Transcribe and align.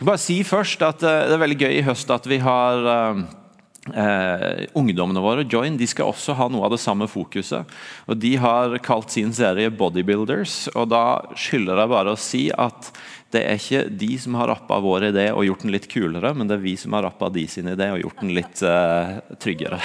Vil 0.00 0.08
bare 0.08 0.20
si 0.22 0.38
først 0.48 0.80
at 0.86 1.04
eh, 1.04 1.26
Det 1.28 1.36
er 1.36 1.44
veldig 1.44 1.60
gøy 1.60 1.74
i 1.76 1.84
høst 1.84 2.10
at 2.14 2.24
vi 2.30 2.38
har 2.40 2.86
eh, 2.88 3.18
eh, 3.92 4.62
ungdommene 4.80 5.20
våre, 5.20 5.44
Join, 5.44 5.76
de 5.76 5.88
skal 5.90 6.08
også 6.08 6.38
ha 6.38 6.48
noe 6.48 6.64
av 6.64 6.72
det 6.72 6.80
samme 6.80 7.04
fokuset. 7.10 7.68
Og 8.08 8.16
De 8.16 8.32
har 8.40 8.78
kalt 8.80 9.12
sin 9.12 9.34
serie 9.36 9.68
'Bodybuilders'. 9.68 10.70
og 10.72 10.88
Da 10.88 11.04
skylder 11.36 11.82
jeg 11.84 11.92
bare 11.92 12.14
å 12.14 12.20
si 12.20 12.46
at 12.50 12.92
det 13.30 13.44
er 13.46 13.60
ikke 13.60 13.82
de 13.94 14.08
som 14.18 14.34
har 14.40 14.48
rappa 14.50 14.80
vår 14.82 15.04
idé 15.12 15.28
og 15.30 15.44
gjort 15.46 15.62
den 15.62 15.70
litt 15.70 15.86
kulere, 15.92 16.32
men 16.34 16.48
det 16.48 16.56
er 16.56 16.64
vi 16.64 16.72
som 16.80 16.96
har 16.96 17.04
rappa 17.06 17.28
de 17.30 17.44
sin 17.46 17.68
idé 17.70 17.86
og 17.92 18.00
gjort 18.02 18.24
den 18.24 18.32
litt 18.34 18.62
uh, 18.66 19.20
tryggere. 19.38 19.78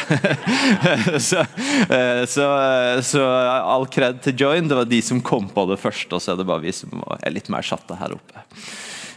så, 1.27 1.43
uh, 1.45 2.23
så, 2.25 2.47
uh, 2.49 3.03
så, 3.05 3.21
all 3.59 3.85
kred 3.85 4.23
til 4.25 4.33
Join. 4.41 4.65
Det 4.65 4.79
var 4.79 4.89
de 4.89 5.01
som 5.05 5.21
kom 5.21 5.45
på 5.53 5.67
det 5.69 5.77
først, 5.77 6.09
og 6.09 6.25
så 6.25 6.33
er 6.33 6.41
det 6.41 6.49
bare 6.49 6.65
vi 6.65 6.73
som 6.73 7.05
er 7.19 7.37
litt 7.37 7.51
mer 7.53 7.69
satte 7.69 7.99
her 8.01 8.17
oppe. 8.17 8.47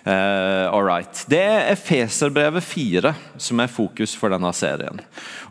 Uh, 0.07 0.69
all 0.73 0.85
right. 0.87 1.25
Det 1.31 1.41
er 1.41 1.73
Efeserbrevet 1.73 2.65
4 2.65 3.15
som 3.41 3.61
er 3.63 3.73
fokus 3.73 4.15
for 4.17 4.33
denne 4.33 4.53
serien. 4.57 5.01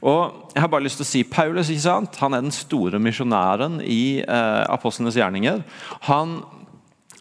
Og 0.02 0.52
jeg 0.54 0.63
har 0.63 0.71
bare 0.71 0.85
lyst 0.85 1.02
til 1.02 1.08
å 1.08 1.09
si 1.09 1.23
Paulus 1.27 1.71
ikke 1.73 1.85
sant? 1.88 2.20
Han 2.23 2.38
er 2.38 2.45
den 2.45 2.55
store 2.55 3.02
misjonæren 3.02 3.81
i 3.84 4.21
uh, 4.23 4.63
apostlenes 4.73 5.18
gjerninger. 5.20 5.63
Han 6.09 6.40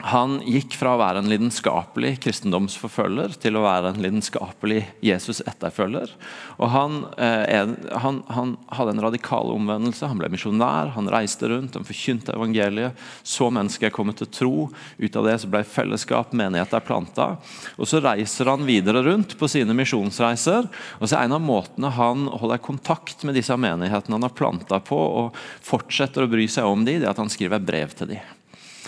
han 0.05 0.43
gikk 0.45 0.75
fra 0.77 0.93
å 0.93 0.99
være 1.01 1.23
en 1.23 1.31
lidenskapelig 1.31 2.19
kristendomsforfølger 2.21 3.39
til 3.41 3.57
å 3.57 3.63
være 3.65 3.95
en 3.95 4.03
lidenskapelig 4.05 4.83
Jesus-etterfølger. 5.01 6.13
Og 6.61 6.69
han, 6.75 6.99
eh, 7.17 7.65
han, 8.05 8.19
han, 8.29 8.53
hadde 8.77 8.93
en 8.93 9.01
radikal 9.07 9.55
omvendelse. 9.55 10.05
Han 10.11 10.21
ble 10.21 10.29
misjonær, 10.35 10.93
han 10.99 11.09
reiste 11.09 11.49
rundt, 11.49 11.79
han 11.81 11.89
forkynte 11.89 12.37
evangeliet. 12.37 12.93
Så 13.25 13.49
mennesker 13.49 13.95
kommet 13.95 14.21
til 14.21 14.29
tro. 14.29 14.69
Ut 15.01 15.17
av 15.17 15.31
det 15.31 15.39
så 15.41 15.49
ble 15.49 15.65
fellesskap, 15.65 16.37
menigheter 16.37 16.85
planta. 16.85 17.33
Og 17.81 17.89
så 17.89 18.05
reiser 18.05 18.53
han 18.53 18.69
videre 18.69 19.01
rundt 19.07 19.39
på 19.41 19.49
sine 19.49 19.73
misjonsreiser. 19.77 20.69
Og 21.01 21.09
så 21.09 21.17
er 21.17 21.25
en 21.25 21.39
av 21.41 21.45
måtene 21.45 21.95
han 21.97 22.29
holder 22.29 22.61
kontakt 22.61 23.25
med 23.25 23.39
disse 23.41 23.57
menighetene 23.57 24.21
han 24.21 24.29
har 24.29 24.37
planta 24.37 24.85
på, 24.85 25.01
og 25.25 25.45
fortsetter 25.65 26.27
å 26.27 26.31
bry 26.37 26.45
seg 26.53 26.69
om 26.69 26.85
dem, 26.85 27.01
det 27.01 27.09
er 27.09 27.17
at 27.17 27.23
han 27.25 27.33
skriver 27.33 27.65
brev 27.65 27.97
til 27.97 28.13
dem. 28.13 28.37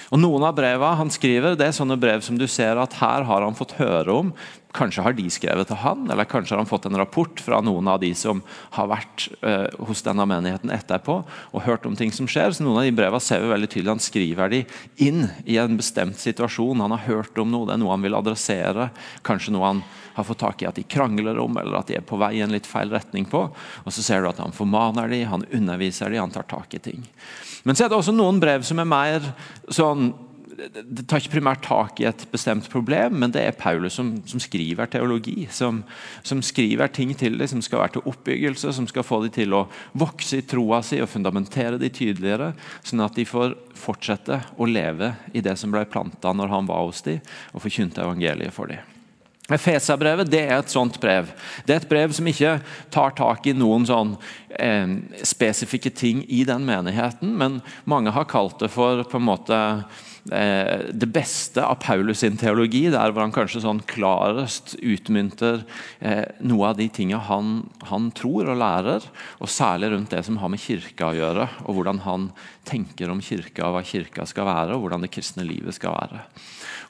Og 0.08 0.20
Noen 0.22 0.46
av 0.48 0.56
brevene 0.56 0.96
han 1.00 1.10
skriver, 1.12 1.56
det 1.58 1.68
er 1.68 1.76
sånne 1.76 1.98
brev 2.00 2.22
som 2.24 2.38
du 2.40 2.46
ser 2.48 2.80
at 2.80 2.96
her 3.00 3.26
har 3.28 3.44
han 3.44 3.56
fått 3.58 3.76
høre 3.80 4.14
om. 4.22 4.32
Kanskje 4.78 5.02
har 5.02 5.16
de 5.18 5.26
skrevet 5.32 5.66
til 5.68 5.80
han, 5.82 6.04
eller 6.06 6.28
kanskje 6.28 6.54
har 6.54 6.62
han 6.62 6.70
fått 6.70 6.86
en 6.86 6.98
rapport 7.00 7.40
fra 7.42 7.58
noen 7.64 7.88
av 7.90 7.98
de 8.02 8.12
som 8.14 8.44
har 8.76 8.90
vært 8.92 9.26
eh, 9.42 9.66
hos 9.88 10.04
denne 10.06 10.26
menigheten 10.30 10.70
etterpå 10.70 11.16
og 11.26 11.64
hørt 11.64 11.86
om 11.88 11.96
ting 11.98 12.12
som 12.14 12.28
skjer. 12.30 12.54
Så 12.54 12.62
Noen 12.62 12.78
av 12.78 12.86
de 12.86 12.94
brevene 12.94 13.24
ser 13.24 13.42
vi 13.42 13.50
veldig 13.50 13.70
tydelig 13.72 13.94
han 13.96 14.04
skriver 14.04 14.52
de 14.52 14.60
inn 15.02 15.24
i 15.50 15.58
en 15.58 15.74
bestemt 15.80 16.20
situasjon. 16.22 16.84
Han 16.84 16.94
har 16.94 17.06
hørt 17.08 17.40
om 17.42 17.50
noe, 17.50 17.66
det 17.66 17.74
er 17.74 17.82
noe 17.82 17.96
han 17.96 18.06
vil 18.06 18.18
adressere. 18.18 18.90
Kanskje 19.26 19.56
noe 19.56 19.66
han 19.66 19.82
har 20.14 20.26
fått 20.26 20.42
tak 20.42 20.62
i 20.62 20.70
at 20.70 20.78
de 20.78 20.86
krangler 20.86 21.38
om, 21.42 21.58
eller 21.58 21.78
at 21.78 21.90
de 21.90 21.98
er 21.98 22.06
på 22.06 22.18
vei 22.18 22.36
i 22.38 22.44
en 22.46 22.54
litt 22.54 22.66
feil 22.66 22.90
retning 22.94 23.26
på. 23.30 23.44
Og 23.82 23.94
så 23.94 24.04
ser 24.04 24.22
du 24.22 24.30
at 24.30 24.40
han 24.42 24.54
formaner 24.54 25.10
de, 25.10 25.24
han 25.26 25.46
underviser 25.54 26.14
de, 26.14 26.22
han 26.22 26.34
tar 26.34 26.46
tak 26.50 26.78
i 26.78 26.82
ting. 26.82 27.02
Men 27.66 27.74
så 27.74 27.86
er 27.86 27.90
det 27.92 27.98
også 27.98 28.14
noen 28.14 28.38
brev 28.42 28.62
som 28.66 28.78
er 28.82 28.88
mer 28.88 29.30
sånn 29.74 30.12
det 30.58 31.04
tar 31.06 31.22
ikke 31.22 31.36
primært 31.36 31.62
tak 31.66 32.00
i 32.02 32.06
et 32.08 32.24
bestemt 32.32 32.66
problem, 32.72 33.20
men 33.22 33.32
det 33.34 33.44
er 33.46 33.56
Paulus 33.58 33.94
som, 33.98 34.10
som 34.26 34.42
skriver 34.42 34.90
teologi. 34.90 35.46
Som, 35.54 35.84
som, 36.26 36.42
skriver 36.42 36.90
ting 36.90 37.14
til 37.18 37.38
dem 37.38 37.50
som 37.50 37.62
skal 37.62 37.84
være 37.84 37.96
til 37.98 38.10
oppbyggelse, 38.10 38.74
som 38.74 38.88
skal 38.90 39.06
få 39.06 39.20
dem 39.24 39.34
til 39.38 39.54
å 39.54 39.64
vokse 39.98 40.40
i 40.40 40.46
troa 40.48 40.82
si 40.82 41.00
og 41.02 41.10
fundamentere 41.12 41.78
dem 41.78 41.94
tydeligere, 41.94 42.52
sånn 42.82 43.06
at 43.06 43.18
de 43.18 43.26
får 43.28 43.54
fortsette 43.78 44.42
å 44.58 44.68
leve 44.68 45.14
i 45.32 45.44
det 45.44 45.54
som 45.60 45.74
ble 45.74 45.86
planta 45.90 46.34
når 46.34 46.54
han 46.56 46.70
var 46.70 46.86
hos 46.88 47.04
dem, 47.06 47.22
og 47.54 47.62
forkynte 47.62 48.02
evangeliet 48.02 48.54
for 48.54 48.70
dem. 48.72 48.82
Efeserbrevet 49.48 50.28
det 50.28 50.42
er 50.44 50.58
et 50.58 50.72
sånt 50.72 50.98
brev. 51.00 51.30
Det 51.64 51.72
er 51.72 51.80
et 51.80 51.88
brev 51.88 52.12
som 52.12 52.26
ikke 52.28 52.58
tar 52.92 53.14
tak 53.16 53.46
i 53.48 53.54
noen 53.56 53.86
sånn 53.88 54.10
eh, 54.58 54.90
spesifikke 55.24 55.92
ting 55.94 56.20
i 56.28 56.42
den 56.44 56.66
menigheten, 56.68 57.32
men 57.40 57.62
mange 57.88 58.12
har 58.12 58.28
kalt 58.28 58.58
det 58.60 58.68
for 58.74 59.06
på 59.08 59.16
en 59.16 59.28
måte 59.30 59.62
det 60.28 61.08
beste 61.12 61.64
av 61.64 61.78
Paulus 61.82 62.20
sin 62.22 62.36
teologi, 62.40 62.84
der 62.92 63.12
hvor 63.12 63.24
han 63.24 63.34
kanskje 63.34 63.62
sånn 63.64 63.80
klarest 63.88 64.74
utmynter 64.78 65.62
eh, 66.00 66.24
noe 66.44 66.72
av 66.72 66.78
de 66.80 66.88
tingene 66.92 67.22
han, 67.28 67.62
han, 67.88 68.10
tror 68.16 68.50
og 68.52 68.60
lærer, 68.60 69.08
og 69.40 69.52
særlig 69.52 69.92
rundt 69.94 70.12
det 70.12 70.24
som 70.26 70.40
har 70.42 70.52
med 70.52 70.62
kirka 70.62 71.10
å 71.10 71.16
gjøre, 71.16 71.48
og 71.64 71.78
hvordan 71.78 72.02
han 72.04 72.30
tenker 72.68 73.12
om 73.12 73.22
kirka, 73.24 73.68
og 73.68 73.78
hva 73.78 73.84
kirka 73.86 74.26
skal 74.28 74.48
være, 74.48 74.76
og 74.76 74.84
hvordan 74.84 75.06
det 75.06 75.12
kristne 75.14 75.46
livet 75.48 75.76
skal 75.78 75.96
være. 75.96 76.24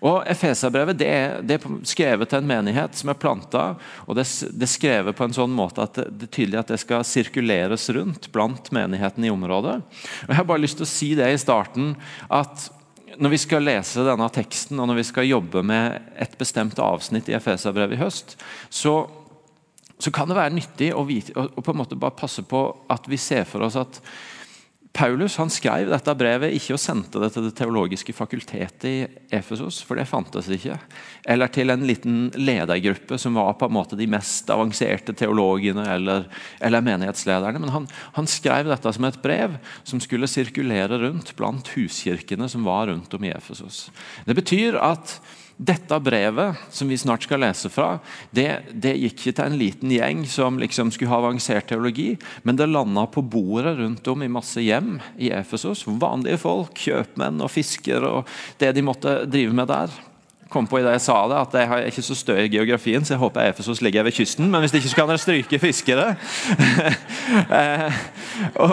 Og 0.07 0.23
Efeserbrevet 0.31 0.99
det, 0.99 1.15
det, 1.49 1.59
er 1.59 1.79
skrevet 1.89 2.31
til 2.31 2.39
en 2.39 2.49
menighet 2.49 2.95
som 2.95 3.11
er 3.11 3.19
planta. 3.19 3.65
og 4.07 4.15
det, 4.15 4.29
det, 4.53 4.69
er 4.69 4.71
skrevet 4.71 5.19
på 5.19 5.27
en 5.27 5.35
sånn 5.35 5.55
måte 5.55 5.83
at 5.83 5.99
det, 5.99 6.07
det, 6.21 6.29
er 6.29 6.35
tydelig 6.37 6.61
at 6.61 6.71
det 6.71 6.81
skal 6.85 7.07
sirkuleres 7.07 7.89
rundt 7.97 8.31
blant 8.35 8.71
menigheten 8.75 9.27
i 9.27 9.33
området. 9.35 9.81
Og 9.83 10.31
Jeg 10.31 10.39
har 10.39 10.47
bare 10.47 10.63
lyst 10.63 10.79
til 10.79 10.87
å 10.87 10.93
si 10.93 11.13
det 11.19 11.33
i 11.35 11.41
starten 11.43 11.97
at 12.31 12.69
når 13.19 13.35
vi 13.35 13.41
skal 13.43 13.65
lese 13.67 14.05
denne 14.07 14.29
teksten 14.33 14.79
og 14.79 14.89
når 14.91 15.01
vi 15.01 15.07
skal 15.09 15.29
jobbe 15.29 15.63
med 15.67 16.13
et 16.21 16.35
bestemt 16.39 16.79
avsnitt 16.83 17.29
i 17.31 17.37
Efeserbrevet 17.39 17.97
i 17.97 18.01
høst, 18.03 18.37
så, 18.71 18.95
så 19.99 20.13
kan 20.15 20.31
det 20.31 20.39
være 20.39 20.55
nyttig 20.55 20.93
å, 20.95 21.05
vite, 21.09 21.35
å, 21.35 21.49
å 21.51 21.65
på 21.65 21.75
en 21.75 21.81
måte 21.83 21.99
bare 21.99 22.19
passe 22.19 22.45
på 22.47 22.63
at 22.91 23.09
vi 23.11 23.19
ser 23.21 23.49
for 23.49 23.67
oss 23.67 23.79
at 23.81 24.01
Paulus 24.99 25.37
han 25.39 25.51
skrev 25.53 25.93
dette 25.93 26.15
brevet 26.19 26.57
ikke 26.57 26.75
og 26.75 26.81
sendte 26.83 27.21
det 27.23 27.29
til 27.31 27.45
Det 27.47 27.53
teologiske 27.61 28.15
fakultetet 28.17 28.87
i 28.89 29.37
Efesos, 29.39 29.79
for 29.87 29.95
det 29.95 30.09
fantes 30.11 30.49
ikke. 30.51 30.75
Eller 31.23 31.53
til 31.55 31.71
en 31.71 31.85
liten 31.87 32.17
ledergruppe 32.35 33.19
som 33.23 33.39
var 33.39 33.53
på 33.61 33.69
en 33.69 33.77
måte 33.77 33.99
de 33.99 34.09
mest 34.11 34.51
avanserte 34.51 35.15
teologene 35.15 35.85
eller, 35.95 36.27
eller 36.59 36.83
menighetslederne. 36.83 37.63
Men 37.63 37.75
han, 37.77 37.87
han, 38.19 38.27
skrev 38.27 38.73
dette 38.73 38.93
som 38.97 39.07
et 39.07 39.21
brev 39.23 39.55
som 39.87 40.03
skulle 40.03 40.31
sirkulere 40.31 40.99
rundt 41.05 41.31
blant 41.39 41.71
huskirkene 41.77 42.51
som 42.51 42.67
var 42.67 42.91
rundt 42.91 43.15
om 43.15 43.29
i 43.29 43.35
Efesos. 43.37 43.85
Det 44.27 44.35
betyr 44.35 44.81
at 44.83 45.21
dette 45.59 45.99
brevet 46.01 46.57
som 46.71 46.89
vi 46.89 46.99
snart 46.99 47.27
skal 47.27 47.43
lese 47.43 47.71
fra, 47.73 47.99
det, 48.31 48.49
det 48.73 48.95
gikk 48.95 49.19
ikke 49.19 49.35
til 49.35 49.45
en 49.49 49.59
liten 49.59 49.93
gjeng 49.93 50.23
som 50.31 50.59
liksom 50.61 50.93
skulle 50.95 51.11
ha 51.11 51.19
avansert 51.19 51.67
teologi, 51.71 52.13
men 52.47 52.59
det 52.59 52.69
landa 52.71 53.07
på 53.11 53.25
bordet 53.27 53.75
rundt 53.81 54.11
om 54.13 54.23
i 54.23 54.31
masse 54.31 54.63
hjem 54.63 54.97
i 55.19 55.33
Efesos. 55.35 55.83
Vanlige 55.89 56.39
folk, 56.45 56.79
kjøpmenn 56.79 57.43
og 57.43 57.51
fiskere 57.53 58.21
og 58.21 58.37
det 58.63 58.71
de 58.77 58.87
måtte 58.87 59.19
drive 59.27 59.57
med 59.57 59.71
der 59.71 59.99
kom 60.49 60.67
på 60.69 60.81
i 60.81 60.85
det 60.85 60.95
jeg 60.97 61.05
sa 61.05 61.17
det, 61.29 61.41
at 61.43 61.57
jeg 61.61 61.69
har 61.71 61.87
ikke 61.89 62.05
så 62.07 62.17
stø 62.17 62.37
i 62.41 62.49
geografien, 62.53 63.05
så 63.05 63.15
jeg 63.15 63.23
håper 63.23 63.51
Efesos 63.51 63.83
ligger 63.85 64.07
ved 64.07 64.17
kysten. 64.17 64.49
Men 64.51 64.63
hvis 64.63 64.73
det 64.73 64.81
ikke, 64.83 64.93
så 64.93 65.01
kan 65.01 65.13
dere 65.13 65.23
stryke 65.25 65.63
fiskere. 65.63 66.11
Eh, 67.49 67.95
og, 68.61 68.73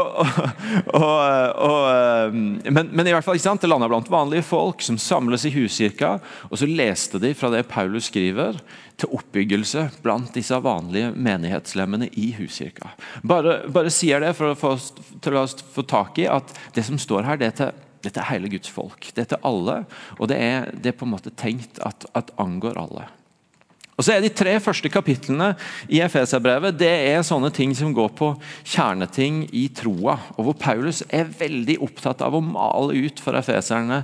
og, 0.93 1.17
og, 1.65 1.81
eh, 1.89 2.35
men, 2.35 2.89
men, 2.91 3.07
i 3.07 3.11
hvert 3.13 3.25
fall, 3.25 3.37
ikke 3.37 3.43
sant? 3.43 3.63
det 3.63 3.69
landa 3.69 3.87
blant 3.91 4.09
vanlige 4.11 4.45
folk 4.47 4.83
som 4.83 4.97
samles 5.01 5.45
i 5.47 5.51
huskirka. 5.53 6.15
Og 6.49 6.59
så 6.59 6.69
leste 6.69 7.19
de 7.21 7.33
fra 7.37 7.51
det 7.53 7.65
Paulus 7.71 8.07
skriver, 8.11 8.59
til 8.99 9.11
oppbyggelse 9.15 9.89
blant 10.03 10.31
disse 10.35 10.57
vanlige 10.63 11.11
menighetslemmene 11.11 12.07
i 12.15 12.29
huskirka. 12.37 12.93
Bare, 13.27 13.57
bare 13.71 13.91
sier 13.93 14.23
det 14.23 14.33
for 14.37 14.53
å 14.53 14.59
få, 14.59 14.75
til 15.23 15.39
å 15.39 15.47
få 15.47 15.83
tak 15.89 16.21
i 16.23 16.29
at 16.31 16.53
det 16.75 16.85
som 16.87 16.99
står 17.01 17.27
her, 17.27 17.41
det 17.41 17.51
er 17.51 17.57
til 17.59 17.84
dette 18.05 18.21
er 18.21 18.31
hele 18.31 18.49
Guds 18.53 18.71
folk. 18.71 19.11
Dette 19.17 19.37
er 19.37 19.45
alle, 19.47 19.81
og 20.19 20.31
det 20.31 20.39
er, 20.41 20.71
det 20.73 20.93
er 20.93 20.97
på 20.99 21.07
en 21.07 21.15
måte 21.17 21.33
tenkt 21.35 21.81
at, 21.85 22.07
at 22.17 22.33
angår 22.41 22.79
alle. 22.81 23.07
Og 23.95 24.03
så 24.03 24.15
er 24.15 24.25
De 24.25 24.31
tre 24.33 24.57
første 24.59 24.89
kapitlene 24.91 25.53
i 25.87 26.01
Efeserbrevet 26.03 26.75
det 26.75 26.91
er 26.91 27.23
sånne 27.23 27.51
ting 27.55 27.71
som 27.77 27.93
går 27.95 28.11
på 28.17 28.33
kjerneting 28.67 29.45
i 29.55 29.69
troa. 29.75 30.17
og 30.35 30.49
Hvor 30.49 30.57
Paulus 30.59 31.03
er 31.07 31.31
veldig 31.31 31.79
opptatt 31.85 32.23
av 32.25 32.35
å 32.35 32.43
male 32.43 32.97
ut 33.07 33.23
for 33.23 33.39
efeserne 33.39 34.03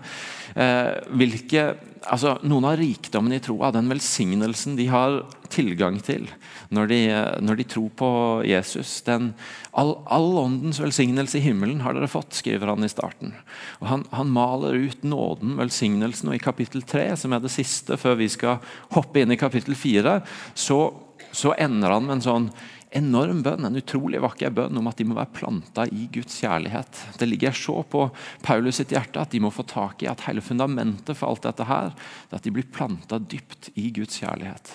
eh, 0.55 0.95
hvilke 1.11 1.73
altså, 2.09 2.35
noen 2.47 2.65
av 2.65 2.77
rikdommene 2.79 3.37
i 3.37 3.43
troa, 3.43 3.71
den 3.73 3.89
velsignelsen 3.91 4.77
de 4.77 4.87
har 4.91 5.21
tilgang 5.51 5.99
til 6.03 6.29
når 6.71 6.87
de, 6.87 6.99
når 7.43 7.59
de 7.59 7.65
tror 7.67 7.89
på 7.99 8.09
Jesus. 8.47 8.93
Den, 9.07 9.31
all, 9.77 9.93
all, 10.07 10.29
åndens 10.39 10.79
velsignelse 10.81 11.39
i 11.39 11.43
himmelen 11.45 11.83
har 11.85 11.97
dere 11.97 12.09
fått, 12.11 12.33
skriver 12.39 12.71
han 12.71 12.87
i 12.87 12.91
starten. 12.91 13.35
Og 13.81 13.89
han, 13.91 14.05
han, 14.15 14.31
maler 14.31 14.79
ut 14.87 15.03
nåden, 15.03 15.57
velsignelsen, 15.59 16.31
og 16.31 16.39
i 16.39 16.43
kapittel 16.43 16.85
3, 16.87 17.09
som 17.19 17.35
er 17.35 17.43
det 17.43 17.53
siste 17.53 17.99
før 17.99 18.19
vi 18.21 18.29
skal 18.31 18.61
hoppe 18.95 19.23
inn 19.23 19.35
i 19.35 19.39
kapittel 19.39 19.75
4, 19.75 20.19
så, 20.55 20.79
så 21.35 21.55
ender 21.59 21.97
han 21.97 22.07
med 22.07 22.19
en 22.19 22.27
sånn 22.29 22.51
enorm 22.91 23.39
bønn, 23.45 23.65
en 23.65 23.79
utrolig 23.79 24.19
vakker 24.23 24.51
bønn 24.55 24.79
om 24.79 24.89
at 24.89 24.99
de 24.99 25.05
må 25.07 25.15
være 25.15 25.31
planta 25.35 25.85
i 25.87 26.07
Guds 26.11 26.35
kjærlighet. 26.41 26.99
Det 27.19 27.27
ligger 27.29 27.55
så 27.55 27.77
på 27.87 28.03
Paulus 28.43 28.81
sitt 28.81 28.91
hjerte 28.91 29.21
at 29.21 29.31
de 29.31 29.39
må 29.43 29.51
få 29.53 29.63
tak 29.67 30.03
i 30.03 30.09
at 30.11 30.25
hele 30.27 30.43
fundamentet 30.43 31.15
for 31.17 31.31
alt 31.31 31.45
dette 31.47 31.67
her, 31.69 31.93
det 31.93 32.35
er 32.35 32.41
at 32.41 32.47
de 32.47 32.53
blir 32.57 32.67
planta 32.73 33.21
dypt 33.21 33.71
i 33.79 33.87
Guds 33.95 34.19
kjærlighet. 34.19 34.73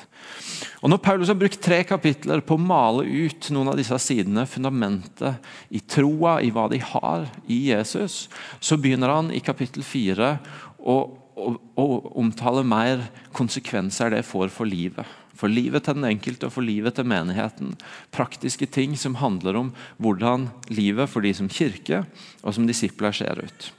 Og 0.81 0.93
Når 0.93 1.03
Paulus 1.05 1.33
har 1.33 1.41
brukt 1.41 1.61
tre 1.63 1.83
kapitler 1.89 2.41
på 2.41 2.57
å 2.57 2.63
male 2.63 3.05
ut 3.05 3.51
noen 3.53 3.73
av 3.73 3.77
disse 3.81 3.99
sidene, 4.01 4.47
fundamentet 4.49 5.45
i 5.69 5.83
troa, 5.85 6.39
i 6.41 6.53
hva 6.55 6.71
de 6.73 6.81
har 6.81 7.29
i 7.47 7.61
Jesus, 7.69 8.27
så 8.61 8.81
begynner 8.81 9.13
han 9.13 9.31
i 9.35 9.45
kapittel 9.45 9.85
fire 9.87 10.39
å 10.81 10.99
å, 11.37 11.53
å 11.77 11.87
omtale 12.17 12.65
mer 12.67 13.07
konsekvenser 13.37 14.15
det 14.15 14.25
får 14.27 14.49
for 14.55 14.69
livet. 14.69 15.05
For 15.37 15.53
livet 15.53 15.87
til 15.87 15.99
den 15.99 16.09
enkelte 16.09 16.49
og 16.49 16.57
for 16.57 16.67
livet 16.67 16.97
til 16.97 17.09
menigheten. 17.09 17.75
Praktiske 18.15 18.67
ting 18.67 18.97
som 18.99 19.19
handler 19.21 19.61
om 19.61 19.73
hvordan 20.03 20.51
livet 20.73 21.11
for 21.13 21.25
de 21.25 21.35
som 21.37 21.51
kirke 21.53 22.05
og 22.43 22.55
som 22.57 22.69
disipler 22.69 23.13
ser 23.17 23.45
ut. 23.45 23.73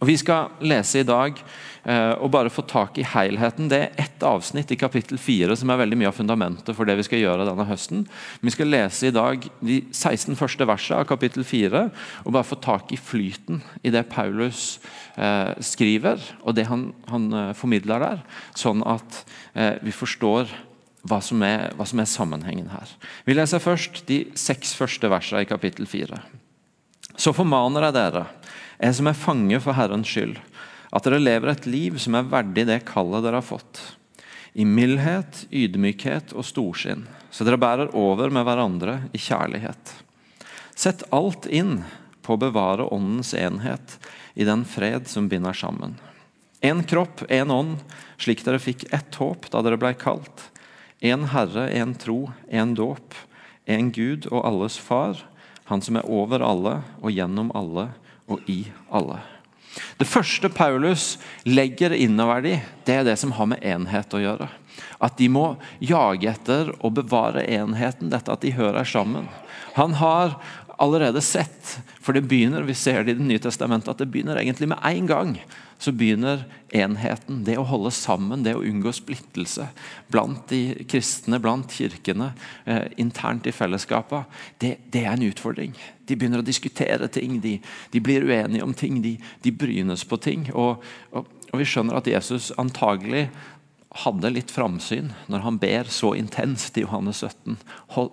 Og 0.00 0.08
Vi 0.08 0.14
skal 0.16 0.52
lese 0.64 1.02
i 1.02 1.06
dag 1.06 1.36
eh, 1.36 2.14
og 2.16 2.30
bare 2.32 2.52
få 2.52 2.64
tak 2.68 2.96
i 2.98 3.04
helheten. 3.06 3.68
Det 3.68 3.78
er 3.78 4.00
ett 4.00 4.24
avsnitt 4.24 4.72
i 4.72 4.78
kapittel 4.80 5.20
4 5.20 5.56
som 5.58 5.70
er 5.72 5.80
veldig 5.82 5.98
mye 6.00 6.08
av 6.08 6.16
fundamentet 6.16 6.76
for 6.76 6.88
det 6.88 6.96
vi 7.00 7.04
skal 7.06 7.20
gjøre 7.20 7.46
denne 7.48 7.66
høsten. 7.68 8.06
Vi 8.40 8.54
skal 8.54 8.72
lese 8.72 9.10
i 9.10 9.14
dag 9.14 9.44
de 9.60 9.82
16 9.90 10.38
første 10.38 10.68
versene 10.68 11.02
av 11.02 11.10
kapittel 11.10 11.44
4 11.44 11.84
og 12.24 12.32
bare 12.32 12.48
få 12.48 12.60
tak 12.64 12.94
i 12.94 13.00
flyten 13.00 13.60
i 13.82 13.92
det 13.92 14.06
Paulus 14.12 14.80
eh, 15.16 15.52
skriver, 15.60 16.22
og 16.40 16.56
det 16.56 16.68
han, 16.70 16.88
han 17.12 17.28
eh, 17.32 17.54
formidler 17.58 18.06
der, 18.06 18.26
sånn 18.56 18.84
at 18.88 19.24
vi 19.52 19.92
forstår 19.92 20.48
hva 21.08 21.18
som, 21.24 21.42
er, 21.42 21.72
hva 21.74 21.86
som 21.88 22.00
er 22.02 22.10
sammenhengen 22.10 22.70
her. 22.70 22.90
Vi 23.26 23.34
leser 23.34 23.62
først 23.62 24.04
de 24.06 24.24
seks 24.38 24.74
første 24.78 25.10
versene 25.10 25.42
i 25.42 25.48
kapittel 25.48 25.88
4. 25.90 26.20
Så 27.18 27.34
formaner 27.36 27.88
jeg 27.88 27.98
dere 27.98 28.26
jeg 28.82 28.96
som 28.98 29.06
er 29.06 29.18
fange 29.18 29.58
for 29.62 29.76
Herrens 29.78 30.10
skyld, 30.10 30.38
at 30.90 31.06
dere 31.06 31.22
lever 31.22 31.52
et 31.52 31.66
liv 31.70 31.98
som 32.02 32.16
er 32.18 32.26
verdig 32.26 32.64
det 32.66 32.80
kallet 32.88 33.22
dere 33.22 33.38
har 33.38 33.46
fått. 33.46 33.78
I 34.58 34.66
mildhet, 34.68 35.44
ydmykhet 35.54 36.34
og 36.34 36.44
storsinn, 36.44 37.06
så 37.30 37.46
dere 37.46 37.60
bærer 37.62 37.94
over 37.96 38.32
med 38.34 38.44
hverandre 38.44 38.98
i 39.14 39.20
kjærlighet. 39.22 39.94
Sett 40.74 41.06
alt 41.14 41.46
inn 41.46 41.84
på 42.26 42.34
å 42.34 42.42
bevare 42.42 42.88
åndens 42.92 43.32
enhet 43.38 43.96
i 44.34 44.46
den 44.48 44.66
fred 44.68 45.08
som 45.08 45.30
binder 45.30 45.56
sammen. 45.56 45.94
En 46.62 46.82
kropp, 46.86 47.24
en 47.30 47.50
ånd, 47.50 47.78
slik 48.20 48.44
dere 48.46 48.60
fikk 48.62 48.84
ett 48.94 49.14
håp 49.18 49.48
da 49.50 49.62
dere 49.64 49.80
blei 49.80 49.94
kalt. 49.98 50.50
En 51.02 51.26
Herre, 51.32 51.66
en 51.74 51.96
tro, 51.98 52.30
en 52.48 52.76
dåp, 52.78 53.16
en 53.66 53.90
Gud 53.90 54.28
og 54.30 54.46
alles 54.46 54.78
Far, 54.78 55.26
Han 55.70 55.80
som 55.80 55.96
er 55.96 56.08
over 56.10 56.42
alle 56.42 56.72
og 57.00 57.14
gjennom 57.14 57.52
alle 57.56 57.86
og 58.30 58.42
i 58.50 58.66
alle. 58.90 59.20
Det 59.96 60.08
første 60.10 60.50
Paulus 60.52 61.16
legger 61.48 61.94
innover 61.96 62.42
dem, 62.44 62.64
det 62.84 62.96
er 62.98 63.06
det 63.06 63.14
som 63.20 63.32
har 63.38 63.48
med 63.48 63.62
enhet 63.64 64.12
å 64.12 64.20
gjøre. 64.20 64.50
At 65.02 65.16
de 65.16 65.30
må 65.32 65.54
jage 65.80 66.28
etter 66.28 66.74
og 66.80 66.98
bevare 66.98 67.46
enheten, 67.46 68.10
dette 68.12 68.34
at 68.34 68.44
de 68.44 68.52
hører 68.58 68.84
sammen. 68.84 69.30
Han 69.78 69.96
har 70.02 70.36
allerede 70.82 71.22
sett, 71.24 71.78
for 72.02 72.12
det 72.12 72.26
begynner 72.28 72.66
vi 72.66 72.76
ser 72.76 73.06
det 73.06 73.14
i 73.14 73.20
Det 73.20 73.28
nye 73.30 73.42
testamentet, 73.42 73.94
at 73.94 74.02
det 74.02 74.10
begynner 74.12 74.40
egentlig 74.42 74.68
med 74.74 74.82
én 74.84 75.06
gang 75.08 75.36
så 75.82 75.90
begynner 75.92 76.44
enheten, 76.70 77.40
det 77.42 77.56
å 77.58 77.66
holde 77.66 77.90
sammen, 77.94 78.44
det 78.46 78.54
å 78.54 78.62
unngå 78.62 78.92
splittelse 78.94 79.66
blant 80.12 80.44
de 80.52 80.84
kristne, 80.88 81.40
blant 81.42 81.74
kirkene, 81.74 82.30
eh, 82.70 82.86
internt 83.02 83.48
i 83.50 83.54
fellesskapet, 83.54 84.30
det, 84.62 84.76
det, 84.94 85.02
er 85.02 85.16
en 85.16 85.26
utfordring. 85.26 85.74
De 86.06 86.14
begynner 86.14 86.42
å 86.42 86.46
diskutere 86.46 87.10
ting, 87.10 87.40
de, 87.42 87.56
de 87.90 88.02
blir 88.04 88.28
uenige 88.28 88.62
om 88.62 88.76
ting, 88.78 89.00
de, 89.02 89.16
de 89.42 89.54
brynes 89.54 90.06
på 90.06 90.20
ting. 90.22 90.46
Og, 90.54 90.84
og, 91.10 91.26
og, 91.50 91.58
vi 91.58 91.66
skjønner 91.66 91.98
at 91.98 92.10
Jesus 92.10 92.52
antagelig 92.62 93.26
hadde 93.92 94.30
litt 94.32 94.50
framsyn 94.52 95.10
når 95.30 95.42
han 95.44 95.58
ber 95.60 95.88
så 95.92 96.12
intenst 96.16 96.78
i 96.80 96.84
Johannes 96.84 97.20
17. 97.20 97.58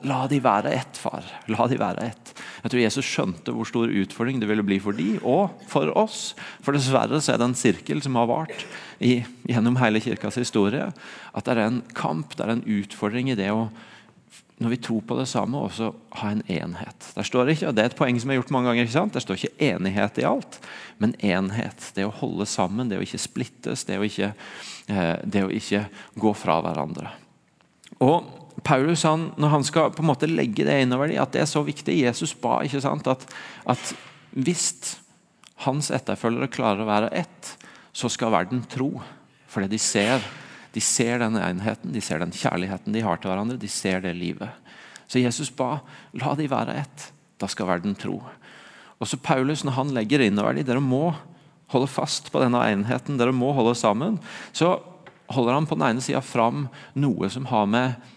La 0.10 0.22
de 0.32 0.42
være 0.44 0.74
ett, 0.76 1.00
far. 1.00 1.26
La 1.52 1.68
de 1.72 1.80
være 1.80 2.10
ett. 2.12 2.34
Jeg 2.64 2.74
tror 2.74 2.84
Jesus 2.84 3.08
skjønte 3.08 3.56
hvor 3.56 3.68
stor 3.70 3.94
utfordring 4.02 4.42
det 4.42 4.50
ville 4.50 4.66
bli 4.66 4.80
for 4.84 4.98
de, 4.98 5.14
og 5.24 5.56
for 5.72 5.92
oss. 5.98 6.34
For 6.66 6.76
dessverre 6.76 7.22
så 7.24 7.34
er 7.34 7.40
det 7.42 7.50
en 7.50 7.60
sirkel 7.60 8.04
som 8.04 8.20
har 8.20 8.28
vart 8.32 8.66
gjennom 9.00 9.80
hele 9.80 10.04
kirkas 10.04 10.40
historie. 10.42 10.90
At 11.32 11.48
det 11.48 11.56
er 11.56 11.64
en 11.68 11.82
kamp, 11.96 12.36
det 12.36 12.46
er 12.46 12.58
en 12.58 12.68
utfordring 12.80 13.32
i 13.32 13.40
det 13.40 13.52
å 13.56 13.70
når 14.60 14.74
vi 14.74 14.80
tror 14.84 15.04
på 15.08 15.16
det 15.16 15.28
samme, 15.32 15.60
også 15.60 15.94
ha 16.20 16.32
en 16.34 16.42
enhet. 16.52 17.06
Der 17.16 17.28
står 17.28 17.48
det 17.48 17.56
ikke, 17.56 17.70
og 17.70 17.76
Det 17.76 17.84
er 17.84 17.92
et 17.94 17.96
poeng 18.00 18.18
som 18.20 18.32
er 18.32 18.40
gjort 18.40 18.52
mange 18.52 18.68
ganger. 18.68 18.84
ikke 18.84 18.98
sant? 18.98 19.14
Der 19.16 19.24
står 19.24 19.40
ikke 19.40 19.70
enighet 19.70 20.20
i 20.20 20.28
alt, 20.28 20.60
men 21.00 21.16
enhet. 21.24 21.92
Det 21.96 22.04
å 22.04 22.12
holde 22.12 22.46
sammen, 22.46 22.90
det 22.90 23.00
å 23.00 23.06
ikke 23.06 23.22
splittes, 23.24 23.86
det 23.88 24.00
å 24.00 24.04
ikke, 24.04 24.34
eh, 24.92 25.16
det 25.24 25.46
å 25.46 25.54
ikke 25.54 25.86
gå 26.20 26.34
fra 26.36 26.60
hverandre. 26.66 27.08
Og 28.04 28.28
Paulus 28.64 29.04
han, 29.08 29.30
når 29.40 29.54
han 29.56 29.64
skal 29.64 29.94
på 29.96 30.04
en 30.04 30.12
måte 30.12 30.28
legge 30.28 30.68
det 30.68 30.82
innover 30.84 31.08
dem, 31.08 31.22
at 31.24 31.32
det 31.32 31.46
er 31.46 31.50
så 31.50 31.64
viktig 31.64 31.96
Jesus 31.96 32.36
ba 32.36 32.60
ikke 32.66 32.82
sant, 32.84 33.08
at, 33.08 33.24
at 33.64 33.94
hvis 34.36 34.98
hans 35.64 35.90
etterfølgere 35.96 36.52
klarer 36.52 36.84
å 36.84 36.90
være 36.90 37.14
ett, 37.16 37.56
så 37.96 38.12
skal 38.12 38.36
verden 38.36 38.66
tro. 38.68 38.92
Fordi 39.50 39.72
de 39.72 39.80
ser 39.82 40.20
de 40.76 40.82
ser 40.84 41.22
den 41.24 41.38
enheten, 41.40 41.94
de 41.94 42.02
ser 42.04 42.22
den 42.22 42.34
kjærligheten 42.36 42.94
de 42.94 43.02
har 43.06 43.18
til 43.22 43.32
hverandre. 43.32 43.58
De 43.58 43.70
ser 43.72 44.04
det 44.04 44.14
livet. 44.18 44.52
Så 45.10 45.22
Jesus 45.22 45.50
ba 45.50 45.80
la 46.22 46.36
de 46.38 46.46
være 46.50 46.78
ett. 46.84 47.10
Da 47.42 47.50
skal 47.50 47.70
verden 47.72 47.96
tro. 47.98 48.20
Og 49.00 49.08
så 49.08 49.18
Paulus, 49.18 49.64
når 49.64 49.78
han 49.78 49.94
legger 49.96 50.22
innover 50.22 50.58
dem, 50.58 50.68
dere 50.68 50.84
må 50.84 51.14
holde 51.72 51.90
fast 51.90 52.30
på 52.34 52.42
denne 52.44 52.62
enheten, 52.68 53.18
dere 53.18 53.34
må 53.36 53.52
holde 53.56 53.76
sammen, 53.78 54.18
så 54.52 54.76
holder 55.30 55.56
han 55.56 55.68
på 55.70 55.78
den 55.78 55.88
ene 55.88 56.04
sida 56.04 56.22
fram 56.26 56.68
noe 56.98 57.30
som 57.32 57.46
har 57.50 57.68
med 57.70 58.10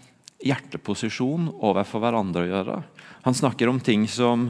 hjerteposisjon 0.42 1.50
overfor 1.62 2.02
hverandre 2.02 2.46
å 2.46 2.50
gjøre. 2.50 2.78
Han 3.28 3.36
snakker 3.36 3.70
om 3.70 3.78
ting 3.84 4.08
som 4.10 4.48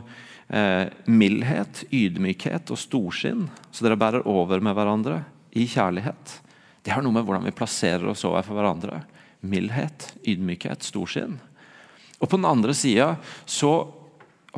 eh, 0.48 0.86
mildhet, 1.10 1.84
ydmykhet 1.92 2.72
og 2.72 2.80
storsinn, 2.80 3.48
så 3.70 3.84
dere 3.84 3.98
bærer 4.00 4.28
over 4.30 4.62
med 4.64 4.78
hverandre 4.78 5.20
i 5.58 5.66
kjærlighet. 5.68 6.38
Det 6.82 6.90
har 6.94 7.04
noe 7.04 7.14
med 7.14 7.26
hvordan 7.26 7.46
vi 7.46 7.54
plasserer 7.54 8.08
oss 8.10 8.24
overfor 8.26 8.58
hverandre. 8.58 9.02
Mildhet, 9.46 10.12
ydmykhet, 10.26 10.82
storsinn. 10.86 11.38
Og 12.18 12.28
På 12.28 12.38
den 12.38 12.46
andre 12.46 12.74
sida 12.74 13.16
så 13.46 13.72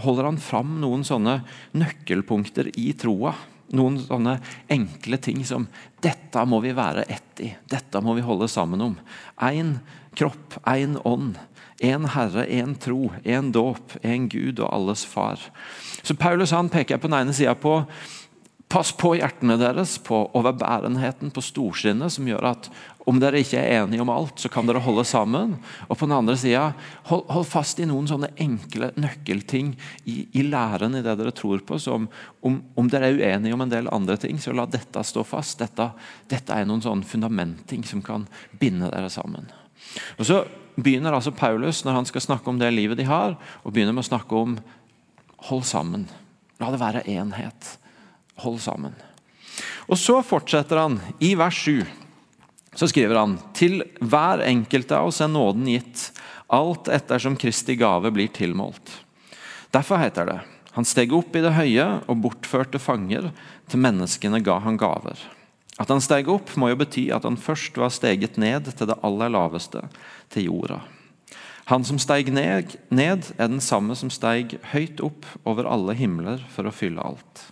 holder 0.05 0.29
han 0.29 0.41
fram 0.43 0.79
noen 0.83 1.05
sånne 1.07 1.39
nøkkelpunkter 1.77 2.73
i 2.81 2.91
troa. 2.99 3.35
Noen 3.75 3.97
sånne 4.03 4.37
enkle 4.73 5.19
ting 5.23 5.41
som 5.49 5.67
dette 6.05 6.43
må 6.49 6.61
vi 6.65 6.75
være 6.77 7.07
ett 7.09 7.41
i. 7.41 7.55
Dette 7.71 8.03
må 8.05 8.17
vi 8.17 8.25
holde 8.25 8.49
sammen 8.53 8.83
om. 8.85 8.99
Én 9.41 9.79
kropp, 10.17 10.59
én 10.69 10.99
ånd. 11.05 11.39
Én 11.85 12.07
Herre, 12.07 12.45
én 12.47 12.77
tro, 12.79 13.11
én 13.25 13.51
dåp, 13.53 13.97
én 14.05 14.29
Gud 14.31 14.61
og 14.61 14.71
alles 14.73 15.03
far. 15.05 15.41
Så 16.03 16.15
Paulus 16.15 16.53
han 16.55 16.71
peker 16.71 17.01
på 17.01 17.11
den 17.11 17.19
ene 17.19 17.35
sida 17.35 17.57
på 17.59 17.81
Pass 18.73 18.91
på 18.97 19.13
hjertene 19.19 19.59
deres, 19.61 19.99
på 20.03 20.25
overbærenheten, 20.35 21.31
på 21.35 21.43
storsinnet, 21.45 22.15
som 22.15 22.27
gjør 22.27 22.49
at 22.55 22.71
om 23.05 23.19
dere 23.21 23.43
ikke 23.45 23.61
er 23.61 23.83
enige 23.83 24.01
om 24.01 24.11
alt, 24.13 24.39
så 24.41 24.49
kan 24.49 24.65
dere 24.67 24.81
holde 24.83 25.05
sammen. 25.05 25.59
Og 25.91 25.99
på 25.99 26.07
den 26.09 26.17
andre 26.17 26.37
sida, 26.41 26.71
hold, 27.11 27.27
hold, 27.29 27.45
fast 27.45 27.81
i 27.83 27.89
noen 27.89 28.09
sånne 28.09 28.31
enkle 28.41 28.91
nøkkelting 28.97 29.75
i, 30.09 30.25
i, 30.33 30.47
læren 30.49 30.97
i 30.97 31.03
det 31.05 31.17
dere 31.21 31.35
tror 31.37 31.61
på. 31.69 31.79
som 31.79 32.09
om, 32.41 32.59
om, 32.75 32.89
dere 32.89 33.13
er 33.13 33.21
uenige 33.21 33.55
om 33.55 33.67
en 33.67 33.75
del 33.75 33.93
andre 33.93 34.17
ting, 34.21 34.41
så 34.41 34.57
la 34.57 34.65
dette 34.65 35.05
stå 35.05 35.25
fast. 35.29 35.59
Dette, 35.61 35.91
dette 36.33 36.57
er 36.57 36.65
noen 36.65 36.83
sånne 36.85 37.05
fundamentting 37.09 37.85
som 37.85 38.03
kan 38.03 38.25
binde 38.61 38.89
dere 38.89 39.13
sammen. 39.13 39.53
Og 40.17 40.25
Så 40.25 40.41
begynner 40.75 41.13
altså 41.13 41.31
Paulus, 41.31 41.85
når 41.85 42.01
han 42.01 42.09
skal 42.09 42.25
snakke 42.25 42.51
om 42.51 42.59
det 42.59 42.73
livet 42.73 42.99
de 42.99 43.05
har, 43.07 43.37
og 43.63 43.73
begynner 43.73 43.93
med 43.93 44.07
å 44.07 44.13
snakke 44.15 44.35
om 44.41 44.57
hold 45.51 45.69
sammen. 45.69 46.09
La 46.59 46.73
det 46.73 46.81
være 46.81 47.05
enhet. 47.11 47.75
Hold 48.43 48.61
sammen. 48.65 48.95
Og 49.87 49.99
Så 49.99 50.19
fortsetter 50.27 50.81
han 50.81 50.99
i 51.23 51.35
vers 51.39 51.59
7. 51.67 51.85
Så 52.75 52.89
skriver 52.91 53.21
han 53.21 53.37
til 53.55 53.83
hver 54.01 54.43
enkelt 54.43 54.91
av 54.93 55.13
oss 55.13 55.21
er 55.23 55.31
nåden 55.31 55.69
gitt, 55.71 56.09
alt 56.51 56.91
ettersom 56.91 57.37
Kristi 57.39 57.77
gave 57.79 58.11
blir 58.11 58.33
tilmålt. 58.35 58.91
Derfor 59.71 60.03
heter 60.03 60.27
det 60.31 60.41
han 60.75 60.87
steg 60.87 61.13
opp 61.15 61.37
i 61.39 61.43
det 61.45 61.53
høye 61.55 61.85
og 62.11 62.19
bortførte 62.19 62.81
fanger, 62.83 63.29
til 63.71 63.79
menneskene 63.79 64.41
ga 64.43 64.57
han 64.65 64.75
gaver. 64.75 65.21
At 65.79 65.91
han 65.91 66.03
steg 66.03 66.27
opp, 66.31 66.51
må 66.59 66.73
jo 66.73 66.81
bety 66.81 67.05
at 67.15 67.23
han 67.27 67.39
først 67.39 67.79
var 67.79 67.93
steget 67.95 68.41
ned 68.43 68.73
til 68.73 68.91
det 68.91 68.99
aller 69.07 69.31
laveste, 69.31 69.85
til 70.35 70.49
jorda. 70.49 70.81
Han 71.71 71.87
som 71.87 72.01
steig 72.03 72.29
ned, 72.35 72.75
er 72.91 73.23
den 73.39 73.63
samme 73.63 73.95
som 73.97 74.11
steig 74.11 74.59
høyt 74.75 74.99
opp 75.01 75.31
over 75.47 75.71
alle 75.71 75.95
himler 75.97 76.43
for 76.53 76.67
å 76.67 76.75
fylle 76.75 77.07
alt. 77.07 77.47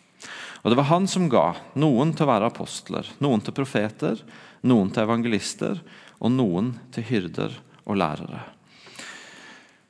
Og 0.62 0.70
Det 0.70 0.78
var 0.78 0.90
han 0.92 1.08
som 1.10 1.28
ga 1.30 1.46
noen 1.74 2.12
til 2.14 2.26
å 2.26 2.30
være 2.30 2.48
apostler, 2.52 3.08
noen 3.18 3.42
til 3.42 3.54
profeter, 3.56 4.20
noen 4.62 4.92
til 4.94 5.02
evangelister 5.02 5.80
og 6.22 6.30
noen 6.30 6.76
til 6.94 7.06
hyrder 7.08 7.56
og 7.82 7.98
lærere. 7.98 8.44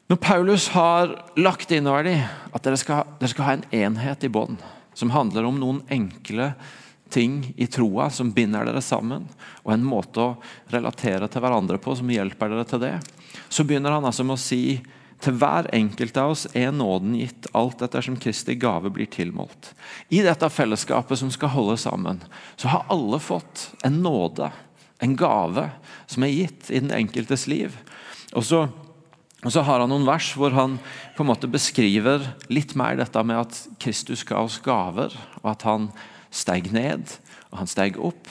Når 0.09 0.21
Paulus 0.21 0.69
har 0.73 1.13
lagt 1.41 1.73
innover 1.73 2.09
dem 2.09 2.23
at 2.53 2.65
dere 2.65 2.81
skal, 2.81 3.05
dere 3.21 3.33
skal 3.33 3.47
ha 3.47 3.57
en 3.57 3.67
enhet 3.73 4.25
i 4.25 4.33
bånd, 4.33 4.59
som 4.97 5.13
handler 5.13 5.47
om 5.49 5.61
noen 5.61 5.83
enkle 5.93 6.51
ting 7.13 7.53
i 7.61 7.69
troa 7.69 8.09
som 8.13 8.33
binder 8.33 8.65
dere 8.69 8.81
sammen, 8.85 9.25
og 9.65 9.73
en 9.75 9.85
måte 9.85 10.21
å 10.21 10.35
relatere 10.73 11.29
til 11.29 11.45
hverandre 11.45 11.81
på 11.81 11.97
som 11.97 12.13
hjelper 12.13 12.53
dere 12.53 12.69
til 12.69 12.83
det, 12.83 12.95
så 13.53 13.65
begynner 13.69 13.93
han 13.93 14.09
altså 14.09 14.25
med 14.25 14.37
å 14.37 14.41
si 14.41 14.81
Til 15.23 15.37
hver 15.39 15.69
enkelt 15.75 16.17
av 16.19 16.33
oss 16.35 16.49
er 16.59 16.73
nåden 16.75 17.15
gitt, 17.15 17.47
alt 17.55 17.83
ettersom 17.85 18.17
Kristi 18.19 18.57
gave 18.59 18.91
blir 18.91 19.07
tilmålt. 19.07 19.71
I 20.11 20.23
dette 20.27 20.51
fellesskapet 20.51 21.21
som 21.21 21.31
skal 21.31 21.53
holde 21.55 21.77
sammen, 21.79 22.23
så 22.59 22.73
har 22.73 22.89
alle 22.91 23.21
fått 23.23 23.69
en 23.87 24.01
nåde, 24.03 24.51
en 25.03 25.15
gave, 25.19 25.69
som 26.11 26.27
er 26.27 26.35
gitt 26.35 26.71
i 26.71 26.81
den 26.83 26.95
enkeltes 26.95 27.47
liv. 27.51 27.77
Og 28.35 28.47
så, 28.49 28.65
og 29.43 29.55
så 29.55 29.63
har 29.67 29.85
han 29.85 29.93
noen 29.95 30.09
vers 30.09 30.33
hvor 30.39 30.55
han 30.59 30.81
på 31.15 31.23
en 31.23 31.31
måte 31.31 31.51
beskriver 31.51 32.33
litt 32.51 32.75
mer 32.79 32.99
dette 32.99 33.23
med 33.27 33.45
at 33.45 33.61
Kristus 33.83 34.27
ga 34.27 34.43
oss 34.43 34.59
gaver, 34.65 35.15
og 35.43 35.53
at 35.55 35.67
han 35.69 35.93
steg 36.35 36.73
ned 36.75 37.15
og 37.53 37.61
han 37.61 37.71
steg 37.71 37.99
opp. 38.01 38.31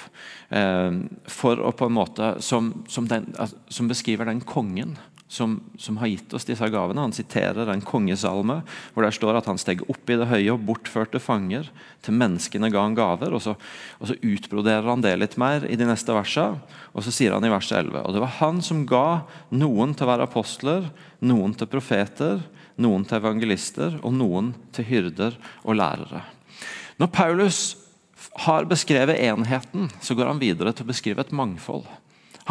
Eh, 0.49 0.91
for 1.29 1.61
å 1.61 1.71
på 1.77 1.87
en 1.87 1.95
måte, 1.95 2.33
som, 2.43 2.73
som, 2.91 3.07
den, 3.07 3.29
som 3.71 3.87
beskriver 3.87 4.27
den 4.27 4.41
kongen 4.43 4.97
som, 5.31 5.61
som, 5.79 5.95
har 6.01 6.09
gitt 6.11 6.33
oss 6.35 6.43
disse 6.43 6.67
gavene. 6.67 7.05
Han 7.05 7.13
siterer 7.15 7.69
en 7.71 7.83
kongesalme 7.87 8.57
hvor 8.91 9.05
det 9.05 9.13
står 9.15 9.37
at 9.39 9.47
han 9.47 9.59
steg 9.61 9.85
opp 9.87 10.11
i 10.11 10.17
det 10.19 10.27
høye 10.27 10.51
og 10.51 10.65
bortførte 10.67 11.21
fanger. 11.23 11.69
Til 12.03 12.17
menneskene 12.19 12.67
ga 12.73 12.83
han 12.83 12.97
gaver. 12.97 13.31
Og 13.31 13.39
så, 13.45 13.53
og 14.01 14.09
så 14.09 14.17
utbroderer 14.19 14.89
han 14.91 15.05
det 15.05 15.13
litt 15.21 15.37
mer 15.39 15.63
i 15.71 15.77
de 15.79 15.87
neste 15.87 16.11
versene. 16.17 16.59
Og 16.91 17.05
så 17.07 17.15
sier 17.15 17.31
han 17.31 17.47
i 17.47 17.53
vers 17.53 17.71
11.: 17.71 17.95
Og 18.03 18.17
det 18.17 18.25
var 18.25 18.35
han 18.41 18.59
som 18.65 18.83
ga 18.89 19.21
noen 19.55 19.95
til 19.95 20.09
å 20.09 20.11
være 20.11 20.27
apostler, 20.27 20.91
noen 21.23 21.55
til 21.55 21.71
profeter, 21.71 22.43
noen 22.81 23.07
til 23.07 23.21
evangelister 23.21 24.01
og 24.01 24.11
noen 24.19 24.51
til 24.75 24.89
hyrder 24.91 25.39
og 25.63 25.79
lærere. 25.79 26.25
Når 26.99 27.15
Paulus 27.15 27.63
har 28.43 28.67
beskrevet 28.67 29.23
enheten, 29.23 29.87
så 30.03 30.15
går 30.15 30.33
han 30.33 30.43
videre 30.43 30.75
til 30.75 30.83
å 30.83 30.91
beskrive 30.91 31.23
et 31.23 31.35
mangfold. 31.35 31.87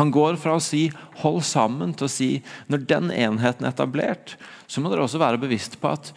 Han 0.00 0.12
går 0.14 0.38
fra 0.40 0.56
å 0.56 0.64
si 0.64 0.88
'hold 1.20 1.42
sammen' 1.44 1.92
til 1.92 2.08
å 2.08 2.10
si 2.10 2.42
når 2.72 2.86
den 2.88 3.10
enheten 3.12 3.66
er 3.66 3.74
etablert, 3.74 4.36
så 4.66 4.80
må 4.80 4.88
dere 4.88 5.04
også 5.04 5.20
være 5.20 5.40
bevisst 5.40 5.76
på 5.80 5.92
at 5.92 6.12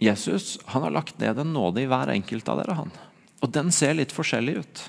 Jesus 0.00 0.58
han 0.66 0.82
har 0.82 0.92
lagt 0.92 1.18
ned 1.20 1.38
en 1.38 1.52
nåde 1.54 1.80
i 1.80 1.88
hver 1.88 2.12
enkelt 2.12 2.48
av 2.48 2.60
dere. 2.60 2.74
han. 2.74 2.90
Og 3.40 3.52
den 3.52 3.70
ser 3.72 3.94
litt 3.94 4.12
forskjellig 4.12 4.56
ut. 4.58 4.82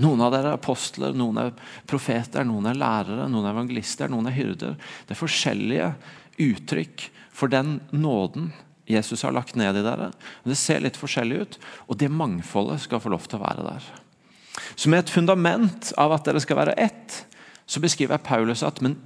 Noen 0.00 0.22
av 0.22 0.32
dere 0.32 0.52
er 0.52 0.58
apostler, 0.58 1.12
noen 1.12 1.38
er 1.38 1.52
profeter, 1.86 2.44
noen 2.46 2.70
er 2.70 2.78
lærere, 2.78 3.28
noen 3.28 3.46
er 3.46 3.52
evangelister, 3.52 4.08
noen 4.08 4.30
er 4.30 4.36
hyrder. 4.38 4.76
Det 5.06 5.16
er 5.16 5.20
forskjellige 5.26 5.94
uttrykk 6.38 7.10
for 7.32 7.48
den 7.48 7.80
nåden 7.90 8.52
Jesus 8.90 9.22
har 9.22 9.34
lagt 9.34 9.58
ned 9.58 9.76
i 9.76 9.82
dere. 9.82 10.10
Det 10.44 10.56
ser 10.58 10.80
litt 10.80 10.98
forskjellig 10.98 11.40
ut, 11.42 11.58
og 11.88 11.98
det 11.98 12.10
mangfoldet 12.10 12.80
skal 12.86 13.02
få 13.02 13.12
lov 13.12 13.26
til 13.26 13.38
å 13.38 13.44
være 13.44 13.66
der. 13.66 13.90
Som 14.74 14.94
et 14.94 15.10
fundament 15.10 15.92
av 16.00 16.14
at 16.16 16.24
dere 16.26 16.40
skal 16.42 16.58
være 16.62 16.78
ett, 16.80 17.24
så 17.70 17.82
beskriver 17.82 18.18
Paulus 18.18 18.64
at 18.66 18.80
men 18.82 18.96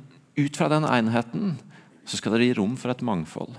ut 0.40 0.56
fra 0.56 0.70
den 0.72 0.86
enheten 0.88 1.58
så 2.08 2.16
skal 2.16 2.34
dere 2.34 2.48
gi 2.48 2.54
rom 2.56 2.78
for 2.80 2.92
et 2.92 3.04
mangfold. 3.04 3.52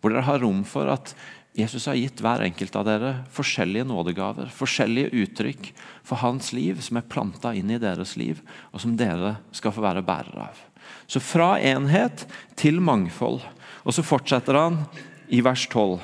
Hvor 0.00 0.12
dere 0.12 0.26
har 0.26 0.42
rom 0.42 0.60
for 0.68 0.90
at 0.92 1.14
Jesus 1.56 1.86
har 1.88 1.96
gitt 1.96 2.20
hver 2.24 2.44
enkelt 2.44 2.76
av 2.76 2.86
dere 2.88 3.12
forskjellige 3.32 3.84
nådegaver, 3.88 4.52
forskjellige 4.52 5.12
uttrykk 5.24 5.70
for 6.04 6.20
hans 6.22 6.52
liv 6.56 6.80
som 6.84 7.00
er 7.00 7.08
planta 7.08 7.52
inn 7.56 7.72
i 7.72 7.80
deres 7.80 8.14
liv, 8.20 8.40
og 8.72 8.80
som 8.84 8.94
dere 8.96 9.34
skal 9.52 9.74
få 9.76 9.84
være 9.84 10.04
bærere 10.04 10.46
av. 10.48 10.62
Så 11.08 11.20
fra 11.20 11.54
enhet 11.60 12.24
til 12.56 12.80
mangfold. 12.80 13.42
Og 13.84 13.96
så 13.96 14.04
fortsetter 14.04 14.56
han 14.56 14.82
i 15.32 15.42
vers 15.44 15.64
12. 15.68 16.00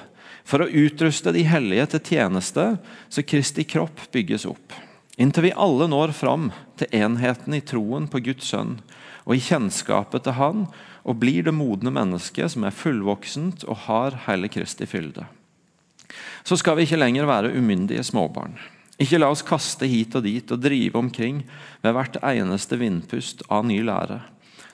For 0.48 0.64
å 0.64 0.70
utruste 0.84 1.32
de 1.36 1.44
hellige 1.48 1.86
til 1.94 2.04
tjeneste, 2.14 2.70
så 3.12 3.24
Kristi 3.24 3.64
kropp 3.68 4.08
bygges 4.12 4.48
opp. 4.48 4.76
Inntil 5.18 5.48
vi 5.48 5.56
alle 5.58 5.88
når 5.90 6.14
fram 6.14 6.48
til 6.78 6.92
enheten 6.94 7.56
i 7.56 7.62
troen 7.66 8.06
på 8.10 8.20
Guds 8.22 8.52
sønn 8.52 8.76
og 9.24 9.34
i 9.34 9.42
kjennskapet 9.42 10.24
til 10.24 10.36
Han, 10.38 10.64
og 11.04 11.18
blir 11.20 11.44
det 11.44 11.56
modne 11.56 11.90
mennesket 11.92 12.54
som 12.54 12.64
er 12.64 12.76
fullvoksent 12.76 13.66
og 13.68 13.84
har 13.88 14.16
hele 14.28 14.48
Kristi 14.52 14.86
fylde. 14.88 15.26
Så 16.46 16.56
skal 16.60 16.78
vi 16.78 16.86
ikke 16.86 17.00
lenger 17.00 17.28
være 17.28 17.52
umyndige 17.56 18.04
småbarn. 18.06 18.56
Ikke 18.98 19.18
la 19.20 19.28
oss 19.30 19.44
kaste 19.46 19.86
hit 19.90 20.16
og 20.18 20.24
dit 20.24 20.54
og 20.54 20.62
drive 20.62 20.98
omkring 20.98 21.42
ved 21.82 21.94
hvert 21.94 22.18
eneste 22.22 22.78
vindpust 22.80 23.44
av 23.52 23.66
ny 23.68 23.82
lære 23.84 24.22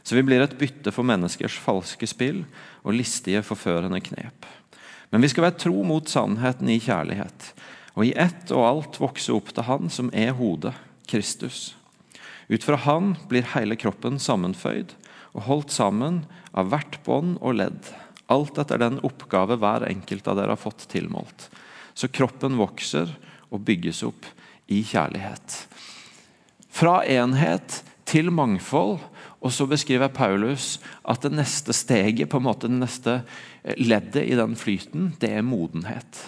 så 0.05 0.15
vi 0.19 0.23
blir 0.23 0.45
et 0.45 0.59
bytte 0.61 0.93
for 0.93 1.07
menneskers 1.09 1.57
falske 1.65 2.07
spill 2.09 2.43
og 2.85 2.93
listige, 2.93 3.41
forførende 3.43 4.03
knep. 4.05 4.47
Men 5.11 5.25
vi 5.25 5.31
skal 5.33 5.47
være 5.47 5.61
tro 5.63 5.85
mot 5.87 6.11
sannheten 6.11 6.69
i 6.69 6.81
kjærlighet, 6.83 7.47
og 7.95 8.07
i 8.07 8.15
ett 8.19 8.51
og 8.55 8.67
alt 8.67 9.01
vokse 9.03 9.33
opp 9.35 9.53
til 9.55 9.67
Han 9.69 9.91
som 9.93 10.11
er 10.15 10.35
hodet, 10.39 10.75
Kristus. 11.07 11.75
Ut 12.49 12.65
fra 12.65 12.77
Han 12.85 13.15
blir 13.31 13.47
hele 13.55 13.79
kroppen 13.81 14.19
sammenføyd 14.21 14.97
og 15.35 15.47
holdt 15.49 15.75
sammen 15.75 16.25
av 16.55 16.71
hvert 16.73 17.01
bånd 17.07 17.39
og 17.41 17.59
ledd, 17.61 17.91
alt 18.31 18.59
etter 18.59 18.81
den 18.81 19.01
oppgave 19.07 19.59
hver 19.61 19.87
enkelt 19.89 20.29
av 20.31 20.39
dere 20.39 20.55
har 20.55 20.61
fått 20.61 20.87
tilmålt. 20.91 21.49
Så 21.95 22.11
kroppen 22.11 22.59
vokser 22.59 23.11
og 23.51 23.63
bygges 23.67 24.03
opp 24.07 24.27
i 24.67 24.83
kjærlighet. 24.87 25.59
Fra 26.75 27.03
enhet 27.07 27.83
til 28.09 28.31
mangfold 28.35 28.99
og 29.45 29.53
så 29.53 29.67
beskriver 29.69 30.09
Paulus 30.09 30.79
at 31.05 31.25
det 31.27 31.35
neste 31.37 31.75
steget, 31.77 32.31
på 32.33 32.41
en 32.41 32.47
måte 32.47 32.71
det 32.71 32.81
neste 32.81 33.19
leddet 33.77 34.25
i 34.25 34.39
den 34.39 34.57
flyten, 34.57 35.13
det 35.21 35.35
er 35.37 35.45
modenhet. 35.45 36.23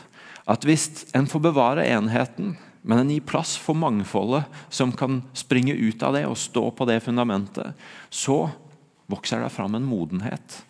At 0.47 0.65
hvis 0.67 1.07
en 1.17 1.26
får 1.26 1.43
bevare 1.49 1.87
enheten, 1.91 2.55
men 2.87 3.03
en 3.03 3.11
gir 3.11 3.25
plass 3.26 3.57
for 3.59 3.75
mangfoldet 3.79 4.47
som 4.71 4.93
kan 4.95 5.21
springe 5.35 5.75
ut 5.75 6.03
av 6.07 6.15
det 6.15 6.23
og 6.29 6.38
stå 6.38 6.69
på 6.71 6.87
det 6.87 7.00
fundamentet, 7.03 7.75
så 8.11 8.45
vokser 9.11 9.43
det 9.43 9.50
fram 9.55 9.75
en 9.75 9.87
modenhet. 9.87 10.62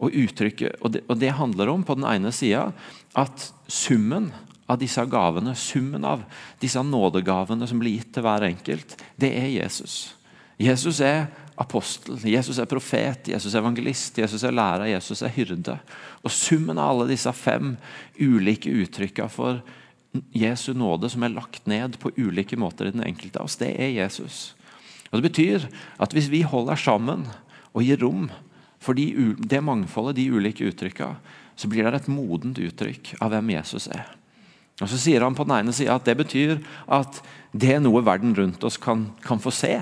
Og, 0.00 0.14
uttrykket, 0.16 0.78
og, 0.80 0.94
det, 0.94 1.02
og 1.12 1.18
det 1.20 1.34
handler 1.36 1.68
om 1.68 1.82
på 1.84 1.98
den 1.98 2.06
ene 2.08 2.32
sida 2.32 2.70
at 3.20 3.50
summen 3.68 4.30
av 4.70 4.78
disse 4.80 5.04
gavene, 5.10 5.52
summen 5.58 6.06
av 6.08 6.22
disse 6.62 6.80
nådegavene 6.80 7.68
som 7.68 7.82
blir 7.82 7.98
gitt 7.98 8.14
til 8.16 8.24
hver 8.24 8.46
enkelt, 8.48 8.96
det 9.20 9.34
er 9.36 9.50
Jesus. 9.52 10.14
Jesus 10.60 11.02
er 11.04 11.26
apostel, 11.60 12.16
Jesus 12.24 12.58
er 12.58 12.68
profet, 12.68 13.28
Jesus 13.28 13.54
er 13.54 13.60
evangelist, 13.60 14.18
Jesus 14.18 14.44
er 14.46 14.54
lærer, 14.56 14.88
Jesus 14.94 15.20
er 15.22 15.32
hyrde. 15.34 15.76
Og 16.24 16.32
Summen 16.32 16.80
av 16.80 16.94
alle 16.94 17.10
disse 17.12 17.32
fem 17.36 17.74
ulike 18.16 18.72
uttrykkene 18.82 19.32
for 19.32 19.60
Jesu 20.34 20.72
nåde 20.74 21.10
som 21.12 21.22
er 21.22 21.34
lagt 21.34 21.68
ned 21.70 21.98
på 22.02 22.12
ulike 22.18 22.58
måter 22.58 22.88
i 22.88 22.94
den 22.94 23.04
enkelte 23.06 23.38
av 23.38 23.46
oss, 23.46 23.58
det 23.60 23.74
er 23.78 23.92
Jesus. 23.94 24.54
Og 25.10 25.20
Det 25.20 25.28
betyr 25.28 25.66
at 26.00 26.14
hvis 26.14 26.30
vi 26.32 26.42
holder 26.46 26.80
sammen 26.80 27.26
og 27.74 27.84
gir 27.84 28.00
rom 28.02 28.30
for 28.80 28.96
de, 28.96 29.34
det 29.38 29.60
mangfoldet, 29.62 30.16
de 30.16 30.30
ulike 30.32 30.66
uttrykkene, 30.70 31.20
så 31.60 31.68
blir 31.68 31.84
det 31.84 32.00
et 32.00 32.08
modent 32.08 32.56
uttrykk 32.56 33.14
av 33.20 33.34
hvem 33.34 33.52
Jesus 33.52 33.90
er. 33.92 34.08
Og 34.80 34.88
Så 34.88 34.96
sier 34.96 35.20
han 35.20 35.36
på 35.36 35.44
den 35.44 35.58
ene 35.58 35.74
sida 35.76 35.98
at 35.98 36.06
det 36.08 36.16
betyr 36.16 36.56
at 36.88 37.20
det 37.52 37.74
er 37.74 37.82
noe 37.84 38.00
verden 38.06 38.32
rundt 38.38 38.64
oss 38.64 38.78
kan, 38.80 39.10
kan 39.20 39.42
få 39.42 39.52
se. 39.52 39.74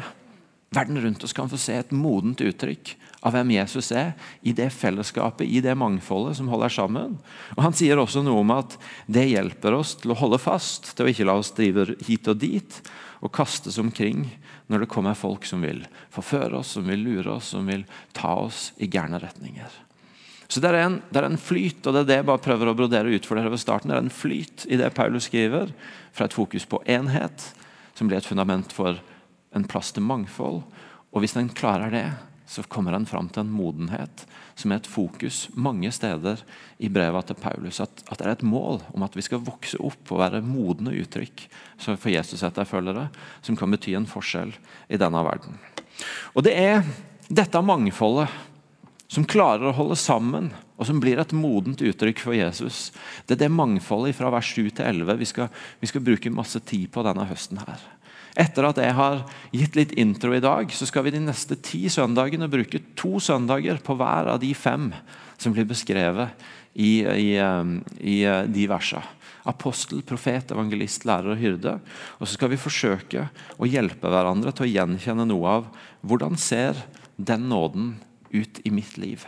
Verden 0.70 1.00
rundt 1.00 1.24
oss 1.24 1.32
kan 1.32 1.48
få 1.48 1.56
se 1.56 1.78
et 1.80 1.92
modent 1.96 2.42
uttrykk 2.44 2.92
av 3.24 3.32
hvem 3.34 3.54
Jesus 3.56 3.88
er, 3.96 4.12
i 4.44 4.52
det 4.52 4.68
fellesskapet, 4.76 5.48
i 5.48 5.62
det 5.64 5.72
mangfoldet 5.78 6.36
som 6.38 6.50
holder 6.52 6.72
sammen. 6.72 7.16
Og 7.56 7.62
Han 7.64 7.76
sier 7.76 7.98
også 7.98 8.22
noe 8.22 8.42
om 8.44 8.52
at 8.54 8.76
det 9.08 9.30
hjelper 9.30 9.78
oss 9.78 9.96
til 10.02 10.12
å 10.12 10.18
holde 10.20 10.40
fast, 10.42 10.92
til 10.94 11.08
å 11.08 11.12
ikke 11.12 11.26
la 11.26 11.38
oss 11.40 11.54
drive 11.56 11.88
hit 12.06 12.28
og 12.28 12.40
dit 12.44 12.80
og 13.24 13.32
kastes 13.34 13.80
omkring 13.80 14.28
når 14.68 14.84
det 14.84 14.92
kommer 14.92 15.16
folk 15.18 15.48
som 15.48 15.64
vil 15.64 15.82
forføre 16.14 16.60
oss, 16.60 16.76
som 16.76 16.86
vil 16.86 17.00
lure 17.00 17.38
oss, 17.38 17.54
som 17.56 17.66
vil 17.66 17.86
ta 18.12 18.36
oss 18.44 18.68
i 18.76 18.90
gærne 18.92 19.18
retninger. 19.22 19.84
Så 20.48 20.60
det 20.64 20.70
er, 20.70 20.78
en, 20.84 21.00
det 21.10 21.20
er 21.20 21.26
en 21.28 21.40
flyt, 21.40 21.80
og 21.84 21.92
det 21.92 22.04
er 22.04 22.08
det 22.08 22.20
jeg 22.20 22.28
bare 22.28 22.44
prøver 22.44 22.70
å 22.70 22.76
brodere 22.76 23.12
ut 23.12 23.26
for 23.28 23.36
dere 23.36 23.52
ved 23.52 23.60
starten. 23.60 23.90
Det 23.90 23.98
er 23.98 24.04
en 24.04 24.12
flyt 24.12 24.64
i 24.68 24.78
det 24.80 24.94
Paulus 24.96 25.26
skriver, 25.28 25.72
fra 26.12 26.28
et 26.28 26.36
fokus 26.36 26.64
på 26.68 26.80
enhet, 26.88 27.50
som 27.98 28.08
blir 28.08 28.20
et 28.20 28.28
fundament 28.28 28.72
for 28.72 29.00
en 29.56 29.66
plass 29.68 29.92
til 29.94 30.04
mangfold. 30.06 30.62
Og 31.12 31.22
hvis 31.22 31.36
en 31.38 31.48
klarer 31.48 31.94
det, 31.94 32.06
så 32.48 32.64
kommer 32.64 32.96
en 32.96 33.06
fram 33.06 33.28
til 33.28 33.44
en 33.44 33.52
modenhet 33.52 34.24
som 34.56 34.72
er 34.72 34.80
et 34.80 34.88
fokus 34.88 35.46
mange 35.52 35.90
steder 35.92 36.40
i 36.80 36.88
brevet 36.88 37.28
til 37.28 37.36
Paulus. 37.36 37.80
At, 37.84 38.02
at, 38.08 38.16
det 38.16 38.24
er 38.26 38.36
et 38.38 38.46
mål 38.46 38.80
om 38.96 39.04
at 39.04 39.16
vi 39.16 39.24
skal 39.24 39.44
vokse 39.44 39.76
opp 39.84 40.14
og 40.14 40.22
være 40.22 40.40
modne 40.44 40.94
uttrykk 40.96 41.44
for 41.84 42.08
Jesus 42.08 42.44
etterfølgere, 42.46 43.08
som 43.44 43.58
kan 43.58 43.70
bety 43.74 43.92
en 43.98 44.08
forskjell 44.08 44.54
i 44.88 45.00
denne 45.00 45.24
verden. 45.28 45.60
Og 46.32 46.46
Det 46.46 46.56
er 46.56 46.86
dette 47.28 47.60
mangfoldet 47.60 48.30
som 49.08 49.24
klarer 49.28 49.70
å 49.70 49.76
holde 49.76 49.96
sammen, 49.96 50.50
og 50.76 50.86
som 50.86 51.00
blir 51.00 51.20
et 51.20 51.32
modent 51.36 51.80
uttrykk 51.84 52.20
for 52.22 52.36
Jesus. 52.36 52.90
Det 53.26 53.36
er 53.36 53.46
det 53.46 53.52
mangfoldet 53.52 54.16
fra 54.16 54.30
vers 54.32 54.48
7 54.52 54.68
til 54.68 54.84
11 54.84 55.20
vi 55.20 55.28
skal, 55.28 55.48
vi 55.80 55.88
skal 55.90 56.04
bruke 56.04 56.32
masse 56.32 56.60
tid 56.64 56.90
på 56.92 57.04
denne 57.04 57.24
høsten. 57.28 57.60
her. 57.64 57.80
Etter 58.38 58.68
at 58.68 58.78
jeg 58.78 58.94
har 58.94 59.24
gitt 59.50 59.76
litt 59.78 59.92
intro 59.98 60.30
i 60.36 60.42
dag, 60.42 60.70
så 60.70 60.86
skal 60.86 61.06
vi 61.06 61.14
de 61.16 61.22
neste 61.24 61.56
ti 61.58 61.88
søndagene 61.90 62.46
bruke 62.50 62.80
to 62.98 63.18
søndager 63.22 63.80
på 63.82 63.96
hver 63.98 64.30
av 64.34 64.38
de 64.42 64.52
fem 64.54 64.92
som 65.38 65.54
blir 65.54 65.66
beskrevet 65.66 66.46
i, 66.78 67.02
i, 67.02 67.30
um, 67.42 67.80
i 67.98 68.20
uh, 68.28 68.44
de 68.46 68.68
versene. 68.70 69.02
Apostel, 69.48 70.02
profet, 70.04 70.52
evangelist, 70.52 71.06
lærer 71.08 71.32
og 71.32 71.40
hyrde. 71.40 71.78
Og 72.20 72.28
så 72.28 72.36
skal 72.36 72.52
vi 72.52 72.60
forsøke 72.60 73.24
å 73.56 73.68
hjelpe 73.68 74.10
hverandre 74.12 74.52
til 74.52 74.66
å 74.66 74.70
gjenkjenne 74.70 75.24
noe 75.30 75.54
av 75.56 75.70
hvordan 76.04 76.36
ser 76.38 76.76
den 77.16 77.48
nåden 77.48 77.94
ut 78.28 78.60
i 78.68 78.74
mitt 78.74 78.98
liv. 79.00 79.24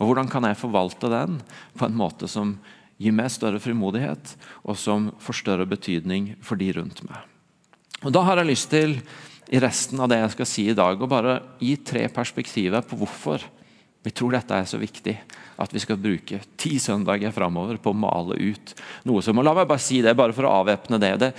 Og 0.00 0.10
hvordan 0.10 0.28
kan 0.32 0.48
jeg 0.48 0.58
forvalte 0.58 1.12
den 1.12 1.38
på 1.78 1.86
en 1.86 1.96
måte 1.96 2.28
som 2.28 2.56
gir 3.00 3.14
meg 3.16 3.32
større 3.32 3.62
frimodighet, 3.62 4.34
og 4.66 4.76
som 4.76 5.08
får 5.22 5.40
større 5.44 5.68
betydning 5.68 6.34
for 6.44 6.60
de 6.60 6.72
rundt 6.76 7.04
meg. 7.06 7.29
Og 8.04 8.12
Da 8.12 8.22
har 8.24 8.40
jeg 8.40 8.50
lyst 8.52 8.70
til 8.72 8.96
i 9.50 9.60
resten 9.60 10.00
av 10.00 10.08
det 10.08 10.20
jeg 10.20 10.34
skal 10.36 10.48
si 10.48 10.66
i 10.70 10.76
dag, 10.76 11.00
å 11.00 11.10
bare 11.10 11.40
gi 11.60 11.74
tre 11.84 12.06
perspektiver 12.12 12.84
på 12.86 12.96
hvorfor 13.00 13.42
vi 14.02 14.12
tror 14.16 14.32
dette 14.32 14.56
er 14.56 14.68
så 14.68 14.78
viktig 14.80 15.16
at 15.60 15.74
vi 15.74 15.80
skal 15.82 15.98
bruke 16.00 16.38
ti 16.56 16.78
søndager 16.80 17.34
framover 17.36 17.76
på 17.82 17.92
å 17.92 17.98
male 18.00 18.38
ut 18.40 18.72
noe 19.08 19.20
som 19.24 19.36
og 19.36 19.44
La 19.44 19.52
meg 19.56 19.68
bare 19.68 19.82
si 19.82 19.98
det, 20.00 20.14
bare 20.16 20.32
for 20.32 20.48
å 20.48 20.54
avvæpne 20.62 20.96
det. 21.02 21.10
det. 21.20 21.30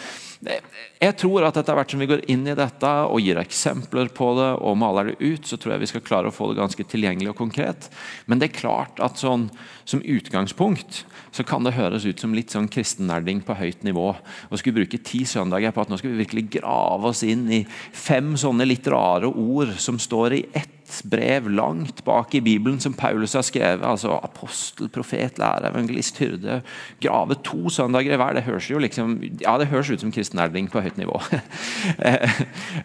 Jeg 1.02 1.16
tror 1.18 1.48
at 1.48 1.58
etter 1.58 1.78
hvert 1.78 1.94
som 1.94 2.02
vi 2.02 2.10
går 2.10 2.22
inn 2.30 2.46
i 2.46 2.58
dette 2.58 2.92
og 3.10 3.22
gir 3.22 3.40
eksempler 3.42 4.12
på 4.14 4.32
det 4.38 4.50
og 4.62 4.78
maler 4.78 5.10
det 5.10 5.18
ut, 5.22 5.48
så 5.50 5.58
tror 5.58 5.74
jeg 5.74 5.84
vi 5.84 5.90
skal 5.90 6.06
klare 6.06 6.30
å 6.30 6.36
få 6.36 6.52
det 6.52 6.60
ganske 6.60 6.86
tilgjengelig 6.92 7.32
og 7.34 7.40
konkret. 7.42 7.90
Men 8.30 8.42
det 8.42 8.52
er 8.52 8.60
klart 8.60 9.02
at 9.02 9.22
sånn, 9.22 9.48
som 9.86 10.04
utgangspunkt 10.06 11.02
så 11.34 11.46
kan 11.48 11.66
det 11.66 11.74
høres 11.78 12.06
ut 12.06 12.22
som 12.22 12.36
litt 12.38 12.54
sånn 12.54 12.70
kristennerding 12.70 13.42
på 13.46 13.58
høyt 13.58 13.82
nivå. 13.88 14.12
Og 14.50 14.62
skulle 14.62 14.84
bruke 14.84 15.02
ti 15.02 15.24
søndager 15.30 15.74
på 15.74 15.82
at 15.82 15.90
nå 15.90 15.98
skal 15.98 16.14
vi 16.14 16.22
virkelig 16.22 16.46
grave 16.60 17.10
oss 17.10 17.24
inn 17.26 17.48
i 17.50 17.64
fem 17.66 18.36
sånne 18.38 18.70
litt 18.70 18.86
rare 18.92 19.32
ord 19.32 19.74
som 19.82 19.98
står 20.02 20.38
i 20.38 20.44
ett 20.54 20.81
brev 21.08 21.48
langt 21.52 22.04
bak 22.06 22.36
i 22.36 22.42
Bibelen 22.44 22.80
som 22.84 22.94
Paulus 22.98 23.34
har 23.38 23.46
skrevet. 23.48 23.86
altså 23.86 24.18
Apostel, 24.20 24.90
profet, 24.92 25.40
lærer, 25.40 25.70
evangelist, 25.72 26.20
hyrde. 26.20 26.62
Grave 27.02 27.38
to 27.46 27.70
søndager 27.70 28.16
i 28.16 28.20
hver. 28.20 28.36
Det 28.38 28.46
høres 28.48 28.70
jo 28.70 28.82
liksom, 28.82 29.16
ja, 29.44 29.56
det 29.62 29.70
høres 29.72 29.92
ut 29.94 30.04
som 30.04 30.12
kristenerding 30.14 30.70
på 30.72 30.84
høyt 30.84 31.00
nivå. 31.02 31.22
Eh, 32.02 32.40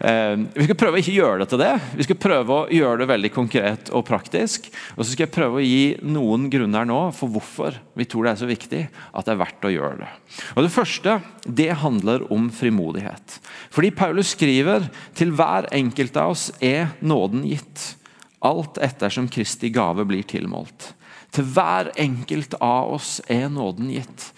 eh, 0.04 0.34
vi 0.54 0.64
skal 0.66 0.76
prøve 0.78 0.98
å 0.98 1.00
ikke 1.00 1.14
gjøre 1.14 1.38
det 1.40 1.46
til 1.50 1.60
det. 1.60 1.70
Vi 1.96 2.04
skal 2.06 2.18
prøve 2.20 2.56
å 2.56 2.66
gjøre 2.72 3.00
det 3.00 3.08
veldig 3.08 3.30
konkret 3.32 3.90
og 3.94 4.04
praktisk. 4.08 4.68
Og 4.96 5.02
så 5.02 5.12
skal 5.12 5.26
jeg 5.26 5.34
prøve 5.34 5.60
å 5.60 5.64
gi 5.64 5.96
noen 6.04 6.48
grunner 6.52 6.88
nå 6.88 6.98
for 7.16 7.32
hvorfor 7.32 7.78
vi 7.96 8.06
tror 8.08 8.26
det 8.26 8.34
er 8.34 8.40
så 8.42 8.48
viktig 8.50 8.82
at 8.90 9.28
det 9.28 9.34
er 9.34 9.40
verdt 9.40 9.68
å 9.68 9.72
gjøre 9.72 10.00
det. 10.02 10.10
Og 10.56 10.66
Det 10.66 10.75
første 10.75 11.18
det 11.46 11.70
handler 11.82 12.26
om 12.32 12.48
frimodighet. 12.52 13.38
Fordi 13.70 13.92
Paulus 13.94 14.34
skriver 14.34 14.88
til 15.16 15.32
hver 15.36 15.68
enkelt 15.75 16.16
av 16.20 16.34
oss 16.34 16.48
er 16.60 16.92
nåden 17.00 17.46
gitt 17.48 17.96
alt 18.45 18.78
ettersom 18.78 19.28
Kristi 19.28 19.71
gave 19.75 20.05
blir 20.09 20.26
tilmålt. 20.28 20.93
Til 21.35 21.49
hver 21.52 21.90
enkelt 22.00 22.55
av 22.62 22.95
oss 22.97 23.19
er 23.33 23.49
nåden 23.52 23.90
gitt. 23.93 24.31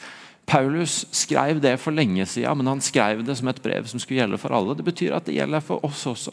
Paulus 0.49 1.03
skrev 1.13 1.61
det 1.61 1.75
for 1.83 1.93
lenge 1.93 2.25
siden, 2.27 2.59
men 2.59 2.71
han 2.73 2.81
skrev 2.81 3.21
det 3.27 3.37
som 3.37 3.51
et 3.51 3.63
brev 3.63 3.87
som 3.91 4.01
skulle 4.01 4.23
gjelde 4.23 4.41
for 4.41 4.55
alle. 4.57 4.77
Det 4.79 4.87
betyr 4.87 5.17
at 5.19 5.29
det 5.29 5.37
gjelder 5.37 5.65
for 5.65 5.85
oss 5.85 6.07
også. 6.09 6.33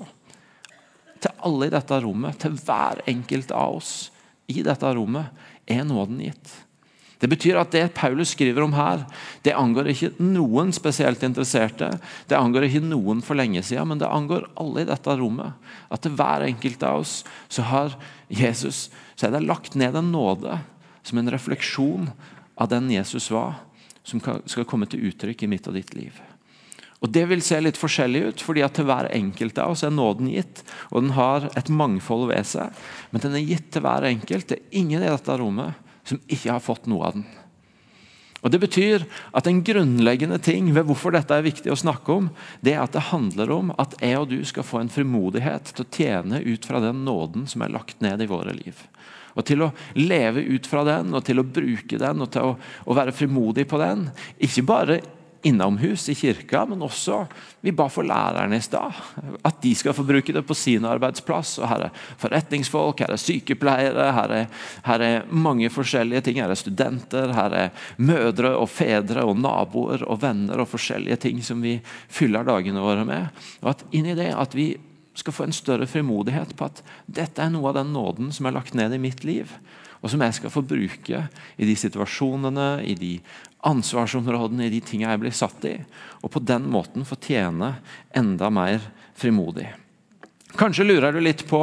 Til 1.20 1.44
alle 1.48 1.68
i 1.68 1.74
dette 1.74 2.00
rommet, 2.04 2.40
til 2.40 2.56
hver 2.56 3.04
enkelt 3.12 3.52
av 3.52 3.82
oss 3.82 3.94
i 4.48 4.62
dette 4.64 4.94
rommet, 4.96 5.34
er 5.68 5.84
nåden 5.84 6.22
gitt. 6.24 6.54
Det 7.22 7.30
betyr 7.32 7.58
at 7.62 7.72
det 7.72 7.94
Paulus 7.96 8.34
skriver 8.36 8.66
om 8.66 8.76
her, 8.76 9.06
det 9.46 9.56
angår 9.56 9.92
ikke 9.94 10.12
noen 10.20 10.74
spesielt 10.76 11.24
interesserte. 11.24 11.94
Det 12.28 12.36
angår 12.38 12.68
ikke 12.68 12.84
noen 12.84 13.24
for 13.24 13.40
lenge 13.40 13.64
siden, 13.64 13.88
men 13.94 14.02
det 14.02 14.12
angår 14.12 14.50
alle 14.60 14.84
i 14.84 14.90
dette 14.90 15.16
rommet. 15.16 15.56
At 15.88 16.04
til 16.04 16.18
hver 16.20 16.44
enkelt 16.50 16.84
av 16.84 17.06
oss 17.06 17.22
så 17.48 17.66
har 17.72 17.96
Jesus 18.28 18.90
så 19.16 19.28
er 19.28 19.36
det 19.36 19.46
lagt 19.48 19.76
ned 19.80 19.96
en 19.96 20.12
nåde 20.12 20.60
som 21.06 21.20
en 21.20 21.32
refleksjon 21.32 22.10
av 22.60 22.70
den 22.72 22.90
Jesus 22.92 23.30
var, 23.32 23.62
som 24.04 24.22
skal 24.22 24.68
komme 24.68 24.88
til 24.90 25.08
uttrykk 25.10 25.46
i 25.46 25.52
mitt 25.52 25.68
og 25.72 25.78
ditt 25.78 25.94
liv. 25.96 26.18
Og 27.04 27.12
Det 27.12 27.26
vil 27.30 27.44
se 27.44 27.60
litt 27.62 27.78
forskjellig 27.78 28.22
ut, 28.26 28.42
fordi 28.42 28.64
at 28.66 28.74
til 28.78 28.88
hver 28.88 29.12
enkelt 29.14 29.60
av 29.62 29.76
oss 29.76 29.84
er 29.86 29.94
nåden 29.94 30.30
gitt. 30.32 30.64
Og 30.90 31.04
den 31.04 31.12
har 31.14 31.50
et 31.60 31.70
mangfold 31.70 32.30
ved 32.32 32.48
seg, 32.50 32.74
men 33.12 33.22
den 33.22 33.36
er 33.38 33.46
gitt 33.46 33.68
til 33.76 33.84
hver 33.86 34.08
enkelt. 34.08 34.48
Det 34.50 34.58
er 34.58 34.80
ingen 34.80 35.04
i 35.04 35.12
dette 35.12 35.36
rommet 35.38 35.85
som 36.06 36.22
ikke 36.26 36.54
har 36.54 36.64
fått 36.64 36.88
noe 36.92 37.10
av 37.10 37.18
den. 37.18 37.26
Og 38.46 38.52
Det 38.54 38.60
betyr 38.62 39.08
at 39.34 39.48
en 39.50 39.64
grunnleggende 39.66 40.38
ting 40.38 40.68
ved 40.76 40.86
hvorfor 40.86 41.16
dette 41.16 41.34
er 41.34 41.46
viktig 41.48 41.72
å 41.74 41.80
snakke 41.82 42.14
om, 42.14 42.28
det 42.62 42.76
er 42.76 42.84
at 42.84 42.94
det 42.94 43.08
handler 43.10 43.50
om 43.56 43.72
at 43.82 43.96
jeg 43.98 44.20
og 44.20 44.30
du 44.30 44.38
skal 44.46 44.68
få 44.68 44.84
en 44.84 44.92
frimodighet 44.94 45.72
til 45.72 45.82
å 45.82 45.90
tjene 45.90 46.44
ut 46.46 46.68
fra 46.70 46.82
den 46.84 47.02
nåden 47.08 47.48
som 47.50 47.66
er 47.66 47.74
lagt 47.74 48.06
ned 48.06 48.22
i 48.22 48.30
våre 48.30 48.54
liv. 48.54 48.84
Og 49.34 49.48
til 49.50 49.66
å 49.66 49.72
leve 49.98 50.46
ut 50.46 50.70
fra 50.70 50.86
den, 50.88 51.10
og 51.18 51.26
til 51.26 51.42
å 51.42 51.48
bruke 51.48 51.98
den 52.00 52.22
og 52.22 52.30
til 52.32 52.52
å, 52.52 52.54
å 52.86 52.96
være 52.96 53.16
frimodig 53.18 53.66
på 53.68 53.82
den. 53.82 54.06
Ikke 54.38 54.64
bare 54.68 55.02
innomhus 55.46 56.08
i 56.10 56.16
kirka, 56.18 56.64
men 56.70 56.84
også 56.86 57.22
vi 57.66 57.74
ba 57.76 57.88
for 57.90 58.06
lærerne 58.06 58.58
i 58.58 58.64
stad. 58.64 58.98
At 59.46 59.62
de 59.64 59.74
skal 59.78 59.96
få 59.98 60.06
bruke 60.06 60.34
det 60.34 60.44
på 60.46 60.58
sin 60.58 60.86
arbeidsplass. 60.86 61.58
og 61.60 61.70
Her 61.70 61.88
er 61.88 62.02
forretningsfolk, 62.22 63.02
her 63.02 63.14
er 63.14 63.22
sykepleiere, 63.22 64.10
her 64.14 64.34
er, 64.40 64.50
her 64.86 65.06
er 65.06 65.30
mange 65.30 65.70
forskjellige 65.74 66.22
ting. 66.28 66.42
Her 66.42 66.54
er 66.54 66.60
studenter, 66.60 67.34
her 67.34 67.58
er 67.66 67.88
mødre 67.98 68.56
og 68.58 68.70
fedre 68.70 69.26
og 69.26 69.40
naboer 69.42 70.06
og 70.06 70.22
venner 70.22 70.62
og 70.62 70.70
forskjellige 70.74 71.22
ting 71.28 71.44
som 71.46 71.62
vi 71.64 71.78
fyller 72.10 72.46
dagene 72.46 72.84
våre 72.84 73.06
med. 73.08 73.46
Og 73.64 73.74
at 73.76 73.88
inni 73.96 74.18
det 74.18 74.32
at 74.36 74.58
vi 74.58 74.74
skal 75.16 75.34
få 75.34 75.48
en 75.48 75.56
større 75.56 75.88
frimodighet 75.88 76.54
på 76.58 76.68
at 76.68 76.84
dette 77.08 77.42
er 77.42 77.52
noe 77.54 77.72
av 77.72 77.80
den 77.80 77.94
nåden 77.96 78.32
som 78.36 78.48
er 78.48 78.56
lagt 78.58 78.76
ned 78.78 78.94
i 78.94 79.02
mitt 79.02 79.24
liv 79.28 79.52
og 80.06 80.12
som 80.14 80.22
jeg 80.22 80.36
skal 80.38 80.52
få 80.54 80.62
bruke 80.62 81.20
i 81.58 81.66
de 81.66 81.74
situasjonene, 81.80 82.84
i 82.86 82.94
de 82.94 83.16
ansvarsområdene, 83.66 84.68
i 84.68 84.74
de 84.76 84.82
tingene 84.86 85.16
jeg 85.16 85.22
blir 85.24 85.34
satt 85.34 85.66
i. 85.66 85.80
Og 86.22 86.30
på 86.30 86.42
den 86.46 86.68
måten 86.70 87.08
få 87.10 87.18
tjene 87.18 87.72
enda 88.14 88.52
mer 88.54 88.84
frimodig. 89.18 89.72
Kanskje 90.60 90.86
lurer 90.86 91.16
du 91.16 91.24
litt 91.24 91.48
på 91.50 91.62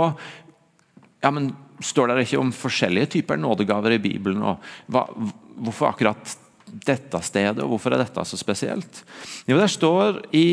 ja, 1.23 1.31
men 1.31 1.53
Står 1.83 2.13
det 2.13 2.29
ikke 2.29 2.39
om 2.39 2.53
forskjellige 2.55 3.09
typer 3.17 3.41
nådegaver 3.43 3.97
i 3.97 4.03
Bibelen? 4.03 4.43
og 4.47 4.63
hva, 4.87 5.01
Hvorfor 5.67 5.89
akkurat 5.89 6.37
dette 6.87 7.19
stedet, 7.27 7.59
og 7.65 7.73
hvorfor 7.73 7.97
er 7.97 8.05
dette 8.05 8.23
så 8.23 8.39
spesielt? 8.39 9.01
Jo, 9.49 9.57
Der 9.59 9.67
står 9.67 10.21
i 10.31 10.45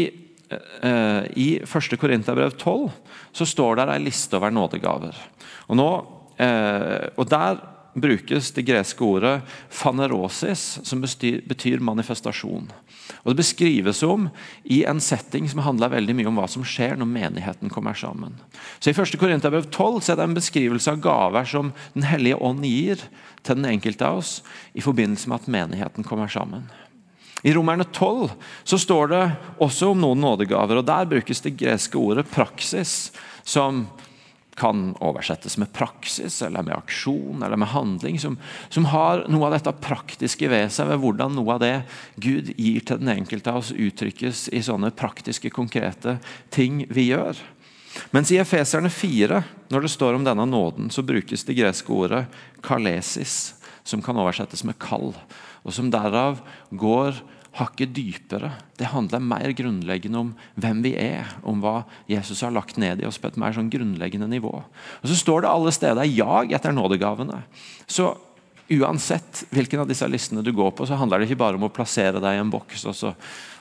I 0.49 1.49
1. 1.61 1.97
Korinterbrev 2.01 2.55
12 2.57 2.89
så 3.37 3.45
står 3.45 3.77
det 3.77 3.85
en 3.93 4.05
liste 4.07 4.37
over 4.37 4.53
nådegaver. 4.53 5.17
Og, 5.69 5.75
nå, 5.77 5.89
uh, 6.39 7.05
og 7.15 7.29
Der 7.29 7.59
brukes 7.99 8.51
det 8.51 8.65
greske 8.65 9.03
ordet 9.03 9.41
'fanerosis', 9.69 10.85
som 10.85 11.01
betyr 11.01 11.79
manifestasjon. 11.79 12.71
Og 13.23 13.31
Det 13.31 13.35
beskrives 13.35 14.03
om 14.03 14.29
i 14.63 14.83
en 14.85 14.99
setting 14.99 15.49
som 15.49 15.59
handler 15.59 15.89
veldig 15.89 16.15
mye 16.15 16.27
om 16.27 16.37
hva 16.37 16.47
som 16.47 16.63
skjer 16.63 16.95
når 16.97 17.05
menigheten 17.05 17.69
kommer 17.69 17.93
sammen. 17.93 18.37
Så 18.79 18.89
I 18.89 18.93
1. 18.93 19.17
Korinterbrev 19.19 19.69
12 19.71 20.01
så 20.01 20.11
er 20.11 20.15
det 20.15 20.23
en 20.23 20.37
beskrivelse 20.37 20.91
av 20.91 21.01
gaver 21.01 21.45
som 21.45 21.73
Den 21.93 22.03
hellige 22.03 22.41
ånd 22.41 22.63
gir 22.63 22.97
til 23.43 23.55
den 23.55 23.65
enkelte 23.65 24.05
av 24.05 24.17
oss 24.17 24.43
i 24.73 24.81
forbindelse 24.81 25.29
med 25.29 25.41
at 25.41 25.47
menigheten 25.47 26.03
kommer 26.03 26.27
sammen. 26.27 26.69
I 27.41 27.53
Romerne 27.55 27.85
12 27.87 28.31
så 28.63 28.79
står 28.79 29.11
det 29.13 29.23
også 29.63 29.93
om 29.93 30.01
noen 30.01 30.19
nådegaver. 30.19 30.81
og 30.81 30.85
Der 30.85 31.05
brukes 31.05 31.41
det 31.41 31.57
greske 31.57 31.97
ordet 31.97 32.27
'praksis', 32.27 33.11
som 33.43 33.87
kan 34.59 34.95
oversettes 34.99 35.57
med 35.57 35.71
praksis 35.73 36.41
eller 36.41 36.63
med 36.63 36.75
aksjon 36.75 37.43
eller 37.43 37.55
med 37.55 37.67
handling, 37.71 38.19
som, 38.19 38.37
som, 38.69 38.85
har 38.91 39.23
noe 39.31 39.47
av 39.47 39.55
dette 39.55 39.71
praktiske 39.71 40.49
ved 40.51 40.67
seg, 40.73 40.89
ved 40.91 40.99
hvordan 40.99 41.35
noe 41.37 41.55
av 41.55 41.61
det 41.63 41.75
Gud 42.19 42.51
gir 42.57 42.83
til 42.83 42.99
den 42.99 43.13
enkelte 43.13 43.53
av 43.53 43.61
oss, 43.61 43.71
uttrykkes 43.71 44.49
i 44.51 44.63
sånne 44.65 44.91
praktiske, 44.91 45.49
konkrete 45.49 46.17
ting 46.51 46.83
vi 46.89 47.09
gjør. 47.13 47.39
Mens 48.11 48.31
i 48.31 48.39
Efeserne 48.41 48.91
4, 48.93 49.41
når 49.71 49.85
det 49.85 49.93
står 49.93 50.17
om 50.17 50.27
denne 50.27 50.45
nåden, 50.45 50.91
så 50.93 51.05
brukes 51.07 51.45
det 51.47 51.57
greske 51.57 51.93
ordet 51.93 52.25
kalesis, 52.65 53.55
som 53.89 54.03
kan 54.05 54.17
oversettes 54.21 54.63
med 54.67 54.79
kall, 54.81 55.11
og 55.65 55.75
som 55.75 55.89
derav 55.93 56.39
går 56.71 57.19
hakket 57.57 57.93
dypere. 57.97 58.51
Det 58.77 58.91
handler 58.93 59.23
mer 59.25 59.51
grunnleggende 59.57 60.21
om 60.21 60.31
hvem 60.59 60.83
vi 60.85 60.93
er, 61.01 61.27
om 61.41 61.63
hva 61.63 61.81
Jesus 62.09 62.43
har 62.45 62.53
lagt 62.53 62.77
ned 62.81 63.01
i 63.01 63.07
oss 63.09 63.17
på 63.19 63.31
et 63.31 63.39
mer 63.41 63.55
sånn 63.55 63.71
grunnleggende 63.73 64.29
nivå. 64.29 64.53
Og 64.61 65.09
Så 65.09 65.17
står 65.17 65.41
det 65.41 65.49
alle 65.49 65.71
steder 65.73 66.03
'jag 66.05 66.53
etter 66.53 66.71
nådegavene'. 66.71 67.43
Så 67.87 68.17
uansett 68.69 69.43
hvilken 69.49 69.81
av 69.81 69.87
disse 69.89 70.07
listene 70.07 70.43
du 70.45 70.51
går 70.55 70.71
på, 70.77 70.85
så 70.85 70.97
handler 70.99 71.19
det 71.19 71.29
ikke 71.29 71.41
bare 71.41 71.57
om 71.57 71.65
å 71.65 71.71
plassere 71.73 72.21
deg 72.21 72.37
i 72.37 72.41
en 72.41 72.51
boks, 72.53 72.85
og 72.89 72.95
så, 72.97 73.13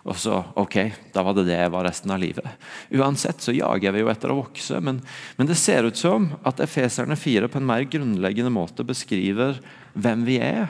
og 0.05 0.19
så 0.21 0.41
ok, 0.61 0.77
da 1.15 1.25
var 1.25 1.37
det 1.37 1.47
det 1.49 1.57
jeg 1.57 1.73
var 1.73 1.87
resten 1.89 2.13
av 2.13 2.21
livet. 2.23 2.67
Uansett 2.93 3.45
så 3.45 3.55
jager 3.57 3.95
vi 3.95 4.03
jo 4.05 4.11
etter 4.13 4.35
å 4.35 4.41
vokse, 4.43 4.81
men, 4.85 5.01
men 5.39 5.49
det 5.49 5.57
ser 5.61 5.89
ut 5.89 5.99
som 5.99 6.31
at 6.49 6.61
Efeserne 6.65 7.17
4 7.17 7.49
på 7.49 7.61
en 7.61 7.71
mer 7.71 7.89
grunnleggende 7.89 8.53
måte 8.53 8.87
beskriver 8.87 9.63
hvem 9.97 10.27
vi 10.29 10.39
er 10.45 10.69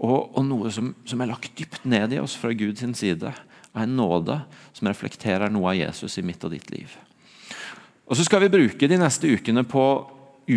og, 0.00 0.32
og 0.32 0.44
noe 0.48 0.70
som, 0.72 0.94
som, 1.04 1.20
er 1.20 1.28
lagt 1.28 1.52
dypt 1.58 1.84
ned 1.88 2.14
i 2.16 2.20
oss 2.22 2.36
fra 2.40 2.54
Guds 2.56 2.84
side. 2.96 3.32
Av 3.70 3.82
en 3.84 3.96
nåde 3.96 4.38
som 4.72 4.88
reflekterer 4.88 5.52
noe 5.52 5.74
av 5.74 5.78
Jesus 5.78 6.16
i 6.18 6.24
mitt 6.26 6.42
og 6.44 6.54
ditt 6.54 6.70
liv. 6.72 6.94
Og 8.10 8.16
Så 8.18 8.24
skal 8.26 8.42
vi 8.42 8.50
bruke 8.50 8.88
de 8.90 8.98
neste 8.98 9.28
ukene 9.28 9.62
på 9.68 9.84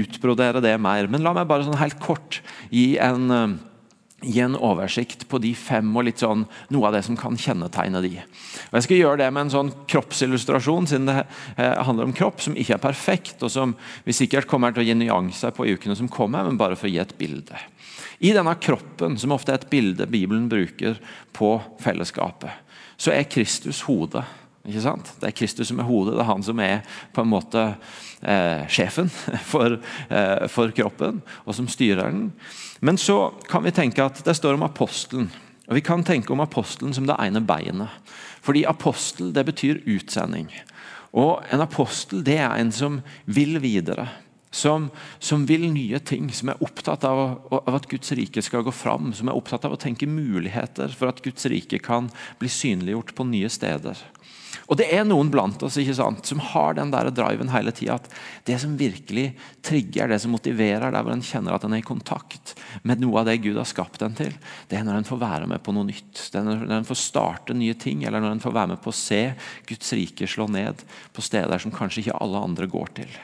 utbrodere 0.01 0.63
det 0.63 0.73
mer. 0.81 1.09
Men 1.11 1.23
la 1.25 1.35
meg 1.35 1.49
bare 1.49 1.67
sånn 1.67 1.79
helt 1.79 1.99
kort 2.03 2.41
gi 2.73 2.95
en, 3.01 3.57
gi 4.23 4.39
en 4.43 4.57
oversikt 4.57 5.27
på 5.29 5.39
de 5.43 5.53
fem 5.57 5.89
og 5.95 6.07
litt 6.07 6.23
sånn, 6.23 6.45
noe 6.73 6.89
av 6.89 6.97
det 6.97 7.03
som 7.07 7.17
kan 7.19 7.37
kjennetegne 7.39 8.01
de. 8.05 8.13
Og 8.71 8.77
jeg 8.79 8.87
skal 8.87 9.01
gjøre 9.01 9.21
det 9.23 9.29
med 9.35 9.45
en 9.45 9.53
sånn 9.53 9.73
kroppsillustrasjon, 9.91 10.89
siden 10.89 11.09
det 11.11 11.19
eh, 11.21 11.77
handler 11.87 12.09
om 12.09 12.15
kropp 12.15 12.43
som 12.45 12.57
ikke 12.57 12.77
er 12.77 12.83
perfekt, 12.83 13.37
og 13.43 13.51
som 13.53 13.75
vi 14.07 14.15
sikkert 14.15 14.49
kommer 14.49 14.73
til 14.73 14.85
å 14.85 14.87
gi 14.87 14.97
nyanser 14.99 15.55
på 15.55 15.67
i 15.67 15.75
ukene 15.77 15.97
som 15.99 16.11
kommer, 16.11 16.45
men 16.47 16.59
bare 16.59 16.79
for 16.79 16.89
å 16.89 16.93
gi 16.93 17.01
et 17.03 17.17
bilde. 17.19 17.59
I 18.23 18.31
denne 18.35 18.53
kroppen, 18.61 19.17
som 19.19 19.33
ofte 19.35 19.51
er 19.51 19.59
et 19.59 19.71
bilde 19.71 20.07
Bibelen 20.07 20.47
bruker 20.51 20.95
på 21.35 21.57
fellesskapet, 21.83 22.61
så 22.95 23.11
er 23.11 23.27
Kristus 23.27 23.81
hodet. 23.87 24.23
Ikke 24.63 24.83
sant? 24.85 25.09
Det 25.19 25.27
er 25.27 25.35
Kristus 25.35 25.67
som 25.67 25.81
er 25.83 25.87
hodet, 25.87 26.13
det 26.15 26.23
er 26.23 26.29
han 26.29 26.43
som 26.45 26.59
er 26.63 26.83
på 27.11 27.23
en 27.23 27.31
måte 27.33 27.63
eh, 28.23 28.63
sjefen 28.71 29.09
for, 29.51 29.75
eh, 30.07 30.45
for, 30.51 30.71
kroppen, 30.75 31.19
og 31.43 31.57
som 31.57 31.67
styrer 31.67 32.07
den. 32.07 32.29
Men 32.79 32.99
så 32.99 33.33
kan 33.49 33.65
vi 33.65 33.75
tenke 33.75 34.05
at 34.05 34.23
det 34.23 34.37
står 34.39 34.55
om 34.55 34.63
apostelen. 34.63 35.27
Og 35.67 35.75
Vi 35.75 35.83
kan 35.83 36.03
tenke 36.03 36.31
om 36.31 36.43
apostelen 36.43 36.95
som 36.95 37.07
det 37.07 37.19
ene 37.19 37.43
beinet. 37.43 37.91
Fordi 38.43 38.65
apostel 38.67 39.31
det 39.35 39.45
betyr 39.47 39.83
utsending. 39.87 40.49
Og 41.13 41.43
En 41.51 41.63
apostel 41.63 42.23
det 42.23 42.39
er 42.39 42.55
en 42.55 42.71
som 42.71 43.01
vil 43.25 43.59
videre. 43.63 44.07
Som, 44.53 44.91
som, 45.17 45.47
vil 45.49 45.65
nye 45.73 45.97
ting, 45.99 46.27
som 46.29 46.51
er 46.51 46.59
opptatt 46.61 47.03
av, 47.09 47.39
av, 47.49 47.75
at 47.75 47.87
Guds 47.89 48.11
rike 48.13 48.41
skal 48.45 48.61
gå 48.63 48.71
fram. 48.71 49.11
Som 49.17 49.31
er 49.31 49.35
opptatt 49.35 49.65
av 49.65 49.73
å 49.73 49.79
tenke 49.81 50.05
muligheter 50.05 50.93
for 50.93 51.09
at 51.09 51.23
Guds 51.25 51.47
rike 51.49 51.79
kan 51.81 52.11
bli 52.39 52.51
synliggjort 52.51 53.15
på 53.17 53.25
nye 53.31 53.49
steder. 53.49 53.97
Og 54.69 54.77
Det 54.79 54.87
er 54.95 55.03
noen 55.07 55.29
blant 55.31 55.63
oss 55.65 55.75
ikke 55.79 55.95
sant, 55.97 56.25
som 56.27 56.39
har 56.53 56.77
den 56.77 56.91
der 56.93 57.09
driven 57.11 57.51
hele 57.51 57.73
tida. 57.75 57.97
At 57.99 58.07
det 58.47 58.59
som 58.61 58.77
virkelig 58.79 59.33
trigger, 59.65 60.07
det 60.07 60.21
som 60.23 60.31
motiverer, 60.35 60.91
der 60.91 61.03
hvor 61.03 61.15
en 61.15 61.25
kjenner 61.25 61.57
at 61.57 61.65
en 61.67 61.75
er 61.75 61.83
i 61.83 61.85
kontakt 61.85 62.55
med 62.87 63.03
noe 63.03 63.21
av 63.21 63.27
det 63.27 63.41
Gud 63.43 63.59
har 63.59 63.67
skapt 63.67 64.05
en 64.05 64.15
til, 64.17 64.31
det 64.71 64.79
er 64.79 64.87
når 64.87 65.01
en 65.01 65.09
får 65.09 65.21
være 65.23 65.49
med 65.51 65.63
på 65.65 65.75
noe 65.75 65.89
nytt. 65.89 66.15
Det 66.31 66.39
er 66.39 66.47
når 66.47 66.77
en 66.79 66.87
får 66.87 67.01
starte 67.01 67.57
nye 67.57 67.75
ting, 67.75 68.05
eller 68.07 68.23
når 68.23 68.37
en 68.37 68.43
får 68.43 68.55
være 68.55 68.73
med 68.75 68.83
på 68.83 68.93
å 68.93 68.97
se 68.97 69.21
Guds 69.69 69.93
rike 69.97 70.29
slå 70.29 70.47
ned 70.51 70.83
på 71.13 71.25
steder 71.25 71.59
som 71.59 71.75
kanskje 71.75 72.05
ikke 72.05 72.19
alle 72.23 72.47
andre 72.47 72.69
går 72.71 72.95
til. 73.03 73.21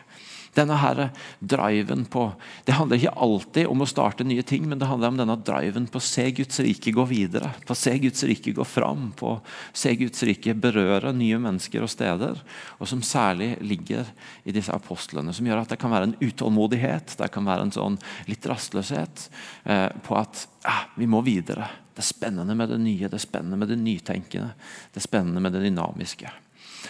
Denne 0.56 0.78
her 0.82 1.02
driven 1.40 2.06
på 2.10 2.26
Det 2.66 2.76
handler 2.78 3.00
ikke 3.00 3.14
alltid 3.26 3.68
om 3.70 3.84
å 3.84 3.88
starte 3.90 4.26
nye 4.28 4.44
ting, 4.44 4.66
men 4.70 4.80
det 4.80 4.90
handler 4.90 5.14
om 5.14 5.20
denne 5.20 5.38
driven 5.46 5.88
på 5.90 6.00
å 6.02 6.06
se 6.06 6.26
Guds 6.36 6.60
rike 6.66 6.94
gå 6.96 7.06
videre. 7.10 7.52
På 7.66 7.76
å 7.76 7.80
se 7.80 7.94
Guds 8.02 8.24
rike 8.28 8.54
gå 8.58 8.66
fram, 8.68 9.10
på 9.18 9.36
å 9.36 9.42
se 9.74 9.94
Guds 10.00 10.24
rike 10.28 10.56
berøre 10.58 11.14
nye 11.16 11.40
mennesker 11.42 11.86
og 11.86 11.92
steder. 11.94 12.42
Og 12.80 12.90
som 12.90 13.04
særlig 13.06 13.54
ligger 13.62 14.10
i 14.44 14.56
disse 14.56 14.74
apostlene. 14.74 15.34
Som 15.36 15.50
gjør 15.50 15.64
at 15.64 15.74
det 15.74 15.80
kan 15.82 15.94
være 15.94 16.12
en 16.12 16.18
utålmodighet, 16.20 17.18
det 17.20 17.32
kan 17.34 17.48
være 17.48 17.68
en 17.68 17.76
sånn 17.76 18.00
litt 18.30 18.46
rastløshet 18.50 19.30
eh, 19.70 19.88
på 20.06 20.18
at 20.20 20.46
eh, 20.66 20.84
vi 21.00 21.10
må 21.10 21.24
videre. 21.26 21.70
Det 21.94 22.04
er 22.06 22.14
spennende 22.14 22.56
med 22.56 22.72
det 22.72 22.82
nye, 22.82 23.08
det 23.08 23.18
er 23.18 23.26
spennende 23.26 23.60
med 23.60 23.74
det 23.74 23.80
nytenkende, 23.82 24.54
det 24.94 25.02
er 25.02 25.04
spennende 25.04 25.42
med 25.44 25.56
det 25.56 25.66
dynamiske. 25.66 26.32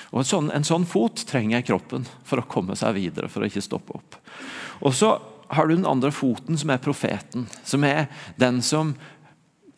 Og 0.10 0.24
en 0.24 0.30
sånn, 0.30 0.50
en 0.54 0.66
sånn 0.66 0.88
fot 0.90 1.22
trenger 1.30 1.62
kroppen 1.66 2.08
for 2.26 2.42
å 2.42 2.48
komme 2.50 2.78
seg 2.80 2.96
videre, 2.98 3.30
for 3.30 3.44
å 3.44 3.50
ikke 3.50 3.64
stoppe 3.64 3.98
opp. 4.00 4.18
Og 4.82 4.96
så 4.98 5.14
har 5.50 5.68
du 5.68 5.76
den 5.76 5.90
andre 5.90 6.12
foten, 6.14 6.58
som 6.58 6.70
er 6.74 6.82
profeten. 6.82 7.48
Som 7.66 7.86
er 7.86 8.08
den 8.42 8.62
som 8.66 8.96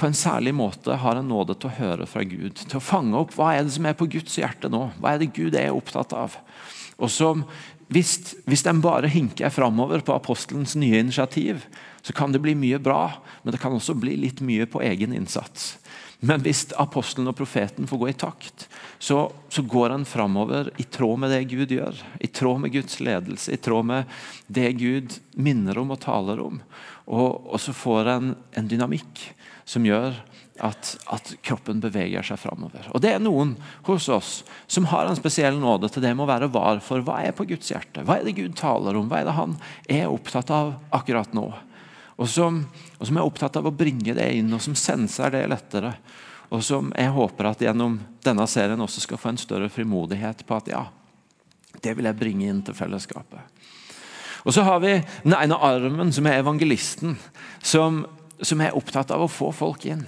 på 0.02 0.08
en 0.10 0.18
særlig 0.18 0.54
måte 0.58 0.96
har 0.98 1.20
en 1.20 1.28
nåde 1.30 1.54
til 1.60 1.70
å 1.70 1.78
høre 1.78 2.08
fra 2.10 2.24
Gud. 2.26 2.58
Til 2.64 2.80
å 2.80 2.84
fange 2.84 3.20
opp 3.20 3.36
hva 3.38 3.52
er 3.54 3.68
det 3.68 3.76
som 3.76 3.86
er 3.86 3.98
på 3.98 4.10
Guds 4.10 4.40
hjerte 4.40 4.72
nå. 4.72 4.88
Hva 4.98 5.14
er 5.14 5.22
det 5.22 5.34
Gud 5.36 5.56
er 5.56 5.76
opptatt 5.76 6.16
av? 6.18 6.40
Og 6.98 7.12
som, 7.14 7.44
hvis, 7.94 8.16
hvis 8.50 8.66
den 8.66 8.82
bare 8.84 9.12
hinker 9.12 9.54
framover 9.54 10.02
på 10.06 10.16
apostelens 10.16 10.74
nye 10.80 11.04
initiativ, 11.04 11.68
så 12.02 12.16
kan 12.18 12.34
det 12.34 12.42
bli 12.42 12.56
mye 12.58 12.82
bra, 12.82 13.12
men 13.44 13.54
det 13.54 13.62
kan 13.62 13.74
også 13.78 13.94
bli 14.00 14.16
litt 14.24 14.42
mye 14.42 14.66
på 14.70 14.82
egen 14.86 15.14
innsats. 15.14 15.76
Men 16.22 16.44
hvis 16.46 16.68
apostelen 16.78 17.32
og 17.32 17.38
profeten 17.40 17.88
får 17.90 18.02
gå 18.02 18.10
i 18.12 18.18
takt, 18.22 18.68
så, 19.02 19.24
så 19.50 19.64
går 19.66 19.96
han 19.96 20.06
framover 20.06 20.70
i 20.78 20.86
tråd 20.86 21.24
med 21.24 21.34
det 21.34 21.44
Gud 21.50 21.74
gjør. 21.74 21.98
I 22.22 22.30
tråd 22.30 22.62
med 22.62 22.76
Guds 22.76 23.00
ledelse, 23.02 23.56
i 23.56 23.58
tråd 23.58 23.88
med 23.90 24.18
det 24.46 24.70
Gud 24.78 25.18
minner 25.34 25.82
om 25.82 25.96
og 25.96 26.02
taler 26.04 26.44
om. 26.44 26.62
Og, 27.10 27.42
og 27.50 27.58
så 27.62 27.74
får 27.74 28.12
en 28.14 28.36
en 28.58 28.70
dynamikk 28.70 29.24
som 29.66 29.86
gjør 29.86 30.14
at, 30.62 30.92
at, 31.10 31.34
kroppen 31.42 31.82
beveger 31.82 32.26
seg 32.26 32.40
framover. 32.42 32.86
Og 32.94 33.02
det 33.02 33.16
er 33.16 33.24
noen 33.24 33.56
hos 33.88 34.10
oss 34.12 34.32
som 34.70 34.86
har 34.92 35.10
en 35.10 35.18
spesiell 35.18 35.58
nåde 35.58 35.90
til 35.90 36.04
det 36.04 36.14
med 36.14 36.28
å 36.28 36.32
være 36.32 36.52
var 36.54 36.82
for 36.86 37.04
hva 37.06 37.22
er 37.26 37.36
på 37.36 37.48
Guds 37.50 37.72
hjerte. 37.72 38.06
Hva 38.06 38.20
er 38.20 38.28
det 38.28 38.38
Gud 38.38 38.54
taler 38.60 39.00
om? 39.00 39.10
Hva 39.10 39.22
er 39.22 39.30
det 39.30 39.38
han 39.40 39.58
er 39.90 40.12
opptatt 40.12 40.54
av 40.54 40.76
akkurat 40.94 41.34
nå? 41.38 41.48
Og 42.22 42.30
som, 42.30 42.62
og 43.02 43.08
som, 43.10 43.18
er 43.18 43.26
opptatt 43.26 43.58
av 43.58 43.66
å 43.66 43.74
bringe 43.74 44.14
det 44.14 44.28
inn, 44.38 44.52
og 44.54 44.62
som 44.62 44.76
senser 44.78 45.34
det 45.34 45.48
lettere. 45.50 45.96
Og 46.54 46.62
som 46.62 46.92
jeg 46.94 47.10
håper 47.16 47.48
at 47.50 47.64
gjennom 47.66 47.96
denne 48.22 48.46
serien 48.46 48.84
også 48.84 49.02
skal 49.02 49.18
få 49.18 49.32
en 49.32 49.40
større 49.42 49.70
frimodighet 49.74 50.44
på 50.46 50.58
at 50.60 50.70
ja, 50.70 50.84
det 51.82 51.96
vil 51.98 52.06
jeg 52.06 52.20
bringe 52.20 52.46
inn 52.46 52.60
til 52.68 52.78
fellesskapet. 52.78 53.42
Og 54.46 54.54
så 54.54 54.66
har 54.68 54.82
vi 54.84 55.00
den 55.24 55.34
ene 55.34 55.58
armen, 55.58 56.14
som 56.14 56.30
er 56.30 56.44
evangelisten, 56.44 57.18
som, 57.64 58.04
som 58.38 58.62
er 58.62 58.78
opptatt 58.78 59.14
av 59.16 59.26
å 59.26 59.32
få 59.32 59.50
folk 59.56 59.88
inn. 59.90 60.06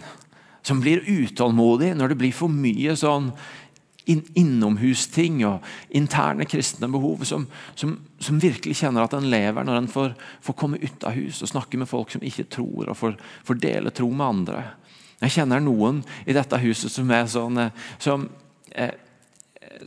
Som 0.61 0.79
blir 0.83 1.01
utålmodig 1.01 1.95
når 1.97 2.13
det 2.13 2.19
blir 2.21 2.37
for 2.37 2.53
mye 2.53 2.93
sånn 2.99 3.31
innomhusting 4.05 5.41
og 5.47 5.63
interne 5.95 6.47
kristne 6.49 6.89
behov 6.91 7.23
som, 7.27 7.45
som, 7.79 7.95
som, 8.19 8.41
virkelig 8.41 8.81
kjenner 8.81 9.05
at 9.05 9.15
en 9.15 9.29
lever 9.31 9.63
når 9.63 9.79
en 9.79 9.91
får, 9.91 10.13
får 10.43 10.57
komme 10.59 10.79
ut 10.83 11.07
av 11.07 11.15
hus 11.15 11.41
og 11.41 11.51
snakke 11.53 11.79
med 11.79 11.89
folk 11.89 12.11
som 12.11 12.25
ikke 12.25 12.49
tror, 12.51 12.89
og 12.89 12.97
får, 12.99 13.15
får 13.47 13.61
dele 13.63 13.93
tro 13.95 14.09
med 14.11 14.27
andre. 14.27 14.63
Jeg 15.23 15.37
kjenner 15.37 15.63
noen 15.63 16.01
i 16.27 16.35
dette 16.35 16.59
huset 16.59 16.91
som 16.91 17.11
er 17.15 17.29
sånn 17.31 17.61
eh, 17.63 17.89
som, 18.01 18.27
eh, 18.75 18.91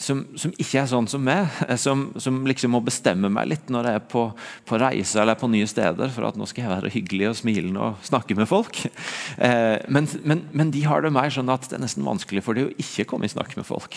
som, 0.02 0.22
som, 0.38 0.52
ikke 0.58 0.80
er 0.80 0.88
sånn 0.90 1.08
som 1.10 1.22
meg, 1.24 1.46
eh, 1.66 1.78
som, 1.86 2.08
som, 2.22 2.40
liksom 2.48 2.74
må 2.74 2.82
bestemme 2.84 3.30
meg 3.32 3.50
litt 3.50 3.70
når 3.72 3.90
jeg 3.90 4.00
er 4.00 4.06
på, 4.12 4.24
på, 4.68 4.80
reise 4.80 5.20
eller 5.22 5.38
på 5.38 5.50
nye 5.52 5.68
steder, 5.70 6.12
for 6.14 6.28
at 6.28 6.38
nå 6.38 6.48
skal 6.48 6.66
jeg 6.66 6.74
være 6.74 6.92
hyggelig 6.94 7.30
og 7.30 7.38
smilende 7.40 7.88
og 7.88 8.06
snakke 8.06 8.36
med 8.38 8.50
folk. 8.50 8.82
Eh, 9.36 9.78
men, 9.92 10.08
men, 10.24 10.44
men, 10.52 10.72
de 10.74 10.84
har 10.86 11.04
det 11.04 11.14
mer 11.14 11.32
sånn 11.32 11.52
at 11.52 11.68
det 11.70 11.78
er 11.78 11.84
nesten 11.86 12.06
vanskelig 12.06 12.44
for 12.46 12.58
dem 12.58 12.70
å 12.70 12.76
ikke 12.82 13.08
komme 13.10 13.28
i 13.28 13.32
snakk 13.32 13.56
med 13.58 13.68
folk. 13.68 13.96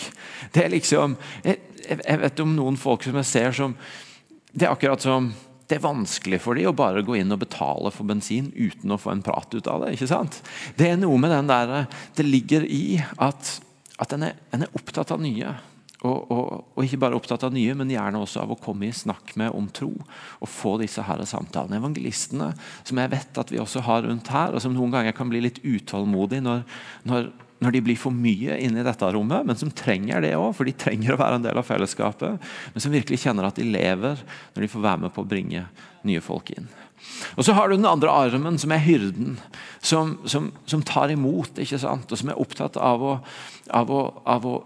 Det 0.54 0.64
er 0.64 0.74
liksom, 0.74 1.18
jeg, 1.44 1.60
jeg 1.86 2.22
vet 2.24 2.42
om 2.44 2.56
noen 2.56 2.80
folk 2.80 3.06
som 3.06 3.18
jeg 3.20 3.30
ser 3.30 3.56
som 3.56 3.76
Det 4.50 4.66
er 4.66 4.72
akkurat 4.72 5.02
som 5.02 5.30
det 5.70 5.76
er 5.78 5.84
vanskelig 5.84 6.40
for 6.42 6.58
dem 6.58 6.66
å 6.66 6.74
bare 6.74 7.04
gå 7.06 7.14
inn 7.20 7.30
og 7.30 7.44
betale 7.44 7.92
for 7.94 8.08
bensin 8.08 8.48
uten 8.56 8.90
å 8.90 8.98
få 8.98 9.12
en 9.12 9.22
prat 9.22 9.52
ut 9.54 9.68
av 9.70 9.84
det. 9.84 9.92
ikke 9.94 10.08
sant? 10.10 10.40
Det 10.74 10.88
er 10.90 10.98
noe 10.98 11.18
med 11.22 11.30
den 11.30 11.46
der, 11.46 11.86
det 12.18 12.26
ligger 12.26 12.66
i 12.66 12.98
at, 13.22 13.52
at 14.02 14.16
en, 14.16 14.26
er, 14.26 14.40
er 14.50 14.66
opptatt 14.74 15.14
av 15.14 15.22
nye. 15.22 15.52
Og, 16.00 16.30
og, 16.32 16.44
og, 16.72 16.80
ikke 16.80 17.02
bare 17.02 17.16
opptatt 17.18 17.42
av 17.44 17.52
nye, 17.52 17.74
men 17.76 17.90
gjerne 17.92 18.22
også 18.22 18.40
av 18.40 18.54
å 18.54 18.60
komme 18.60 18.88
i 18.88 18.94
snakk 18.96 19.34
med 19.40 19.52
om 19.56 19.66
tro. 19.68 19.90
Og 20.40 20.48
få 20.48 20.78
disse 20.80 21.04
her 21.04 21.20
samtalene. 21.28 21.76
Evangelistene, 21.76 22.54
som 22.88 23.00
jeg 23.02 23.12
vet 23.12 23.40
at 23.42 23.52
vi 23.52 23.60
også 23.60 23.84
har 23.84 24.06
rundt 24.06 24.30
her, 24.32 24.56
og 24.56 24.64
som 24.64 24.72
noen 24.72 24.94
ganger 24.94 25.16
kan 25.16 25.28
bli 25.28 25.42
litt 25.44 25.60
utålmodige 25.60 26.46
når, 26.46 26.62
når, 27.10 27.28
når 27.60 27.74
de 27.76 27.82
blir 27.84 27.98
for 28.00 28.16
mye 28.16 28.56
inne 28.64 28.80
i 28.80 28.86
dette 28.86 29.10
rommet, 29.12 29.44
men 29.44 29.58
som 29.60 29.72
trenger 29.76 30.24
det 30.24 30.32
òg, 30.38 30.54
for 30.56 30.68
de 30.68 30.72
trenger 30.72 31.12
å 31.12 31.20
være 31.20 31.40
en 31.40 31.44
del 31.44 31.60
av 31.60 31.68
fellesskapet. 31.68 32.52
Men 32.72 32.84
som 32.84 32.94
virkelig 32.96 33.20
kjenner 33.26 33.50
at 33.50 33.60
de 33.60 33.66
lever 33.68 34.22
når 34.54 34.64
de 34.64 34.70
får 34.72 34.86
være 34.86 35.02
med 35.04 35.12
på 35.12 35.24
å 35.26 35.28
bringe 35.28 35.66
nye 36.08 36.22
folk 36.24 36.54
inn. 36.54 36.70
Og 37.36 37.44
Så 37.44 37.52
har 37.56 37.68
du 37.68 37.76
den 37.76 37.88
andre 37.88 38.12
armen, 38.12 38.56
som 38.60 38.72
er 38.72 38.80
hyrden, 38.84 39.36
som, 39.84 40.16
som, 40.28 40.48
som 40.68 40.80
tar 40.84 41.12
imot, 41.12 41.60
ikke 41.60 41.80
sant? 41.80 42.08
og 42.08 42.20
som 42.20 42.32
er 42.32 42.40
opptatt 42.40 42.80
av 42.80 43.04
å, 43.04 43.12
av 43.68 43.92
å, 43.92 44.00
av 44.24 44.48
å 44.48 44.56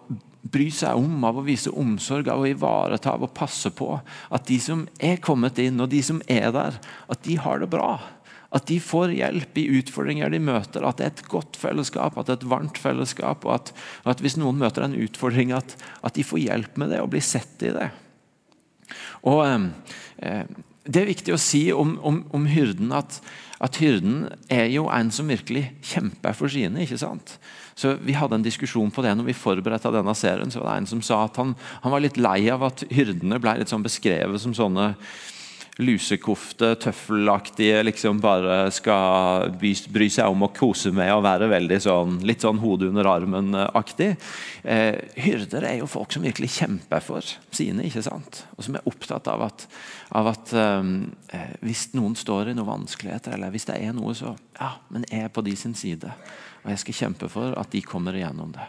bry 0.44 0.66
seg 0.74 0.98
om, 1.00 1.22
av 1.24 1.38
å 1.40 1.44
vise 1.46 1.72
omsorg, 1.72 2.28
av 2.28 2.42
å 2.42 2.48
ivareta, 2.48 3.14
av 3.14 3.24
å 3.24 3.32
passe 3.32 3.70
på 3.72 3.94
at 3.96 4.44
de 4.48 4.58
som 4.60 4.84
er 5.00 5.22
kommet 5.24 5.58
inn, 5.62 5.80
og 5.80 5.90
de 5.92 6.02
som 6.04 6.20
er 6.30 6.50
der, 6.54 6.76
at 7.08 7.24
de 7.24 7.38
har 7.40 7.62
det 7.62 7.70
bra. 7.72 7.96
At 8.54 8.68
de 8.70 8.76
får 8.78 9.16
hjelp 9.16 9.56
i 9.58 9.66
utfordringer 9.80 10.30
de 10.30 10.38
møter, 10.44 10.84
at 10.86 11.00
det 11.00 11.06
er 11.06 11.14
et 11.14 11.24
godt 11.32 11.58
fellesskap, 11.58 12.18
at 12.18 12.28
det 12.28 12.36
er 12.36 12.42
et 12.42 12.52
varmt 12.52 12.78
fellesskap. 12.78 13.48
og 13.48 13.56
At, 13.56 13.72
at 14.12 14.22
hvis 14.22 14.36
noen 14.38 14.60
møter 14.60 14.84
en 14.86 14.94
utfordring, 14.94 15.54
at, 15.56 15.74
at, 16.02 16.14
de 16.14 16.26
får 16.26 16.44
hjelp 16.44 16.78
med 16.78 16.94
det 16.94 17.00
og 17.02 17.10
blir 17.16 17.24
sett 17.24 17.64
i 17.66 17.72
det. 17.74 17.88
Og 19.26 19.42
eh, 19.48 19.66
eh 20.22 20.62
Det 20.84 21.00
er 21.00 21.08
viktig 21.08 21.32
å 21.32 21.40
si 21.40 21.66
om, 21.72 21.96
om, 22.04 22.20
om 22.36 22.46
hyrden 22.50 22.92
at, 22.92 23.16
at 23.64 23.78
hyrden 23.80 24.26
er 24.52 24.66
jo 24.68 24.84
en 24.92 25.12
som 25.14 25.30
virkelig 25.32 25.70
kjemper 25.94 26.36
for 26.36 26.52
sine. 26.52 26.84
ikke 26.84 27.00
sant? 27.00 27.38
Så 27.74 27.96
Vi 28.04 28.16
hadde 28.16 28.36
en 28.36 28.44
diskusjon 28.44 28.92
på 28.92 29.02
det 29.02 29.14
når 29.16 29.30
vi 29.30 29.36
forberedte 29.38 29.92
denne 29.94 30.14
serien. 30.14 30.52
så 30.52 30.60
var 30.60 30.74
det 30.74 30.82
En 30.82 30.90
som 30.92 31.02
sa 31.02 31.24
at 31.24 31.40
han, 31.40 31.54
han 31.82 31.94
var 31.94 32.04
litt 32.04 32.20
lei 32.20 32.50
av 32.52 32.66
at 32.68 32.84
hyrdene 32.92 33.40
ble 33.40 33.56
litt 33.58 33.72
sånn 33.72 33.86
beskrevet 33.86 34.40
som 34.40 34.54
sånne 34.54 34.92
lusekofte, 35.82 36.74
tøffelaktige, 36.78 37.80
liksom 37.82 38.20
bare 38.22 38.68
skal 38.74 39.50
bry, 39.58 40.08
seg 40.12 40.30
om 40.30 40.46
å 40.46 40.50
kose 40.54 40.92
med 40.94 41.10
og 41.16 41.24
være 41.26 41.48
veldig 41.50 41.78
sånn, 41.82 42.20
litt 42.26 42.44
sånn 42.46 42.60
hode 42.62 42.92
under 42.92 43.08
armen-aktig. 43.10 44.12
Eh, 44.62 45.00
hyrder 45.18 45.66
er 45.66 45.80
jo 45.80 45.90
folk 45.90 46.14
som 46.14 46.26
virkelig 46.26 46.52
kjemper 46.60 47.02
for 47.02 47.34
sine, 47.50 47.88
ikke 47.88 48.04
sant? 48.06 48.44
og 48.54 48.66
som 48.66 48.78
er 48.78 48.86
opptatt 48.86 49.26
av 49.32 49.42
at, 49.48 49.66
av 50.14 50.30
at 50.30 50.54
eh, 50.54 51.52
hvis 51.66 51.88
noen 51.98 52.14
står 52.18 52.52
i 52.52 52.56
noen 52.56 52.70
vanskeligheter, 52.70 53.34
eller 53.34 53.54
hvis 53.54 53.66
det 53.70 53.80
er 53.82 53.94
noe, 53.96 54.14
så, 54.14 54.36
Ja, 54.54 54.76
men 54.94 55.02
er 55.10 55.26
på 55.34 55.42
de 55.42 55.56
sin 55.58 55.74
side. 55.74 56.12
Og 56.64 56.70
jeg 56.72 56.80
skal 56.80 56.96
kjempe 56.96 57.28
for 57.28 57.52
at 57.60 57.72
de 57.74 57.82
kommer 57.84 58.16
igjennom 58.16 58.54
det. 58.56 58.64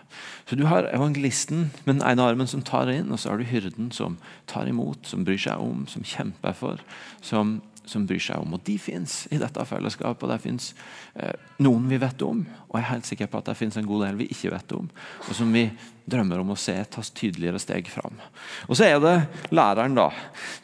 Så 0.49 0.57
Du 0.59 0.65
har 0.67 0.89
evangelisten 0.91 1.69
med 1.85 1.95
den 1.95 2.03
ene 2.03 2.23
armen 2.27 2.47
som 2.47 2.61
tar 2.61 2.91
inn, 2.91 3.11
og 3.11 3.19
så 3.19 3.31
har 3.31 3.39
du 3.39 3.47
hyrden 3.47 3.91
som 3.91 4.17
tar 4.51 4.67
imot, 4.67 5.07
som 5.07 5.23
bryr 5.23 5.39
seg 5.39 5.63
om, 5.63 5.87
som 5.87 6.03
kjemper 6.03 6.53
for, 6.53 6.83
som, 7.23 7.61
som 7.87 8.05
bryr 8.05 8.19
seg 8.19 8.43
om. 8.43 8.53
Og 8.53 8.63
De 8.67 8.75
fins 8.77 9.23
i 9.31 9.39
dette 9.39 9.65
fellesskapet. 9.65 10.27
og 10.27 10.33
Det 10.33 10.43
fins 10.43 10.73
eh, 11.15 11.33
noen 11.63 11.87
vi 11.87 12.01
vet 12.03 12.21
om, 12.27 12.43
og 12.67 12.75
jeg 12.75 12.83
er 12.83 12.91
helt 12.91 13.07
sikker 13.07 13.31
på 13.31 13.39
at 13.39 13.51
det 13.51 13.57
fins 13.61 13.77
en 13.79 13.87
god 13.87 14.05
del 14.09 14.19
vi 14.19 14.29
ikke 14.35 14.51
vet 14.51 14.75
om. 14.75 14.89
Og 15.29 15.35
som 15.39 15.55
vi 15.55 15.69
drømmer 16.05 16.43
om 16.43 16.51
å 16.51 16.59
se 16.59 16.75
tas 16.91 17.09
tydeligere 17.15 17.61
steg 17.63 17.87
fram. 17.89 18.19
Og 18.67 18.75
så 18.77 18.89
er 18.89 18.99
det 19.01 19.15
læreren, 19.55 19.95
da, 19.97 20.09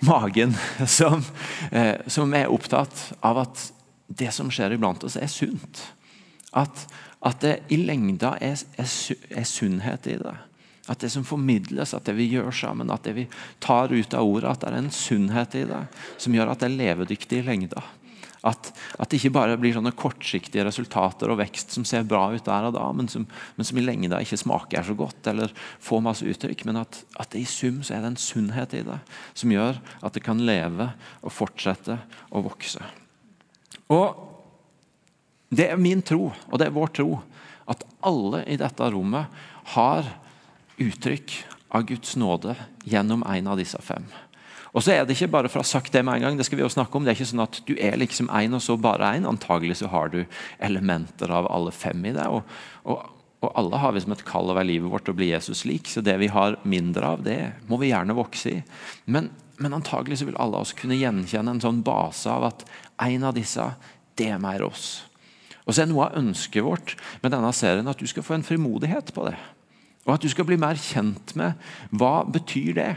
magen, 0.04 0.58
som, 1.00 1.24
eh, 1.72 1.96
som 2.12 2.36
er 2.36 2.52
opptatt 2.52 3.13
av 3.24 3.46
at 3.48 3.70
det 4.12 4.34
som 4.36 4.52
skjer 4.52 4.76
iblant 4.76 5.04
oss, 5.08 5.15
er 5.15 5.32
sunt. 5.32 5.86
At, 6.52 6.86
at 7.21 7.43
det 7.43 7.57
i 7.69 7.77
lengda 7.77 8.36
er, 8.41 8.57
er, 8.81 8.89
er, 9.29 9.45
sunnhet 9.45 10.10
i 10.10 10.17
det. 10.21 10.36
At 10.89 11.03
det 11.03 11.12
som 11.13 11.25
formidles, 11.25 11.93
at 11.93 12.07
det 12.10 12.15
vi 12.17 12.31
gjør 12.31 12.49
sammen, 12.55 12.89
at 12.91 13.05
det 13.05 13.13
vi 13.19 13.27
tar 13.62 13.93
ut 13.93 14.15
av 14.17 14.25
ordet, 14.25 14.49
at 14.49 14.63
det 14.63 14.71
er 14.71 14.77
en 14.79 14.93
sunnhet 14.95 15.57
i 15.60 15.65
det 15.69 15.81
som 16.17 16.34
gjør 16.36 16.53
at 16.53 16.63
det 16.63 16.71
er 16.71 16.79
levedyktig 16.79 17.41
i 17.41 17.45
lengda. 17.45 17.84
At, 18.41 18.71
at, 18.97 19.05
det 19.05 19.19
ikke 19.19 19.36
bare 19.36 19.57
blir 19.62 19.75
sånne 19.75 19.93
kortsiktige 19.93 20.63
resultater 20.65 21.29
og 21.29 21.38
vekst 21.43 21.75
som 21.75 21.86
ser 21.86 22.07
bra 22.10 22.23
ut 22.34 22.47
der 22.47 22.65
og 22.71 22.73
da, 22.73 22.88
men 22.97 23.05
som, 23.12 23.27
men 23.53 23.67
som 23.69 23.77
i 23.77 23.84
lengda 23.86 24.17
ikke 24.23 24.39
smaker 24.41 24.88
så 24.88 24.95
godt 24.97 25.29
eller 25.29 25.53
får 25.77 26.01
masse 26.07 26.25
uttrykk. 26.25 26.65
Men 26.65 26.81
at, 26.81 27.03
at, 27.21 27.38
i 27.38 27.45
sum 27.45 27.84
så 27.86 27.93
er 27.93 28.01
det 28.01 28.15
en 28.15 28.23
sunnhet 28.23 28.73
i 28.79 28.81
det 28.88 28.97
som 29.38 29.53
gjør 29.53 29.77
at 30.01 30.17
det 30.17 30.25
kan 30.25 30.41
leve 30.41 30.89
og 31.21 31.36
fortsette 31.38 31.99
å 32.34 32.41
vokse. 32.49 32.81
Og 33.93 34.31
det 35.52 35.68
er 35.68 35.80
min 35.80 36.02
tro, 36.02 36.32
og 36.32 36.60
det 36.60 36.70
er 36.70 36.76
vår 36.76 36.94
tro, 36.96 37.20
at 37.70 37.84
alle 38.08 38.44
i 38.50 38.58
dette 38.60 38.88
rommet 38.94 39.42
har 39.76 40.08
uttrykk 40.82 41.34
av 41.76 41.86
Guds 41.88 42.16
nåde 42.20 42.56
gjennom 42.88 43.24
en 43.28 43.50
av 43.52 43.60
disse 43.60 43.80
fem. 43.84 44.06
Og 44.72 44.84
så 44.84 44.94
er 44.94 45.04
det 45.04 45.18
ikke 45.18 45.32
bare 45.34 45.52
for 45.52 45.60
å 45.60 45.66
ha 45.66 45.68
sagt 45.68 45.92
det 45.92 46.04
med 46.08 46.18
en 46.18 46.30
gang, 46.30 46.38
det 46.40 46.48
skal 46.48 46.60
vi 46.60 46.64
jo 46.64 46.72
snakke 46.72 46.96
om, 46.96 47.04
det 47.04 47.12
er 47.12 47.20
ikke 47.20 47.32
sånn 47.34 47.44
at 47.44 47.60
du 47.68 47.74
er 47.76 47.98
liksom 48.00 48.30
en 48.32 48.56
og 48.56 48.64
så 48.64 48.78
bare 48.80 49.10
en. 49.18 49.28
Antagelig 49.28 49.82
så 49.82 49.90
har 49.92 50.14
du 50.14 50.22
elementer 50.64 51.32
av 51.36 51.50
alle 51.52 51.74
fem 51.76 52.00
i 52.08 52.14
det. 52.16 52.28
Og, 52.32 52.48
og, 52.88 53.04
og 53.44 53.52
alle 53.60 53.84
har 53.84 53.96
liksom 53.96 54.16
et 54.16 54.26
kall 54.28 54.54
over 54.54 54.68
livet 54.68 54.92
vårt 54.92 55.12
å 55.12 55.18
bli 55.18 55.34
Jesus 55.34 55.66
lik, 55.68 55.92
så 55.92 56.04
det 56.06 56.16
vi 56.24 56.32
har 56.32 56.60
mindre 56.64 57.16
av, 57.18 57.28
det 57.28 57.40
må 57.68 57.82
vi 57.82 57.92
gjerne 57.92 58.16
vokse 58.16 58.56
i. 58.56 58.64
Men, 59.12 59.28
men 59.60 59.76
antagelig 59.76 60.22
så 60.22 60.32
vil 60.32 60.40
alle 60.40 60.64
oss 60.64 60.76
kunne 60.78 61.00
gjenkjenne 61.00 61.58
en 61.58 61.64
sånn 61.64 61.84
base 61.84 62.32
av 62.32 62.48
at 62.54 62.68
en 63.12 63.28
av 63.28 63.36
disse, 63.36 63.68
det 64.16 64.32
er 64.32 64.40
mer 64.40 64.64
oss. 64.64 65.02
Og 65.65 65.74
så 65.74 65.84
er 65.84 65.91
Noe 65.91 66.10
av 66.10 66.19
ønsket 66.19 66.65
vårt 66.65 66.95
med 67.24 67.34
denne 67.34 67.52
serien 67.56 67.89
at 67.91 68.00
du 68.00 68.08
skal 68.10 68.26
få 68.26 68.38
en 68.38 68.45
frimodighet 68.45 69.13
på 69.15 69.28
det. 69.30 69.38
Og 70.08 70.15
at 70.15 70.24
du 70.24 70.30
skal 70.32 70.47
bli 70.50 70.58
mer 70.60 70.80
kjent 70.82 71.36
med 71.38 71.60
hva 71.93 72.21
betyr 72.26 72.74
det 72.78 72.91